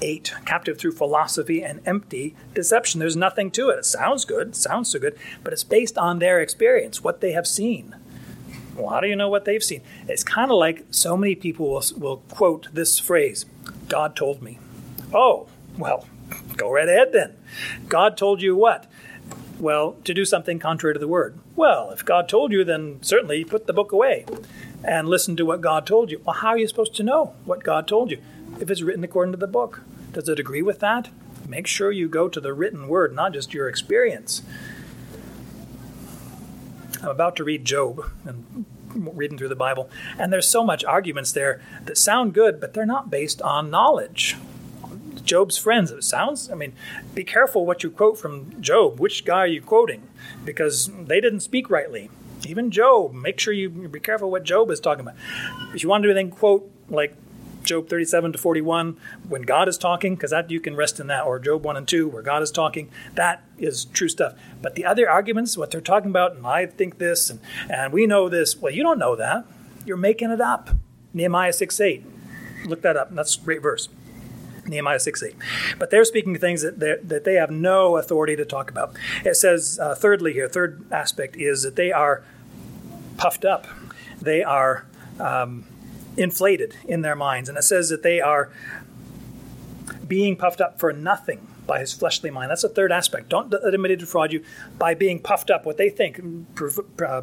8 0.00 0.34
captive 0.44 0.78
through 0.78 0.92
philosophy 0.92 1.62
and 1.62 1.80
empty 1.86 2.34
deception. 2.54 3.00
There's 3.00 3.16
nothing 3.16 3.50
to 3.52 3.70
it. 3.70 3.78
It 3.78 3.84
sounds 3.84 4.24
good 4.24 4.54
sounds 4.54 4.90
so 4.90 4.98
good 4.98 5.16
but 5.42 5.52
it's 5.52 5.64
based 5.64 5.98
on 5.98 6.18
their 6.18 6.40
experience 6.40 7.02
what 7.02 7.20
they 7.20 7.32
have 7.32 7.46
seen. 7.46 7.94
Well 8.74 8.88
how 8.88 9.00
do 9.00 9.08
you 9.08 9.16
know 9.16 9.28
what 9.28 9.44
they've 9.44 9.62
seen? 9.62 9.82
It's 10.08 10.24
kind 10.24 10.50
of 10.50 10.58
like 10.58 10.84
so 10.90 11.16
many 11.16 11.34
people 11.34 11.68
will, 11.68 11.84
will 11.96 12.16
quote 12.28 12.68
this 12.72 12.98
phrase 12.98 13.46
god 13.88 14.16
told 14.16 14.42
me. 14.42 14.58
Oh 15.12 15.48
well 15.78 16.06
go 16.56 16.70
right 16.70 16.88
ahead 16.88 17.12
then. 17.12 17.36
God 17.88 18.16
told 18.16 18.42
you 18.42 18.56
what? 18.56 18.86
Well 19.58 19.96
to 20.04 20.14
do 20.14 20.24
something 20.24 20.58
contrary 20.58 20.94
to 20.94 21.00
the 21.00 21.08
word. 21.08 21.38
Well 21.54 21.90
if 21.90 22.04
god 22.04 22.28
told 22.28 22.52
you 22.52 22.64
then 22.64 22.98
certainly 23.02 23.44
put 23.44 23.66
the 23.66 23.72
book 23.72 23.92
away 23.92 24.26
and 24.84 25.08
listen 25.08 25.36
to 25.36 25.46
what 25.46 25.60
god 25.60 25.86
told 25.86 26.10
you. 26.10 26.20
Well 26.24 26.36
how 26.36 26.48
are 26.48 26.58
you 26.58 26.68
supposed 26.68 26.94
to 26.96 27.02
know 27.02 27.34
what 27.44 27.64
god 27.64 27.88
told 27.88 28.10
you 28.10 28.20
if 28.60 28.70
it's 28.70 28.82
written 28.82 29.04
according 29.04 29.32
to 29.32 29.38
the 29.38 29.46
book. 29.46 29.82
Does 30.12 30.28
it 30.28 30.38
agree 30.38 30.62
with 30.62 30.80
that? 30.80 31.10
Make 31.46 31.66
sure 31.66 31.92
you 31.92 32.08
go 32.08 32.28
to 32.28 32.40
the 32.40 32.52
written 32.52 32.88
word, 32.88 33.14
not 33.14 33.32
just 33.32 33.54
your 33.54 33.68
experience. 33.68 34.42
I'm 37.02 37.10
about 37.10 37.36
to 37.36 37.44
read 37.44 37.64
Job 37.64 38.10
and 38.24 38.64
reading 38.94 39.38
through 39.38 39.50
the 39.50 39.54
Bible, 39.54 39.90
and 40.18 40.32
there's 40.32 40.48
so 40.48 40.64
much 40.64 40.84
arguments 40.84 41.32
there 41.32 41.60
that 41.84 41.98
sound 41.98 42.32
good, 42.32 42.60
but 42.60 42.72
they're 42.72 42.86
not 42.86 43.10
based 43.10 43.42
on 43.42 43.70
knowledge. 43.70 44.36
Job's 45.22 45.58
friends, 45.58 45.90
it 45.90 46.04
sounds, 46.04 46.50
I 46.50 46.54
mean, 46.54 46.72
be 47.14 47.24
careful 47.24 47.66
what 47.66 47.82
you 47.82 47.90
quote 47.90 48.18
from 48.18 48.60
Job. 48.62 48.98
Which 49.00 49.24
guy 49.24 49.38
are 49.40 49.46
you 49.46 49.60
quoting? 49.60 50.02
Because 50.44 50.86
they 50.86 51.20
didn't 51.20 51.40
speak 51.40 51.68
rightly. 51.68 52.10
Even 52.46 52.70
Job, 52.70 53.12
make 53.12 53.40
sure 53.40 53.52
you 53.52 53.68
be 53.68 54.00
careful 54.00 54.30
what 54.30 54.44
Job 54.44 54.70
is 54.70 54.80
talking 54.80 55.00
about. 55.00 55.16
If 55.74 55.82
you 55.82 55.88
want 55.88 56.04
to 56.04 56.14
then 56.14 56.30
quote 56.30 56.70
like 56.88 57.14
Job 57.66 57.88
37 57.88 58.32
to 58.32 58.38
41, 58.38 58.96
when 59.28 59.42
God 59.42 59.68
is 59.68 59.76
talking, 59.76 60.14
because 60.14 60.30
that 60.30 60.50
you 60.50 60.60
can 60.60 60.76
rest 60.76 60.98
in 60.98 61.08
that, 61.08 61.24
or 61.24 61.38
Job 61.38 61.64
1 61.64 61.76
and 61.76 61.86
2, 61.86 62.08
where 62.08 62.22
God 62.22 62.42
is 62.42 62.50
talking, 62.50 62.90
that 63.14 63.44
is 63.58 63.84
true 63.86 64.08
stuff. 64.08 64.34
But 64.62 64.74
the 64.74 64.84
other 64.84 65.10
arguments, 65.10 65.58
what 65.58 65.70
they're 65.70 65.80
talking 65.80 66.10
about, 66.10 66.36
and 66.36 66.46
I 66.46 66.66
think 66.66 66.98
this, 66.98 67.28
and, 67.28 67.40
and 67.68 67.92
we 67.92 68.06
know 68.06 68.28
this, 68.28 68.56
well, 68.56 68.72
you 68.72 68.82
don't 68.82 68.98
know 68.98 69.16
that. 69.16 69.44
You're 69.84 69.96
making 69.96 70.30
it 70.30 70.40
up. 70.40 70.70
Nehemiah 71.12 71.52
6 71.52 71.80
8. 71.80 72.04
Look 72.66 72.82
that 72.82 72.96
up. 72.96 73.14
That's 73.14 73.36
a 73.36 73.40
great 73.40 73.62
verse. 73.62 73.88
Nehemiah 74.66 75.00
6 75.00 75.22
8. 75.22 75.34
But 75.78 75.90
they're 75.90 76.04
speaking 76.04 76.36
things 76.36 76.62
that, 76.62 76.78
that 76.80 77.24
they 77.24 77.34
have 77.34 77.50
no 77.50 77.96
authority 77.96 78.36
to 78.36 78.44
talk 78.44 78.70
about. 78.70 78.96
It 79.24 79.36
says, 79.36 79.78
uh, 79.80 79.94
thirdly, 79.94 80.32
here, 80.32 80.48
third 80.48 80.84
aspect 80.90 81.36
is 81.36 81.62
that 81.62 81.76
they 81.76 81.92
are 81.92 82.24
puffed 83.16 83.44
up. 83.44 83.66
They 84.20 84.42
are 84.42 84.86
um, 85.20 85.64
inflated 86.16 86.76
in 86.86 87.02
their 87.02 87.16
minds. 87.16 87.48
And 87.48 87.58
it 87.58 87.62
says 87.62 87.88
that 87.88 88.02
they 88.02 88.20
are 88.20 88.50
being 90.06 90.36
puffed 90.36 90.60
up 90.60 90.78
for 90.78 90.92
nothing 90.92 91.46
by 91.66 91.80
his 91.80 91.92
fleshly 91.92 92.30
mind. 92.30 92.50
That's 92.50 92.62
the 92.62 92.68
third 92.68 92.92
aspect. 92.92 93.28
Don't 93.28 93.50
let 93.50 93.64
anybody 93.66 93.96
defraud 93.96 94.32
you 94.32 94.44
by 94.78 94.94
being 94.94 95.18
puffed 95.18 95.50
up 95.50 95.66
what 95.66 95.78
they 95.78 95.90
think, 95.90 96.54
pre- 96.54 96.70
uh, 97.04 97.22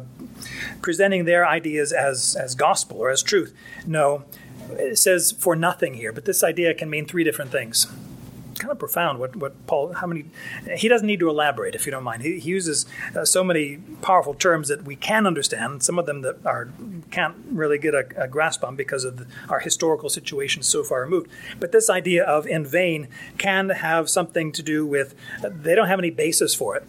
presenting 0.82 1.24
their 1.24 1.46
ideas 1.46 1.92
as, 1.92 2.36
as 2.36 2.54
gospel 2.54 2.98
or 2.98 3.10
as 3.10 3.22
truth. 3.22 3.54
No, 3.86 4.24
it 4.70 4.98
says 4.98 5.32
for 5.32 5.56
nothing 5.56 5.94
here, 5.94 6.12
but 6.12 6.26
this 6.26 6.44
idea 6.44 6.74
can 6.74 6.90
mean 6.90 7.06
three 7.06 7.24
different 7.24 7.50
things 7.50 7.86
kind 8.58 8.72
of 8.72 8.78
profound 8.78 9.18
what, 9.18 9.36
what 9.36 9.66
Paul, 9.66 9.92
how 9.92 10.06
many, 10.06 10.26
he 10.76 10.88
doesn't 10.88 11.06
need 11.06 11.20
to 11.20 11.28
elaborate 11.28 11.74
if 11.74 11.86
you 11.86 11.92
don't 11.92 12.04
mind. 12.04 12.22
He, 12.22 12.38
he 12.38 12.50
uses 12.50 12.86
uh, 13.14 13.24
so 13.24 13.44
many 13.44 13.78
powerful 14.02 14.34
terms 14.34 14.68
that 14.68 14.84
we 14.84 14.96
can 14.96 15.26
understand, 15.26 15.82
some 15.82 15.98
of 15.98 16.06
them 16.06 16.22
that 16.22 16.44
are, 16.44 16.68
can't 17.10 17.36
really 17.50 17.78
get 17.78 17.94
a, 17.94 18.06
a 18.16 18.28
grasp 18.28 18.64
on 18.64 18.76
because 18.76 19.04
of 19.04 19.16
the, 19.16 19.26
our 19.48 19.60
historical 19.60 20.08
situation 20.08 20.62
so 20.62 20.82
far 20.82 21.02
removed. 21.02 21.30
But 21.60 21.72
this 21.72 21.90
idea 21.90 22.24
of 22.24 22.46
in 22.46 22.64
vain 22.64 23.08
can 23.38 23.70
have 23.70 24.08
something 24.08 24.52
to 24.52 24.62
do 24.62 24.86
with, 24.86 25.14
uh, 25.44 25.50
they 25.52 25.74
don't 25.74 25.88
have 25.88 25.98
any 25.98 26.10
basis 26.10 26.54
for 26.54 26.76
it 26.76 26.84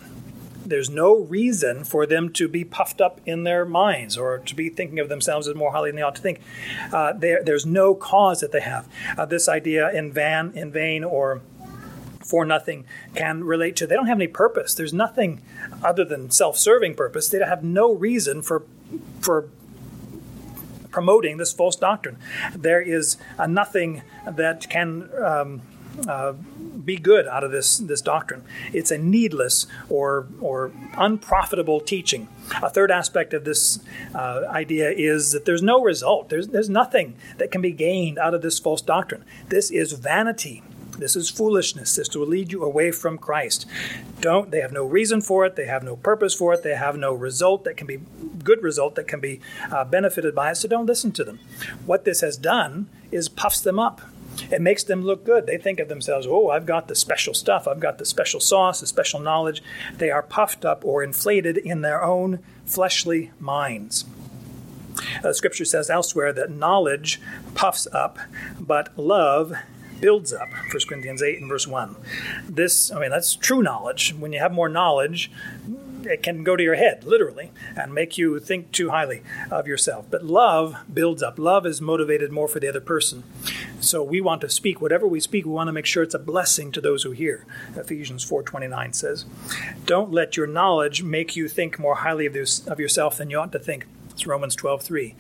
there's 0.66 0.90
no 0.90 1.16
reason 1.16 1.84
for 1.84 2.06
them 2.06 2.32
to 2.34 2.48
be 2.48 2.64
puffed 2.64 3.00
up 3.00 3.22
in 3.26 3.44
their 3.44 3.66
minds 3.66 4.18
or 4.18 4.40
to 4.40 4.56
be 4.56 4.70
thinking 4.70 5.00
of 5.00 5.10
themselves 5.10 5.48
as 5.48 5.56
more 5.56 5.72
highly 5.72 5.90
than 5.90 5.98
they 5.98 6.02
ought 6.02 6.16
to 6.16 6.22
think. 6.22 6.42
Uh, 6.92 7.14
there's 7.14 7.66
no 7.66 7.94
cause 7.94 8.40
that 8.42 8.52
they 8.52 8.62
have. 8.62 8.88
Uh, 9.18 9.26
this 9.26 9.48
idea 9.48 9.92
in 9.92 10.12
van, 10.12 10.52
in 10.56 10.72
vain, 10.72 11.04
or 11.04 11.42
for 12.26 12.44
nothing 12.46 12.86
can 13.16 13.44
relate 13.44 13.76
to. 13.78 13.88
They 13.88 13.96
don't 13.96 14.08
have 14.08 14.18
any 14.18 14.28
purpose. 14.28 14.74
There's 14.74 14.94
nothing 14.94 15.42
other 15.84 16.04
than 16.04 16.32
self-serving 16.32 16.96
purpose. 16.96 17.30
They 17.30 17.40
have 17.40 17.64
no 17.64 17.94
reason 17.94 18.42
for 18.42 18.64
for 19.22 19.50
promoting 20.92 21.38
this 21.38 21.52
false 21.52 21.76
doctrine. 21.76 22.18
There 22.56 22.82
is 22.82 23.18
a 23.38 23.48
nothing 23.48 24.02
that 24.26 24.70
can 24.70 25.10
um, 25.22 25.62
uh, 26.08 26.34
be 26.84 26.98
good 26.98 27.28
out 27.28 27.44
of 27.44 27.52
this 27.52 27.78
this 27.78 28.02
doctrine. 28.02 28.44
It's 28.74 28.92
a 28.92 28.98
needless 28.98 29.68
or 29.90 30.28
or 30.42 30.72
unprofitable 30.98 31.80
teaching. 31.82 32.28
A 32.62 32.70
third 32.70 32.92
aspect 32.92 33.34
of 33.34 33.44
this 33.44 33.80
uh, 34.14 34.44
idea 34.48 34.90
is 34.92 35.32
that 35.32 35.46
there's 35.46 35.64
no 35.64 35.82
result. 35.82 36.30
There's 36.30 36.48
there's 36.50 36.70
nothing 36.70 37.16
that 37.38 37.52
can 37.52 37.62
be 37.62 37.72
gained 37.72 38.18
out 38.18 38.34
of 38.34 38.42
this 38.42 38.60
false 38.60 38.82
doctrine. 38.82 39.24
This 39.50 39.72
is 39.72 39.94
vanity. 39.94 40.64
This 40.98 41.16
is 41.16 41.30
foolishness. 41.30 41.96
This 41.96 42.16
will 42.16 42.28
lead 42.28 42.52
you 42.52 42.64
away 42.64 42.92
from 42.92 43.18
Christ. 43.18 43.66
Don't 44.22 44.52
they 44.52 44.62
have 44.62 44.72
no 44.72 44.86
reason 44.86 45.22
for 45.22 45.46
it, 45.46 45.56
they 45.56 45.66
have 45.66 45.84
no 45.84 45.96
purpose 45.96 46.34
for 46.34 46.54
it, 46.54 46.64
they 46.64 46.76
have 46.76 46.98
no 46.98 47.14
result 47.14 47.64
that 47.66 47.78
can 47.78 47.88
be 47.88 48.00
good 48.44 48.64
result 48.64 48.96
that 48.96 49.08
can 49.08 49.20
be 49.20 49.40
uh, 49.72 49.84
benefited 49.84 50.34
by 50.34 50.52
it, 50.52 50.56
so 50.56 50.68
don't 50.68 50.86
listen 50.86 51.12
to 51.14 51.24
them. 51.24 51.40
What 51.86 52.06
this 52.06 52.22
has 52.22 52.38
done 52.38 52.88
is 53.12 53.30
puffs 53.30 53.62
them 53.62 53.80
up. 53.80 54.02
It 54.52 54.62
makes 54.62 54.84
them 54.84 55.04
look 55.04 55.26
good. 55.26 55.46
They 55.46 55.58
think 55.58 55.80
of 55.80 55.88
themselves, 55.88 56.28
oh, 56.28 56.50
I've 56.50 56.66
got 56.66 56.88
the 56.88 56.96
special 56.96 57.34
stuff, 57.34 57.68
I've 57.68 57.80
got 57.80 57.98
the 57.98 58.06
special 58.06 58.40
sauce, 58.40 58.82
the 58.82 58.88
special 58.88 59.20
knowledge. 59.20 59.64
They 59.98 60.12
are 60.12 60.22
puffed 60.22 60.66
up 60.66 60.84
or 60.84 61.04
inflated 61.04 61.58
in 61.58 61.82
their 61.82 62.04
own 62.04 62.40
fleshly 62.66 63.32
minds. 63.40 64.06
Uh, 65.24 65.34
scripture 65.34 65.66
says 65.66 65.90
elsewhere 65.90 66.34
that 66.34 66.52
knowledge 66.52 67.22
puffs 67.54 67.88
up, 67.92 68.18
but 68.60 68.98
love 68.98 69.54
builds 70.00 70.34
up. 70.34 70.50
1 70.52 70.70
Corinthians 70.88 71.22
8 71.22 71.40
and 71.40 71.50
verse 71.50 71.68
1. 71.68 71.96
This, 72.48 72.92
I 72.92 73.00
mean, 73.00 73.12
that's 73.12 73.36
true 73.36 73.62
knowledge. 73.62 74.14
When 74.14 74.34
you 74.34 74.40
have 74.40 74.52
more 74.52 74.70
knowledge, 74.70 75.32
it 76.06 76.24
can 76.24 76.44
go 76.44 76.56
to 76.56 76.64
your 76.64 76.76
head, 76.76 77.04
literally, 77.04 77.52
and 77.76 77.94
make 77.94 78.18
you 78.18 78.40
think 78.40 78.72
too 78.72 78.90
highly 78.90 79.24
of 79.52 79.68
yourself. 79.68 80.06
But 80.10 80.24
love 80.24 80.76
builds 80.92 81.24
up. 81.24 81.40
Love 81.40 81.66
is 81.66 81.82
motivated 81.82 82.32
more 82.32 82.48
for 82.48 82.60
the 82.60 82.68
other 82.68 82.82
person. 82.82 83.24
So 83.80 84.04
we 84.04 84.22
want 84.22 84.42
to 84.42 84.50
speak. 84.50 84.82
Whatever 84.82 85.08
we 85.08 85.20
speak, 85.20 85.46
we 85.46 85.52
want 85.52 85.68
to 85.68 85.74
make 85.74 85.86
sure 85.86 86.04
it's 86.04 86.16
a 86.16 86.20
blessing 86.20 86.72
to 86.74 86.82
those 86.82 87.04
who 87.04 87.12
hear. 87.12 87.46
Ephesians 87.76 88.30
4.29 88.30 88.96
says, 88.96 89.26
Don't 89.86 90.12
let 90.12 90.38
your 90.38 90.48
knowledge 90.48 91.04
make 91.04 91.36
you 91.36 91.48
think 91.48 91.80
more 91.80 91.96
highly 91.96 92.26
of, 92.26 92.34
this, 92.34 92.66
of 92.68 92.80
yourself 92.80 93.18
than 93.18 93.30
you 93.30 93.40
ought 93.40 93.52
to 93.52 93.60
think. 93.60 93.86
It's 94.16 94.26
Romans 94.26 94.56
12:3. 94.56 95.14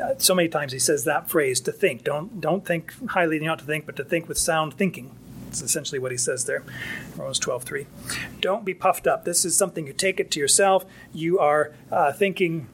Uh, 0.00 0.14
so 0.18 0.32
many 0.32 0.48
times 0.48 0.70
he 0.70 0.78
says 0.78 1.02
that 1.02 1.28
phrase 1.28 1.60
to 1.62 1.72
think. 1.72 2.04
Don't 2.04 2.40
don't 2.40 2.64
think 2.64 2.94
highly 3.08 3.42
you 3.42 3.50
ought 3.50 3.58
to 3.58 3.64
think, 3.64 3.86
but 3.86 3.96
to 3.96 4.04
think 4.04 4.28
with 4.28 4.38
sound 4.38 4.74
thinking. 4.74 5.10
It's 5.48 5.62
essentially 5.62 5.98
what 5.98 6.12
he 6.12 6.16
says 6.16 6.44
there. 6.44 6.62
Romans 7.16 7.40
12:3. 7.40 7.86
Don't 8.40 8.64
be 8.64 8.72
puffed 8.72 9.08
up. 9.08 9.24
This 9.24 9.44
is 9.44 9.56
something 9.56 9.88
you 9.88 9.92
take 9.92 10.20
it 10.20 10.30
to 10.30 10.38
yourself. 10.38 10.86
You 11.12 11.40
are 11.40 11.72
uh, 11.90 12.12
thinking 12.12 12.68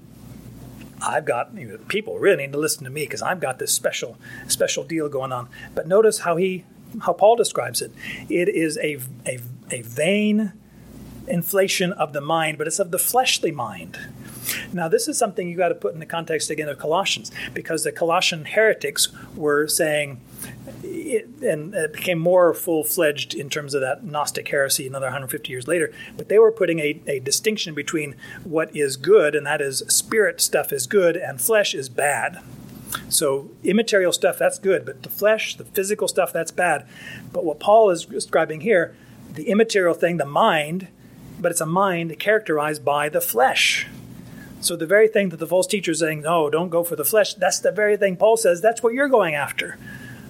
I've 1.01 1.25
got 1.25 1.57
you 1.57 1.67
know, 1.67 1.79
people 1.89 2.19
really 2.19 2.47
need 2.47 2.53
to 2.53 2.59
listen 2.59 2.85
to 2.85 2.91
me 2.91 3.05
because 3.05 3.23
I've 3.23 3.41
got 3.41 3.59
this 3.59 3.73
special 3.73 4.19
special 4.49 4.85
deal 4.85 5.09
going 5.09 5.33
on. 5.33 5.49
But 5.75 5.89
notice 5.89 6.19
how 6.21 6.37
he 6.37 6.65
how 7.01 7.15
Paul 7.15 7.37
describes 7.37 7.81
it. 7.81 7.93
It 8.29 8.51
is 8.51 8.77
a 8.77 8.99
a, 9.27 9.39
a 9.71 9.81
vain 9.81 10.53
inflation 11.27 11.93
of 11.93 12.13
the 12.13 12.21
mind, 12.21 12.59
but 12.59 12.67
it's 12.67 12.79
of 12.79 12.91
the 12.91 12.99
fleshly 12.99 13.53
mind. 13.53 13.99
Now, 14.73 14.89
this 14.89 15.09
is 15.09 15.19
something 15.19 15.49
you 15.49 15.57
got 15.57 15.69
to 15.69 15.75
put 15.75 15.95
in 15.95 16.01
the 16.01 16.07
context 16.07 16.51
again 16.51 16.69
of 16.69 16.79
Colossians, 16.79 17.31
because 17.55 17.85
the 17.85 17.93
Colossian 17.93 18.45
heretics 18.45 19.09
were 19.35 19.69
saying, 19.69 20.21
it, 20.83 21.29
and 21.43 21.75
it 21.75 21.93
became 21.93 22.19
more 22.19 22.55
full 22.55 22.85
fledged 22.85 23.35
in 23.35 23.49
terms 23.51 23.75
of 23.75 23.81
that 23.81 24.05
Gnostic 24.05 24.49
heresy 24.49 24.87
another 24.87 25.07
150 25.07 25.51
years 25.51 25.69
later, 25.69 25.93
but 26.17 26.29
they 26.29 26.39
were 26.39 26.53
putting 26.53 26.79
a, 26.81 27.01
a 27.07 27.21
distinction 27.21 27.75
between 27.75 28.17
what 28.45 28.75
is 28.75 28.97
good, 28.97 29.35
and 29.35 29.47
that 29.47 29.61
is 29.61 29.83
spirit 29.89 30.41
stuff 30.41 30.73
is 30.73 30.87
good, 30.87 31.17
and 31.17 31.41
flesh 31.41 31.75
is 31.75 31.89
bad. 31.89 32.39
So, 33.09 33.51
immaterial 33.63 34.13
stuff, 34.13 34.39
that's 34.39 34.59
good, 34.59 34.85
but 34.85 35.03
the 35.03 35.09
flesh, 35.09 35.57
the 35.57 35.65
physical 35.65 36.09
stuff, 36.09 36.33
that's 36.33 36.51
bad. 36.51 36.87
But 37.33 37.45
what 37.45 37.61
Paul 37.61 37.91
is 37.91 38.05
describing 38.05 38.61
here, 38.61 38.95
the 39.33 39.49
immaterial 39.49 39.95
thing, 39.95 40.19
the 40.19 40.27
mind, 40.27 40.89
but 41.41 41.51
it's 41.51 41.61
a 41.61 41.67
mind 41.67 42.19
characterized 42.19 42.85
by 42.85 43.09
the 43.09 43.21
flesh. 43.21 43.87
So 44.63 44.77
the 44.77 44.87
very 44.87 45.09
thing 45.09 45.31
that 45.31 45.39
the 45.39 45.47
false 45.47 45.67
teacher 45.67 45.91
is 45.91 45.99
saying, 45.99 46.23
no, 46.23 46.49
don't 46.49 46.69
go 46.69 46.85
for 46.85 46.95
the 46.95 47.05
flesh, 47.05 47.35
that's 47.35 47.59
the 47.59 47.73
very 47.73 47.97
thing 47.97 48.17
Paul 48.17 48.37
says, 48.37 48.61
that's 48.61 48.83
what 48.83 48.95
you're 48.95 49.09
going 49.09 49.35
after. 49.35 49.77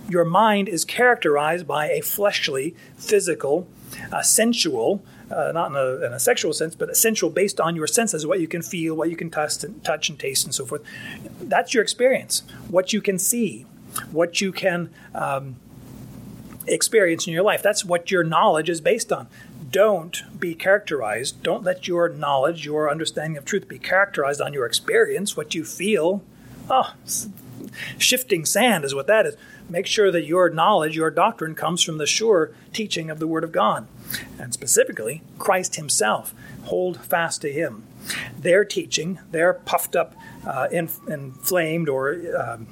Your 0.08 0.24
mind 0.24 0.68
is 0.68 0.84
characterized 0.86 1.66
by 1.66 1.90
a 1.90 2.00
fleshly, 2.00 2.74
physical, 2.96 3.68
uh, 4.10 4.22
sensual, 4.22 5.04
uh, 5.30 5.52
not 5.52 5.70
in 5.70 5.76
a, 5.76 6.06
in 6.06 6.12
a, 6.14 6.18
sexual 6.18 6.54
sense, 6.54 6.74
but 6.74 6.88
essential 6.88 7.28
based 7.28 7.60
on 7.60 7.76
your 7.76 7.86
senses, 7.86 8.26
what 8.26 8.40
you 8.40 8.48
can 8.48 8.62
feel, 8.62 8.94
what 8.94 9.10
you 9.10 9.16
can 9.16 9.30
touch 9.30 9.62
and, 9.64 9.84
touch 9.84 10.08
and 10.08 10.18
taste, 10.18 10.44
and 10.44 10.54
so 10.54 10.64
forth. 10.64 10.82
That's 11.40 11.74
your 11.74 11.82
experience, 11.82 12.42
what 12.68 12.92
you 12.92 13.02
can 13.02 13.18
see, 13.18 13.66
what 14.10 14.40
you 14.40 14.50
can 14.50 14.90
um, 15.14 15.56
experience 16.66 17.26
in 17.26 17.32
your 17.32 17.42
life. 17.42 17.62
That's 17.62 17.84
what 17.84 18.10
your 18.10 18.24
knowledge 18.24 18.70
is 18.70 18.80
based 18.80 19.12
on 19.12 19.28
don't 19.72 20.22
be 20.38 20.54
characterized, 20.54 21.42
don't 21.42 21.64
let 21.64 21.88
your 21.88 22.08
knowledge, 22.08 22.64
your 22.64 22.90
understanding 22.90 23.36
of 23.36 23.44
truth 23.44 23.66
be 23.66 23.78
characterized 23.78 24.40
on 24.40 24.52
your 24.52 24.66
experience, 24.66 25.36
what 25.36 25.54
you 25.54 25.64
feel. 25.64 26.22
Oh, 26.70 26.94
shifting 27.98 28.44
sand 28.44 28.84
is 28.84 28.94
what 28.94 29.06
that 29.06 29.26
is. 29.26 29.36
Make 29.68 29.86
sure 29.86 30.10
that 30.12 30.26
your 30.26 30.50
knowledge, 30.50 30.94
your 30.94 31.10
doctrine 31.10 31.54
comes 31.54 31.82
from 31.82 31.96
the 31.96 32.06
sure 32.06 32.52
teaching 32.72 33.10
of 33.10 33.18
the 33.18 33.26
Word 33.26 33.44
of 33.44 33.52
God, 33.52 33.88
and 34.38 34.52
specifically 34.52 35.22
Christ 35.38 35.76
Himself. 35.76 36.34
Hold 36.64 37.00
fast 37.00 37.40
to 37.42 37.50
Him. 37.50 37.84
Their 38.38 38.64
teaching, 38.64 39.20
their 39.30 39.54
puffed 39.54 39.96
up, 39.96 40.14
uh, 40.46 40.68
inflamed, 40.70 41.88
or 41.88 42.20
um, 42.36 42.66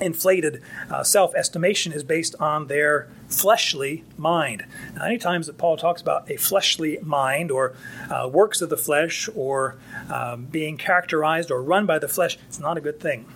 inflated 0.00 0.62
uh, 0.90 1.04
self 1.04 1.34
estimation 1.34 1.92
is 1.92 2.02
based 2.02 2.34
on 2.40 2.66
their 2.66 3.08
fleshly 3.32 4.04
mind. 4.16 4.64
Now, 4.94 5.06
any 5.06 5.18
times 5.18 5.46
that 5.46 5.58
Paul 5.58 5.76
talks 5.76 6.02
about 6.02 6.30
a 6.30 6.36
fleshly 6.36 6.98
mind 7.02 7.50
or 7.50 7.74
uh, 8.10 8.28
works 8.28 8.60
of 8.60 8.70
the 8.70 8.76
flesh 8.76 9.28
or 9.34 9.76
um, 10.10 10.44
being 10.44 10.76
characterized 10.76 11.50
or 11.50 11.62
run 11.62 11.86
by 11.86 11.98
the 11.98 12.08
flesh, 12.08 12.38
it's 12.46 12.58
not 12.58 12.76
a 12.76 12.80
good 12.80 13.00
thing. 13.00 13.26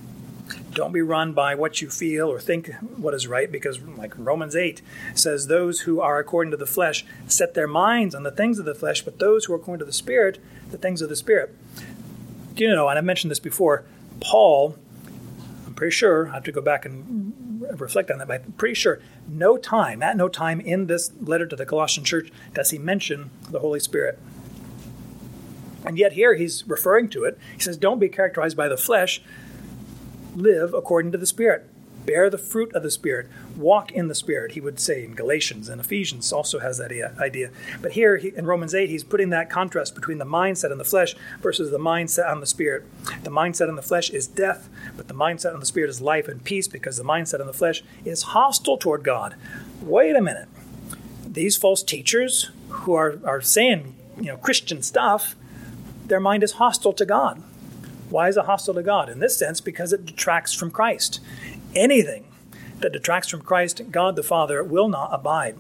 Don't 0.72 0.92
be 0.92 1.01
run 1.01 1.32
by 1.32 1.55
what 1.55 1.80
you 1.80 1.88
feel 1.90 2.28
or 2.30 2.38
think 2.38 2.72
what 2.97 3.14
is 3.14 3.26
right, 3.26 3.51
because, 3.51 3.80
like 3.80 4.12
Romans 4.16 4.55
8 4.55 4.82
says, 5.14 5.47
those 5.47 5.80
who 5.80 6.01
are 6.01 6.18
according 6.18 6.51
to 6.51 6.57
the 6.57 6.66
flesh 6.66 7.05
set 7.26 7.55
their 7.55 7.66
minds 7.66 8.14
on 8.14 8.22
the 8.22 8.30
things 8.30 8.59
of 8.59 8.66
the 8.66 8.74
flesh, 8.74 9.03
but 9.03 9.18
those 9.18 9.47
who 9.47 9.55
are 9.55 9.57
according 9.57 9.80
to 9.80 9.86
the 9.86 9.92
Spirit, 9.92 10.38
the 10.70 10.78
things 10.78 11.01
of 11.01 11.09
the 11.09 11.16
Spirit. 11.16 11.55
Do 12.55 12.64
you 12.64 12.70
know, 12.70 12.88
and 12.88 12.99
I've 12.99 13.05
mentioned 13.05 13.30
this 13.30 13.40
before, 13.40 13.84
Paul 14.20 14.76
pretty 15.77 15.93
sure, 15.93 16.29
I 16.29 16.35
have 16.35 16.45
to 16.45 16.53
go 16.53 16.61
back 16.61 16.85
and 16.85 17.62
reflect 17.79 18.11
on 18.11 18.18
that, 18.18 18.27
but 18.27 18.43
I'm 18.45 18.53
pretty 18.53 18.74
sure 18.74 19.01
no 19.29 19.57
time, 19.57 20.03
at 20.03 20.16
no 20.16 20.29
time 20.29 20.61
in 20.61 20.87
this 20.87 21.12
letter 21.20 21.47
to 21.47 21.55
the 21.55 21.66
Colossian 21.66 22.05
church 22.05 22.33
does 22.55 22.70
he 22.70 22.79
mention 22.79 23.31
the 23.51 23.61
Holy 23.61 23.79
Spirit. 23.79 24.18
And 25.85 25.99
yet 25.99 26.14
here 26.14 26.35
he's 26.35 26.66
referring 26.66 27.09
to 27.11 27.24
it. 27.24 27.39
He 27.55 27.61
says, 27.61 27.77
Don't 27.77 28.01
be 28.01 28.09
characterized 28.09 28.57
by 28.57 28.66
the 28.66 28.77
flesh, 28.77 29.22
live 30.35 30.74
according 30.74 31.12
to 31.12 31.18
the 31.18 31.27
Spirit 31.27 31.70
bear 32.07 32.31
the 32.31 32.39
fruit 32.39 32.73
of 32.75 32.83
the 32.83 32.91
Spirit, 32.91 33.29
walk 33.57 33.93
in 33.93 34.09
the 34.09 34.15
Spirit, 34.15 34.53
he 34.53 34.61
would 34.61 34.79
say 34.79 35.05
in 35.05 35.15
Galatians 35.15 35.69
and 35.69 35.81
Ephesians 35.81 36.33
also 36.33 36.61
has 36.61 36.79
that 36.79 36.93
idea. 37.19 37.51
But 37.83 37.93
here 37.93 38.17
he, 38.17 38.33
in 38.35 38.47
Romans 38.47 38.75
8, 38.75 38.89
he's 38.89 39.05
putting 39.05 39.31
that 39.31 39.51
contrast 39.51 39.95
between 39.95 40.19
the 40.19 40.25
mindset 40.25 40.73
in 40.73 40.79
the 40.79 40.85
flesh 40.85 41.15
versus 41.41 41.71
the 41.71 41.79
mindset 41.79 42.31
on 42.31 42.41
the 42.41 42.47
Spirit. 42.47 42.85
The 43.25 43.31
mindset 43.31 43.69
in 43.69 43.77
the 43.77 43.83
flesh 43.83 44.11
is 44.11 44.27
death, 44.27 44.69
but 44.97 45.09
the 45.09 45.15
mindset 45.15 45.53
on 45.53 45.61
the 45.61 45.67
Spirit 45.67 45.91
is 45.91 46.01
life 46.01 46.29
and 46.29 46.43
peace 46.43 46.69
because 46.69 46.97
the 46.97 47.05
mindset 47.05 47.41
in 47.41 47.47
the 47.47 47.53
flesh 47.53 47.83
is 48.05 48.23
hostile 48.23 48.79
toward 48.79 49.03
God. 49.03 49.35
Wait 49.83 50.17
a 50.17 50.23
minute. 50.23 50.49
These 51.27 51.57
false 51.57 51.83
teachers 51.83 52.51
who 52.69 52.95
are, 52.95 53.19
are 53.25 53.41
saying 53.41 53.95
you 54.17 54.27
know 54.27 54.37
Christian 54.37 54.83
stuff, 54.83 55.37
their 56.07 56.21
mind 56.21 56.43
is 56.43 56.53
hostile 56.53 56.93
to 56.95 57.05
God. 57.05 57.43
Why 58.09 58.29
is 58.29 58.37
it 58.37 58.45
hostile 58.45 58.75
to 58.75 58.83
God? 58.83 59.09
In 59.09 59.19
this 59.19 59.37
sense, 59.37 59.61
because 59.61 59.93
it 59.93 60.07
detracts 60.07 60.55
from 60.55 60.71
Christ 60.71 61.21
anything 61.77 62.24
that 62.81 62.93
detracts 62.93 63.31
from 63.31 63.43
Christ, 63.43 63.83
God 63.91 64.16
the 64.16 64.22
Father 64.22 64.62
will 64.62 64.89
not 64.89 65.11
abide. 65.12 65.57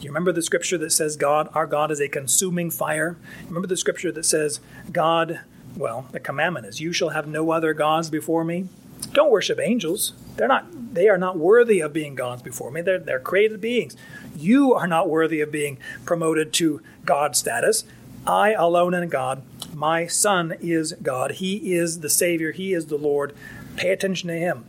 You 0.00 0.10
remember 0.10 0.32
the 0.32 0.42
scripture 0.42 0.78
that 0.78 0.92
says 0.92 1.16
God, 1.16 1.48
our 1.54 1.66
God 1.66 1.90
is 1.90 2.00
a 2.00 2.08
consuming 2.08 2.70
fire? 2.70 3.16
Remember 3.46 3.68
the 3.68 3.76
scripture 3.76 4.12
that 4.12 4.24
says 4.24 4.60
God, 4.90 5.40
well, 5.76 6.06
the 6.12 6.20
commandment 6.20 6.66
is, 6.66 6.80
you 6.80 6.92
shall 6.92 7.10
have 7.10 7.26
no 7.26 7.50
other 7.50 7.72
gods 7.74 8.10
before 8.10 8.44
me? 8.44 8.68
Don't 9.12 9.30
worship 9.30 9.58
angels. 9.58 10.12
They're 10.36 10.48
not 10.48 10.94
they 10.94 11.08
are 11.08 11.18
not 11.18 11.38
worthy 11.38 11.80
of 11.80 11.92
being 11.92 12.14
gods 12.14 12.42
before 12.42 12.70
me. 12.70 12.82
They're, 12.82 12.98
they're 12.98 13.18
created 13.18 13.60
beings. 13.60 13.96
You 14.36 14.74
are 14.74 14.86
not 14.86 15.08
worthy 15.08 15.40
of 15.40 15.50
being 15.50 15.78
promoted 16.04 16.52
to 16.54 16.82
God 17.04 17.34
status. 17.34 17.84
I 18.26 18.52
alone 18.52 18.94
am 18.94 19.08
God. 19.08 19.42
My 19.74 20.06
Son 20.06 20.54
is 20.60 20.92
God. 21.02 21.32
He 21.32 21.74
is 21.74 22.00
the 22.00 22.10
Savior. 22.10 22.52
He 22.52 22.72
is 22.74 22.86
the 22.86 22.98
Lord. 22.98 23.34
Pay 23.76 23.90
attention 23.90 24.28
to 24.28 24.38
Him 24.38 24.64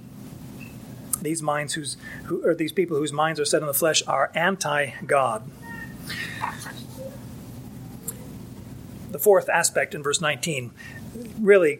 these 1.23 1.41
minds 1.41 1.73
whose 1.73 1.97
who, 2.25 2.45
or 2.45 2.53
these 2.53 2.71
people 2.71 2.97
whose 2.97 3.13
minds 3.13 3.39
are 3.39 3.45
set 3.45 3.61
on 3.61 3.67
the 3.67 3.73
flesh 3.73 4.03
are 4.07 4.31
anti-God. 4.35 5.49
The 9.11 9.19
fourth 9.19 9.49
aspect 9.49 9.93
in 9.93 10.01
verse 10.03 10.21
19 10.21 10.71
really 11.39 11.79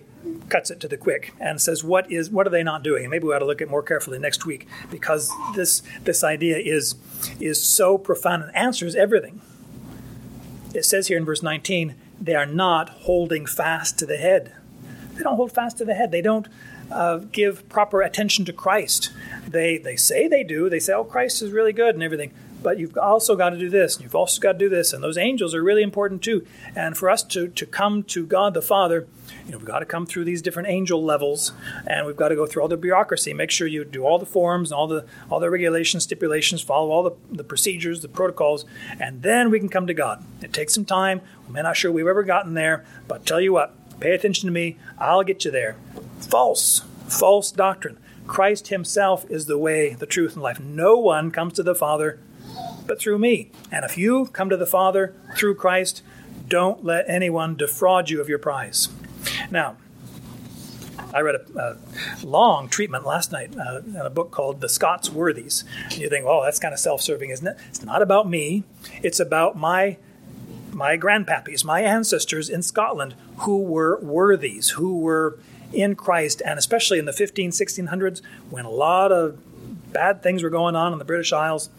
cuts 0.50 0.70
it 0.72 0.80
to 0.80 0.88
the 0.88 0.98
quick 0.98 1.34
and 1.40 1.60
says 1.60 1.84
what 1.84 2.12
is 2.12 2.30
what 2.30 2.48
are 2.48 2.52
they 2.52 2.64
not 2.64 2.84
doing? 2.84 3.10
Maybe 3.10 3.26
we 3.26 3.34
ought 3.34 3.40
to 3.40 3.46
look 3.46 3.62
at 3.62 3.70
more 3.70 3.84
carefully 3.84 4.20
next 4.20 4.46
week 4.46 4.68
because 4.90 5.32
this 5.56 5.82
this 6.04 6.24
idea 6.24 6.58
is 6.58 6.96
is 7.40 7.62
so 7.62 7.98
profound 7.98 8.44
and 8.44 8.56
answers 8.56 8.96
everything. 8.96 9.42
It 10.74 10.86
says 10.86 11.08
here 11.08 11.18
in 11.18 11.26
verse 11.26 11.44
19 11.44 11.96
they 12.20 12.36
are 12.36 12.46
not 12.46 12.90
holding 12.90 13.46
fast 13.46 14.00
to 14.00 14.06
the 14.06 14.18
head. 14.18 14.54
They 15.16 15.24
don't 15.24 15.36
hold 15.36 15.52
fast 15.52 15.78
to 15.78 15.86
the 15.86 15.94
head. 15.94 16.12
They 16.12 16.22
don't 16.22 16.48
uh, 16.94 17.18
give 17.32 17.68
proper 17.70 18.02
attention 18.02 18.46
to 18.46 18.54
Christ. 18.54 19.12
They 19.48 19.78
they 19.78 19.96
say 19.96 20.28
they 20.28 20.44
do. 20.44 20.70
They 20.70 20.80
say, 20.80 20.94
"Oh, 20.94 21.04
Christ 21.04 21.42
is 21.42 21.52
really 21.52 21.74
good 21.74 21.96
and 21.96 22.04
everything." 22.04 22.32
But 22.62 22.80
you've 22.80 22.98
also 22.98 23.36
got 23.36 23.50
to 23.50 23.60
do 23.60 23.70
this, 23.70 23.96
and 23.96 24.04
you've 24.06 24.16
also 24.16 24.40
got 24.40 24.54
to 24.54 24.58
do 24.58 24.70
this, 24.70 24.94
and 24.94 25.04
those 25.04 25.18
angels 25.18 25.54
are 25.54 25.62
really 25.62 25.84
important 25.84 26.22
too. 26.22 26.48
And 26.76 26.98
for 26.98 27.10
us 27.10 27.22
to 27.24 27.50
to 27.50 27.66
come 27.66 28.04
to 28.04 28.26
God 28.26 28.54
the 28.54 28.62
Father, 28.62 29.06
you 29.46 29.52
know, 29.52 29.58
we've 29.58 29.68
got 29.68 29.80
to 29.80 29.86
come 29.86 30.06
through 30.06 30.24
these 30.24 30.42
different 30.42 30.70
angel 30.70 31.04
levels, 31.04 31.52
and 31.86 32.06
we've 32.06 32.16
got 32.16 32.30
to 32.30 32.36
go 32.36 32.46
through 32.46 32.62
all 32.62 32.70
the 32.70 32.78
bureaucracy. 32.78 33.34
Make 33.34 33.52
sure 33.52 33.68
you 33.68 33.84
do 33.84 34.06
all 34.06 34.18
the 34.18 34.26
forms, 34.26 34.72
and 34.72 34.78
all 34.78 34.88
the 34.88 35.06
all 35.30 35.42
the 35.42 35.50
regulations, 35.50 36.04
stipulations, 36.04 36.62
follow 36.62 36.90
all 36.90 37.04
the, 37.04 37.12
the 37.32 37.44
procedures, 37.44 38.02
the 38.02 38.08
protocols, 38.08 38.66
and 38.98 39.22
then 39.22 39.52
we 39.52 39.60
can 39.60 39.68
come 39.68 39.86
to 39.88 39.94
God. 39.94 40.24
It 40.42 40.54
takes 40.54 40.74
some 40.74 40.86
time. 40.86 41.20
We're 41.50 41.62
not 41.62 41.76
sure 41.76 41.92
we've 41.92 42.08
ever 42.08 42.24
gotten 42.24 42.54
there, 42.54 42.86
but 43.08 43.26
tell 43.26 43.42
you 43.42 43.52
what, 43.52 43.76
pay 44.00 44.12
attention 44.12 44.48
to 44.48 44.54
me. 44.54 44.78
I'll 44.98 45.24
get 45.24 45.44
you 45.44 45.52
there. 45.52 45.76
False, 46.28 46.84
false 47.08 47.52
doctrine. 47.52 47.98
Christ 48.26 48.70
Himself 48.70 49.30
is 49.30 49.46
the 49.46 49.58
way, 49.58 49.94
the 49.94 50.06
truth, 50.06 50.34
and 50.34 50.42
life. 50.42 50.60
No 50.60 50.98
one 50.98 51.32
comes 51.32 51.54
to 51.54 51.64
the 51.64 51.76
Father 51.76 52.20
but 52.86 53.00
through 53.00 53.18
me. 53.18 53.52
And 53.72 53.86
if 53.86 53.98
you 53.98 54.28
come 54.28 54.50
to 54.50 54.58
the 54.58 54.66
Father 54.66 55.16
through 55.36 55.56
Christ, 55.56 56.02
don't 56.48 56.84
let 56.84 57.10
anyone 57.10 57.56
defraud 57.56 58.10
you 58.10 58.22
of 58.22 58.30
your 58.30 58.40
prize. 58.40 58.90
Now, 59.50 59.78
I 61.14 61.22
read 61.22 61.36
a, 61.36 61.60
a 61.60 62.26
long 62.26 62.68
treatment 62.68 63.06
last 63.06 63.32
night 63.32 63.56
uh, 63.58 63.82
in 63.86 63.96
a 63.96 64.10
book 64.10 64.32
called 64.32 64.62
The 64.62 64.70
Scots 64.70 65.10
Worthies. 65.10 65.64
And 65.86 66.00
you 66.00 66.10
think, 66.10 66.26
oh, 66.26 66.44
that's 66.44 66.60
kind 66.60 66.74
of 66.74 66.80
self 66.80 67.02
serving, 67.02 67.30
isn't 67.30 67.46
it? 67.46 67.58
It's 67.70 67.84
not 67.84 68.02
about 68.02 68.28
me, 68.28 68.64
it's 69.02 69.20
about 69.20 69.56
my 69.56 69.98
my 70.72 70.98
grandpappies, 70.98 71.64
my 71.64 71.82
ancestors 71.82 72.50
in 72.50 72.64
Scotland 72.64 73.14
who 73.40 73.62
were 73.62 74.00
worthies, 74.00 74.72
who 74.72 75.00
were 75.00 75.38
in 75.74 75.96
Christ, 75.96 76.42
and 76.46 76.58
especially 76.60 77.00
in 77.00 77.06
the 77.06 77.14
15, 77.14 77.52
1600s, 77.52 78.22
when 78.50 78.66
a 78.66 78.70
lot 78.70 79.12
of 79.12 79.40
bad 79.92 80.24
things 80.24 80.44
were 80.44 80.50
going 80.50 80.76
on 80.76 80.94
in 80.94 81.00
the 81.00 81.06
British 81.06 81.34
Isles, 81.34 81.70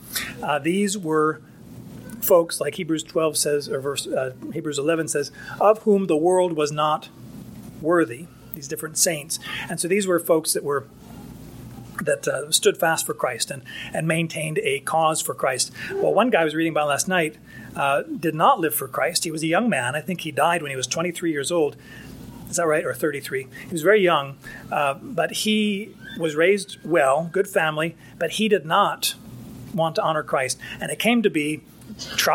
uh, 0.42 0.58
these 0.58 0.96
were 0.96 1.40
folks, 2.20 2.60
like 2.60 2.76
Hebrews 2.76 3.02
12 3.02 3.36
says, 3.36 3.68
or 3.68 3.80
verse 3.80 4.06
uh, 4.06 4.32
Hebrews 4.52 4.78
11 4.78 5.08
says, 5.08 5.30
of 5.60 5.82
whom 5.82 6.06
the 6.06 6.16
world 6.16 6.54
was 6.54 6.72
not 6.72 7.08
worthy. 7.80 8.26
These 8.54 8.68
different 8.68 8.96
saints, 8.96 9.40
and 9.68 9.80
so 9.80 9.88
these 9.88 10.06
were 10.06 10.20
folks 10.20 10.52
that 10.52 10.62
were 10.62 10.86
that 12.02 12.26
uh, 12.26 12.50
stood 12.50 12.76
fast 12.76 13.06
for 13.06 13.14
Christ 13.14 13.50
and, 13.50 13.62
and 13.92 14.06
maintained 14.06 14.58
a 14.62 14.80
cause 14.80 15.20
for 15.20 15.34
Christ. 15.34 15.72
Well, 15.92 16.14
one 16.14 16.30
guy 16.30 16.42
I 16.42 16.44
was 16.44 16.54
reading 16.54 16.72
about 16.72 16.88
last 16.88 17.08
night 17.08 17.36
uh, 17.76 18.02
did 18.02 18.34
not 18.34 18.60
live 18.60 18.74
for 18.74 18.88
Christ. 18.88 19.24
He 19.24 19.30
was 19.30 19.42
a 19.42 19.46
young 19.46 19.68
man. 19.68 19.94
I 19.94 20.00
think 20.00 20.22
he 20.22 20.30
died 20.30 20.62
when 20.62 20.70
he 20.70 20.76
was 20.76 20.86
23 20.86 21.32
years 21.32 21.50
old. 21.50 21.76
Is 22.54 22.58
that 22.58 22.68
right? 22.68 22.84
Or 22.84 22.94
33? 22.94 23.48
He 23.66 23.72
was 23.72 23.82
very 23.82 24.00
young, 24.00 24.36
uh, 24.70 24.94
but 24.94 25.32
he 25.32 25.92
was 26.16 26.36
raised 26.36 26.78
well, 26.84 27.28
good 27.32 27.48
family, 27.48 27.96
but 28.16 28.30
he 28.30 28.48
did 28.48 28.64
not 28.64 29.16
want 29.74 29.96
to 29.96 30.02
honor 30.04 30.22
Christ. 30.22 30.56
And 30.80 30.92
it 30.92 31.00
came 31.00 31.20
to 31.24 31.30
be 31.30 31.62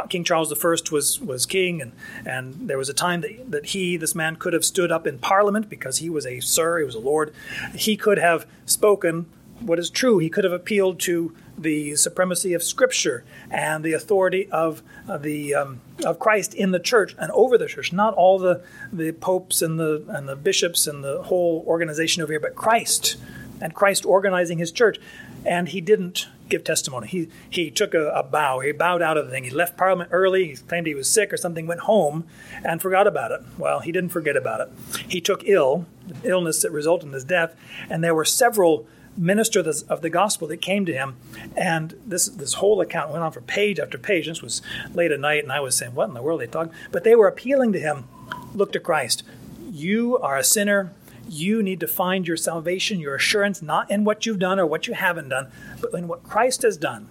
King 0.09 0.25
Charles 0.25 0.51
I 0.51 0.67
was, 0.91 1.21
was 1.21 1.45
king, 1.45 1.81
and, 1.81 1.93
and 2.25 2.67
there 2.67 2.77
was 2.77 2.89
a 2.89 2.93
time 2.93 3.21
that, 3.21 3.49
that 3.49 3.67
he, 3.67 3.95
this 3.95 4.13
man, 4.13 4.35
could 4.35 4.51
have 4.51 4.65
stood 4.65 4.91
up 4.91 5.07
in 5.07 5.19
Parliament 5.19 5.69
because 5.69 5.99
he 5.99 6.09
was 6.09 6.25
a 6.25 6.41
sir, 6.41 6.79
he 6.79 6.83
was 6.83 6.95
a 6.95 6.99
lord. 6.99 7.33
He 7.73 7.95
could 7.95 8.17
have 8.17 8.45
spoken 8.65 9.25
what 9.61 9.79
is 9.79 9.89
true. 9.89 10.17
He 10.17 10.29
could 10.29 10.43
have 10.43 10.51
appealed 10.51 10.99
to 11.01 11.33
the 11.61 11.95
supremacy 11.95 12.53
of 12.53 12.63
Scripture 12.63 13.23
and 13.51 13.83
the 13.83 13.93
authority 13.93 14.49
of 14.51 14.81
uh, 15.07 15.17
the 15.17 15.53
um, 15.55 15.81
of 16.05 16.19
Christ 16.19 16.53
in 16.53 16.71
the 16.71 16.79
church 16.79 17.15
and 17.17 17.31
over 17.31 17.57
the 17.57 17.67
church. 17.67 17.91
Not 17.91 18.13
all 18.13 18.39
the 18.39 18.63
the 18.91 19.11
popes 19.11 19.61
and 19.61 19.79
the 19.79 20.05
and 20.09 20.27
the 20.27 20.35
bishops 20.35 20.87
and 20.87 21.03
the 21.03 21.23
whole 21.23 21.63
organization 21.67 22.23
over 22.23 22.31
here, 22.31 22.39
but 22.39 22.55
Christ 22.55 23.17
and 23.61 23.73
Christ 23.73 24.05
organizing 24.05 24.57
His 24.57 24.71
church. 24.71 24.97
And 25.45 25.69
he 25.69 25.79
didn't 25.79 26.27
give 26.49 26.65
testimony. 26.65 27.07
He 27.07 27.29
he 27.49 27.71
took 27.71 27.93
a, 27.93 28.09
a 28.09 28.23
bow. 28.23 28.59
He 28.59 28.73
bowed 28.73 29.01
out 29.01 29.17
of 29.17 29.25
the 29.25 29.31
thing. 29.31 29.45
He 29.45 29.51
left 29.51 29.77
Parliament 29.77 30.09
early. 30.11 30.47
He 30.47 30.55
claimed 30.55 30.85
he 30.87 30.95
was 30.95 31.09
sick 31.09 31.31
or 31.31 31.37
something. 31.37 31.65
Went 31.65 31.81
home 31.81 32.25
and 32.63 32.81
forgot 32.81 33.07
about 33.07 33.31
it. 33.31 33.41
Well, 33.57 33.79
he 33.79 33.93
didn't 33.93 34.09
forget 34.09 34.35
about 34.35 34.61
it. 34.61 34.69
He 35.07 35.21
took 35.21 35.43
ill, 35.45 35.85
illness 36.23 36.61
that 36.63 36.71
resulted 36.71 37.07
in 37.07 37.13
his 37.13 37.23
death, 37.23 37.55
and 37.89 38.03
there 38.03 38.15
were 38.15 38.25
several 38.25 38.85
minister 39.17 39.59
of 39.59 40.01
the 40.01 40.09
gospel 40.09 40.47
that 40.47 40.57
came 40.57 40.85
to 40.85 40.93
him. 40.93 41.15
And 41.55 41.95
this 42.05 42.27
this 42.27 42.55
whole 42.55 42.81
account 42.81 43.11
went 43.11 43.23
on 43.23 43.31
for 43.31 43.41
page 43.41 43.79
after 43.79 43.97
page. 43.97 44.27
This 44.27 44.41
was 44.41 44.61
late 44.93 45.11
at 45.11 45.19
night, 45.19 45.43
and 45.43 45.51
I 45.51 45.59
was 45.59 45.75
saying, 45.75 45.93
"What 45.93 46.07
in 46.07 46.13
the 46.13 46.21
world 46.21 46.41
are 46.41 46.45
they 46.45 46.51
talking?" 46.51 46.73
But 46.91 47.03
they 47.03 47.15
were 47.15 47.27
appealing 47.27 47.73
to 47.73 47.79
him. 47.79 48.05
Look 48.53 48.71
to 48.73 48.79
Christ. 48.79 49.23
You 49.71 50.17
are 50.17 50.37
a 50.37 50.43
sinner. 50.43 50.93
You 51.27 51.61
need 51.61 51.79
to 51.81 51.87
find 51.87 52.27
your 52.27 52.37
salvation, 52.37 52.99
your 52.99 53.15
assurance, 53.15 53.61
not 53.61 53.91
in 53.91 54.03
what 54.03 54.25
you've 54.25 54.39
done 54.39 54.59
or 54.59 54.65
what 54.65 54.87
you 54.87 54.93
haven't 54.93 55.29
done, 55.29 55.51
but 55.79 55.93
in 55.93 56.07
what 56.07 56.23
Christ 56.23 56.63
has 56.63 56.75
done. 56.75 57.07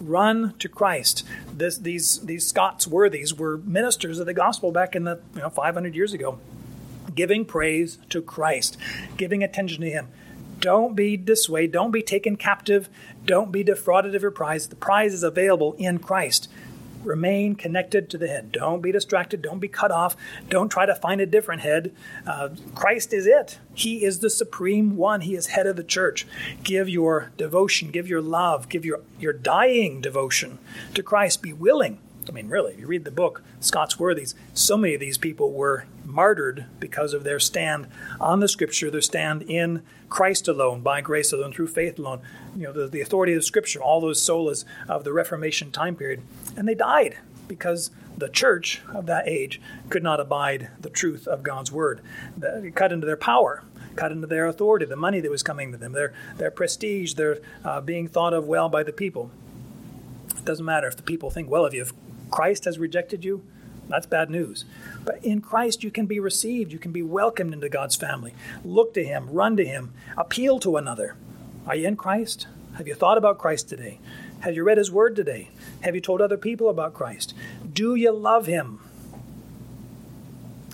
Run 0.00 0.54
to 0.58 0.68
Christ. 0.68 1.24
This, 1.52 1.78
these 1.78 2.20
these 2.20 2.46
Scots 2.46 2.88
worthies 2.88 3.34
were 3.34 3.58
ministers 3.58 4.18
of 4.18 4.26
the 4.26 4.34
gospel 4.34 4.72
back 4.72 4.96
in 4.96 5.04
the 5.04 5.20
you 5.34 5.42
know 5.42 5.50
500 5.50 5.94
years 5.94 6.12
ago, 6.12 6.40
giving 7.14 7.44
praise 7.44 7.98
to 8.10 8.20
Christ, 8.20 8.76
giving 9.16 9.44
attention 9.44 9.80
to 9.82 9.90
Him 9.90 10.08
Don't 10.62 10.94
be 10.94 11.16
dissuaded. 11.16 11.72
Don't 11.72 11.90
be 11.90 12.02
taken 12.02 12.36
captive. 12.36 12.88
Don't 13.26 13.50
be 13.50 13.64
defrauded 13.64 14.14
of 14.14 14.22
your 14.22 14.30
prize. 14.30 14.68
The 14.68 14.76
prize 14.76 15.12
is 15.12 15.24
available 15.24 15.74
in 15.74 15.98
Christ. 15.98 16.48
Remain 17.02 17.56
connected 17.56 18.08
to 18.10 18.16
the 18.16 18.28
head. 18.28 18.52
Don't 18.52 18.80
be 18.80 18.92
distracted. 18.92 19.42
Don't 19.42 19.58
be 19.58 19.66
cut 19.66 19.90
off. 19.90 20.16
Don't 20.48 20.68
try 20.68 20.86
to 20.86 20.94
find 20.94 21.20
a 21.20 21.26
different 21.26 21.62
head. 21.62 21.92
Uh, 22.24 22.50
Christ 22.76 23.12
is 23.12 23.26
it. 23.26 23.58
He 23.74 24.04
is 24.04 24.20
the 24.20 24.30
supreme 24.30 24.96
one. 24.96 25.22
He 25.22 25.34
is 25.34 25.48
head 25.48 25.66
of 25.66 25.74
the 25.74 25.82
church. 25.82 26.28
Give 26.62 26.88
your 26.88 27.32
devotion, 27.36 27.90
give 27.90 28.06
your 28.06 28.22
love, 28.22 28.68
give 28.68 28.84
your, 28.84 29.00
your 29.18 29.32
dying 29.32 30.00
devotion 30.00 30.60
to 30.94 31.02
Christ. 31.02 31.42
Be 31.42 31.52
willing. 31.52 31.98
I 32.28 32.32
mean, 32.32 32.48
really, 32.48 32.74
if 32.74 32.80
you 32.80 32.86
read 32.86 33.04
the 33.04 33.10
book, 33.10 33.42
Scots 33.60 33.98
Worthies, 33.98 34.34
so 34.54 34.76
many 34.76 34.94
of 34.94 35.00
these 35.00 35.18
people 35.18 35.52
were 35.52 35.86
martyred 36.04 36.66
because 36.78 37.14
of 37.14 37.24
their 37.24 37.40
stand 37.40 37.88
on 38.20 38.40
the 38.40 38.48
Scripture, 38.48 38.90
their 38.90 39.00
stand 39.00 39.42
in 39.42 39.82
Christ 40.08 40.46
alone, 40.46 40.82
by 40.82 41.00
grace 41.00 41.32
alone, 41.32 41.52
through 41.52 41.68
faith 41.68 41.98
alone. 41.98 42.20
You 42.56 42.64
know, 42.64 42.72
the, 42.72 42.86
the 42.86 43.00
authority 43.00 43.32
of 43.32 43.38
the 43.38 43.42
Scripture, 43.42 43.82
all 43.82 44.00
those 44.00 44.20
solas 44.20 44.64
of 44.88 45.04
the 45.04 45.12
Reformation 45.12 45.72
time 45.72 45.96
period. 45.96 46.22
And 46.56 46.68
they 46.68 46.74
died 46.74 47.18
because 47.48 47.90
the 48.16 48.28
church 48.28 48.82
of 48.94 49.06
that 49.06 49.26
age 49.26 49.60
could 49.88 50.02
not 50.02 50.20
abide 50.20 50.70
the 50.80 50.90
truth 50.90 51.26
of 51.26 51.42
God's 51.42 51.72
word. 51.72 52.00
It 52.40 52.74
cut 52.76 52.92
into 52.92 53.06
their 53.06 53.16
power, 53.16 53.64
cut 53.96 54.12
into 54.12 54.26
their 54.26 54.46
authority, 54.46 54.84
the 54.84 54.96
money 54.96 55.20
that 55.20 55.30
was 55.30 55.42
coming 55.42 55.72
to 55.72 55.78
them, 55.78 55.92
their, 55.92 56.12
their 56.36 56.50
prestige, 56.50 57.14
their 57.14 57.38
uh, 57.64 57.80
being 57.80 58.06
thought 58.06 58.32
of 58.32 58.46
well 58.46 58.68
by 58.68 58.82
the 58.82 58.92
people. 58.92 59.30
It 60.36 60.44
doesn't 60.44 60.64
matter 60.64 60.88
if 60.88 60.96
the 60.96 61.02
people 61.02 61.30
think 61.30 61.48
well 61.48 61.64
of 61.64 61.72
you. 61.72 61.82
If 61.82 61.92
Christ 62.32 62.64
has 62.64 62.80
rejected 62.80 63.24
you, 63.24 63.44
that's 63.88 64.06
bad 64.06 64.30
news. 64.30 64.64
But 65.04 65.24
in 65.24 65.40
Christ, 65.40 65.84
you 65.84 65.90
can 65.90 66.06
be 66.06 66.18
received. 66.18 66.72
You 66.72 66.78
can 66.78 66.92
be 66.92 67.02
welcomed 67.02 67.52
into 67.52 67.68
God's 67.68 67.94
family. 67.96 68.34
Look 68.64 68.94
to 68.94 69.04
Him, 69.04 69.30
run 69.30 69.56
to 69.58 69.66
Him, 69.66 69.92
appeal 70.16 70.58
to 70.60 70.76
another. 70.76 71.16
Are 71.66 71.76
you 71.76 71.86
in 71.86 71.96
Christ? 71.96 72.46
Have 72.76 72.88
you 72.88 72.94
thought 72.94 73.18
about 73.18 73.38
Christ 73.38 73.68
today? 73.68 73.98
Have 74.40 74.54
you 74.54 74.64
read 74.64 74.78
His 74.78 74.90
Word 74.90 75.14
today? 75.14 75.50
Have 75.82 75.94
you 75.94 76.00
told 76.00 76.20
other 76.20 76.38
people 76.38 76.68
about 76.68 76.94
Christ? 76.94 77.34
Do 77.70 77.94
you 77.94 78.12
love 78.12 78.46
Him? 78.46 78.80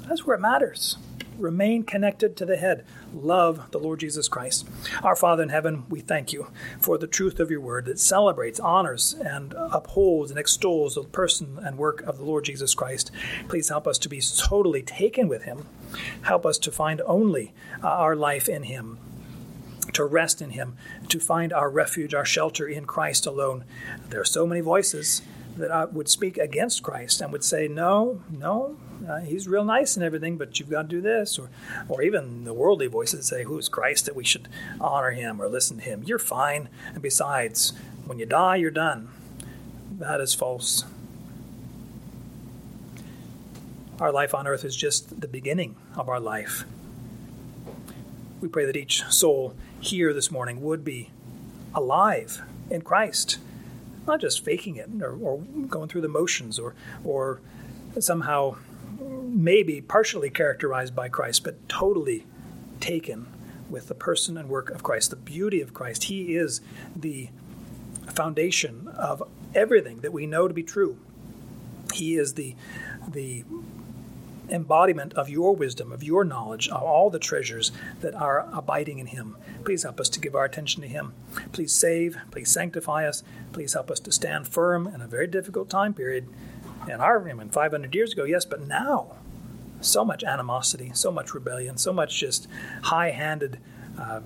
That's 0.06 0.24
where 0.24 0.36
it 0.36 0.40
matters. 0.40 0.96
Remain 1.38 1.82
connected 1.82 2.36
to 2.36 2.46
the 2.46 2.56
head. 2.56 2.84
Love 3.12 3.70
the 3.70 3.78
Lord 3.78 4.00
Jesus 4.00 4.28
Christ. 4.28 4.68
Our 5.02 5.16
Father 5.16 5.42
in 5.42 5.48
heaven, 5.48 5.84
we 5.88 6.00
thank 6.00 6.32
you 6.32 6.48
for 6.80 6.98
the 6.98 7.06
truth 7.06 7.40
of 7.40 7.50
your 7.50 7.60
word 7.60 7.86
that 7.86 7.98
celebrates, 7.98 8.60
honors, 8.60 9.14
and 9.14 9.54
upholds 9.56 10.30
and 10.30 10.38
extols 10.38 10.94
the 10.94 11.04
person 11.04 11.58
and 11.62 11.78
work 11.78 12.02
of 12.02 12.18
the 12.18 12.24
Lord 12.24 12.44
Jesus 12.44 12.74
Christ. 12.74 13.10
Please 13.48 13.68
help 13.68 13.86
us 13.86 13.98
to 13.98 14.08
be 14.08 14.20
totally 14.20 14.82
taken 14.82 15.28
with 15.28 15.44
him. 15.44 15.66
Help 16.22 16.44
us 16.44 16.58
to 16.58 16.70
find 16.70 17.00
only 17.06 17.54
uh, 17.82 17.88
our 17.88 18.14
life 18.14 18.48
in 18.48 18.64
him 18.64 18.98
to 19.92 20.04
rest 20.04 20.42
in 20.42 20.50
Him, 20.50 20.76
to 21.08 21.18
find 21.18 21.52
our 21.52 21.70
refuge, 21.70 22.14
our 22.14 22.24
shelter 22.24 22.68
in 22.68 22.84
Christ 22.84 23.26
alone. 23.26 23.64
There 24.10 24.20
are 24.20 24.24
so 24.24 24.46
many 24.46 24.60
voices 24.60 25.22
that 25.56 25.92
would 25.92 26.08
speak 26.08 26.38
against 26.38 26.82
Christ 26.82 27.20
and 27.20 27.32
would 27.32 27.44
say, 27.44 27.68
No, 27.68 28.22
no, 28.30 28.76
uh, 29.06 29.20
he's 29.20 29.46
real 29.46 29.64
nice 29.64 29.96
and 29.96 30.04
everything, 30.04 30.36
but 30.36 30.58
you've 30.58 30.70
got 30.70 30.82
to 30.82 30.88
do 30.88 31.00
this, 31.00 31.38
or, 31.38 31.50
or 31.88 32.02
even 32.02 32.44
the 32.44 32.54
worldly 32.54 32.86
voices 32.86 33.26
say, 33.26 33.44
"Who's 33.44 33.68
Christ 33.68 34.06
that 34.06 34.16
we 34.16 34.24
should 34.24 34.48
honor 34.80 35.10
him 35.10 35.40
or 35.40 35.48
listen 35.48 35.78
to 35.78 35.82
him?" 35.82 36.02
You're 36.04 36.18
fine, 36.18 36.68
and 36.92 37.02
besides, 37.02 37.72
when 38.06 38.18
you 38.18 38.26
die, 38.26 38.56
you're 38.56 38.70
done. 38.70 39.08
That 39.98 40.20
is 40.20 40.34
false. 40.34 40.84
Our 44.00 44.12
life 44.12 44.34
on 44.34 44.46
earth 44.46 44.64
is 44.64 44.76
just 44.76 45.20
the 45.20 45.28
beginning 45.28 45.76
of 45.96 46.08
our 46.08 46.20
life. 46.20 46.64
We 48.40 48.48
pray 48.48 48.64
that 48.64 48.76
each 48.76 49.02
soul 49.04 49.54
here 49.80 50.12
this 50.12 50.30
morning 50.30 50.62
would 50.62 50.84
be 50.84 51.10
alive 51.74 52.42
in 52.70 52.82
Christ, 52.82 53.38
not 54.06 54.20
just 54.20 54.44
faking 54.44 54.76
it 54.76 54.88
or, 55.02 55.18
or 55.20 55.38
going 55.38 55.88
through 55.88 56.02
the 56.02 56.08
motions 56.08 56.58
or, 56.60 56.74
or 57.04 57.40
somehow 57.98 58.56
maybe 58.98 59.80
partially 59.80 60.30
characterized 60.30 60.94
by 60.94 61.08
Christ, 61.08 61.44
but 61.44 61.68
totally 61.68 62.26
taken 62.80 63.26
with 63.68 63.88
the 63.88 63.94
person 63.94 64.36
and 64.36 64.48
work 64.48 64.70
of 64.70 64.82
Christ, 64.82 65.10
the 65.10 65.16
beauty 65.16 65.60
of 65.60 65.74
Christ. 65.74 66.04
He 66.04 66.36
is 66.36 66.60
the 66.96 67.28
foundation 68.06 68.88
of 68.88 69.22
everything 69.54 70.00
that 70.00 70.12
we 70.12 70.26
know 70.26 70.48
to 70.48 70.54
be 70.54 70.62
true. 70.62 70.98
He 71.94 72.16
is 72.16 72.34
the 72.34 72.54
the 73.06 73.44
embodiment 74.50 75.12
of 75.14 75.28
your 75.28 75.54
wisdom, 75.54 75.92
of 75.92 76.02
your 76.02 76.24
knowledge, 76.24 76.68
of 76.68 76.82
all 76.82 77.10
the 77.10 77.18
treasures 77.18 77.70
that 78.00 78.14
are 78.14 78.48
abiding 78.52 78.98
in 78.98 79.06
Him. 79.06 79.36
Please 79.64 79.82
help 79.82 80.00
us 80.00 80.08
to 80.10 80.20
give 80.20 80.34
our 80.34 80.44
attention 80.44 80.82
to 80.82 80.88
Him. 80.88 81.12
Please 81.52 81.72
save, 81.72 82.18
please 82.30 82.50
sanctify 82.50 83.06
us, 83.06 83.22
please 83.52 83.74
help 83.74 83.90
us 83.90 84.00
to 84.00 84.12
stand 84.12 84.48
firm 84.48 84.86
in 84.86 85.00
a 85.00 85.06
very 85.06 85.26
difficult 85.26 85.68
time 85.68 85.94
period. 85.94 86.28
And 86.90 87.02
our, 87.02 87.20
mean, 87.20 87.48
500 87.48 87.94
years 87.94 88.12
ago, 88.12 88.24
yes, 88.24 88.44
but 88.44 88.66
now 88.66 89.16
so 89.80 90.04
much 90.04 90.24
animosity, 90.24 90.90
so 90.94 91.10
much 91.10 91.34
rebellion, 91.34 91.76
so 91.76 91.92
much 91.92 92.18
just 92.18 92.48
high 92.84 93.10
handed 93.10 93.58
uh, 93.98 94.20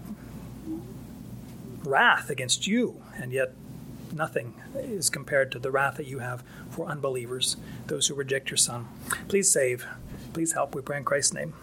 wrath 1.84 2.30
against 2.30 2.66
you, 2.66 3.02
and 3.16 3.32
yet 3.32 3.52
nothing 4.12 4.54
is 4.74 5.10
compared 5.10 5.50
to 5.52 5.58
the 5.58 5.70
wrath 5.70 5.96
that 5.96 6.06
you 6.06 6.20
have 6.20 6.42
for 6.70 6.86
unbelievers, 6.86 7.56
those 7.86 8.06
who 8.06 8.14
reject 8.14 8.50
your 8.50 8.56
Son. 8.56 8.88
Please 9.28 9.50
save, 9.50 9.86
please 10.32 10.52
help, 10.52 10.74
we 10.74 10.82
pray 10.82 10.98
in 10.98 11.04
Christ's 11.04 11.34
name. 11.34 11.54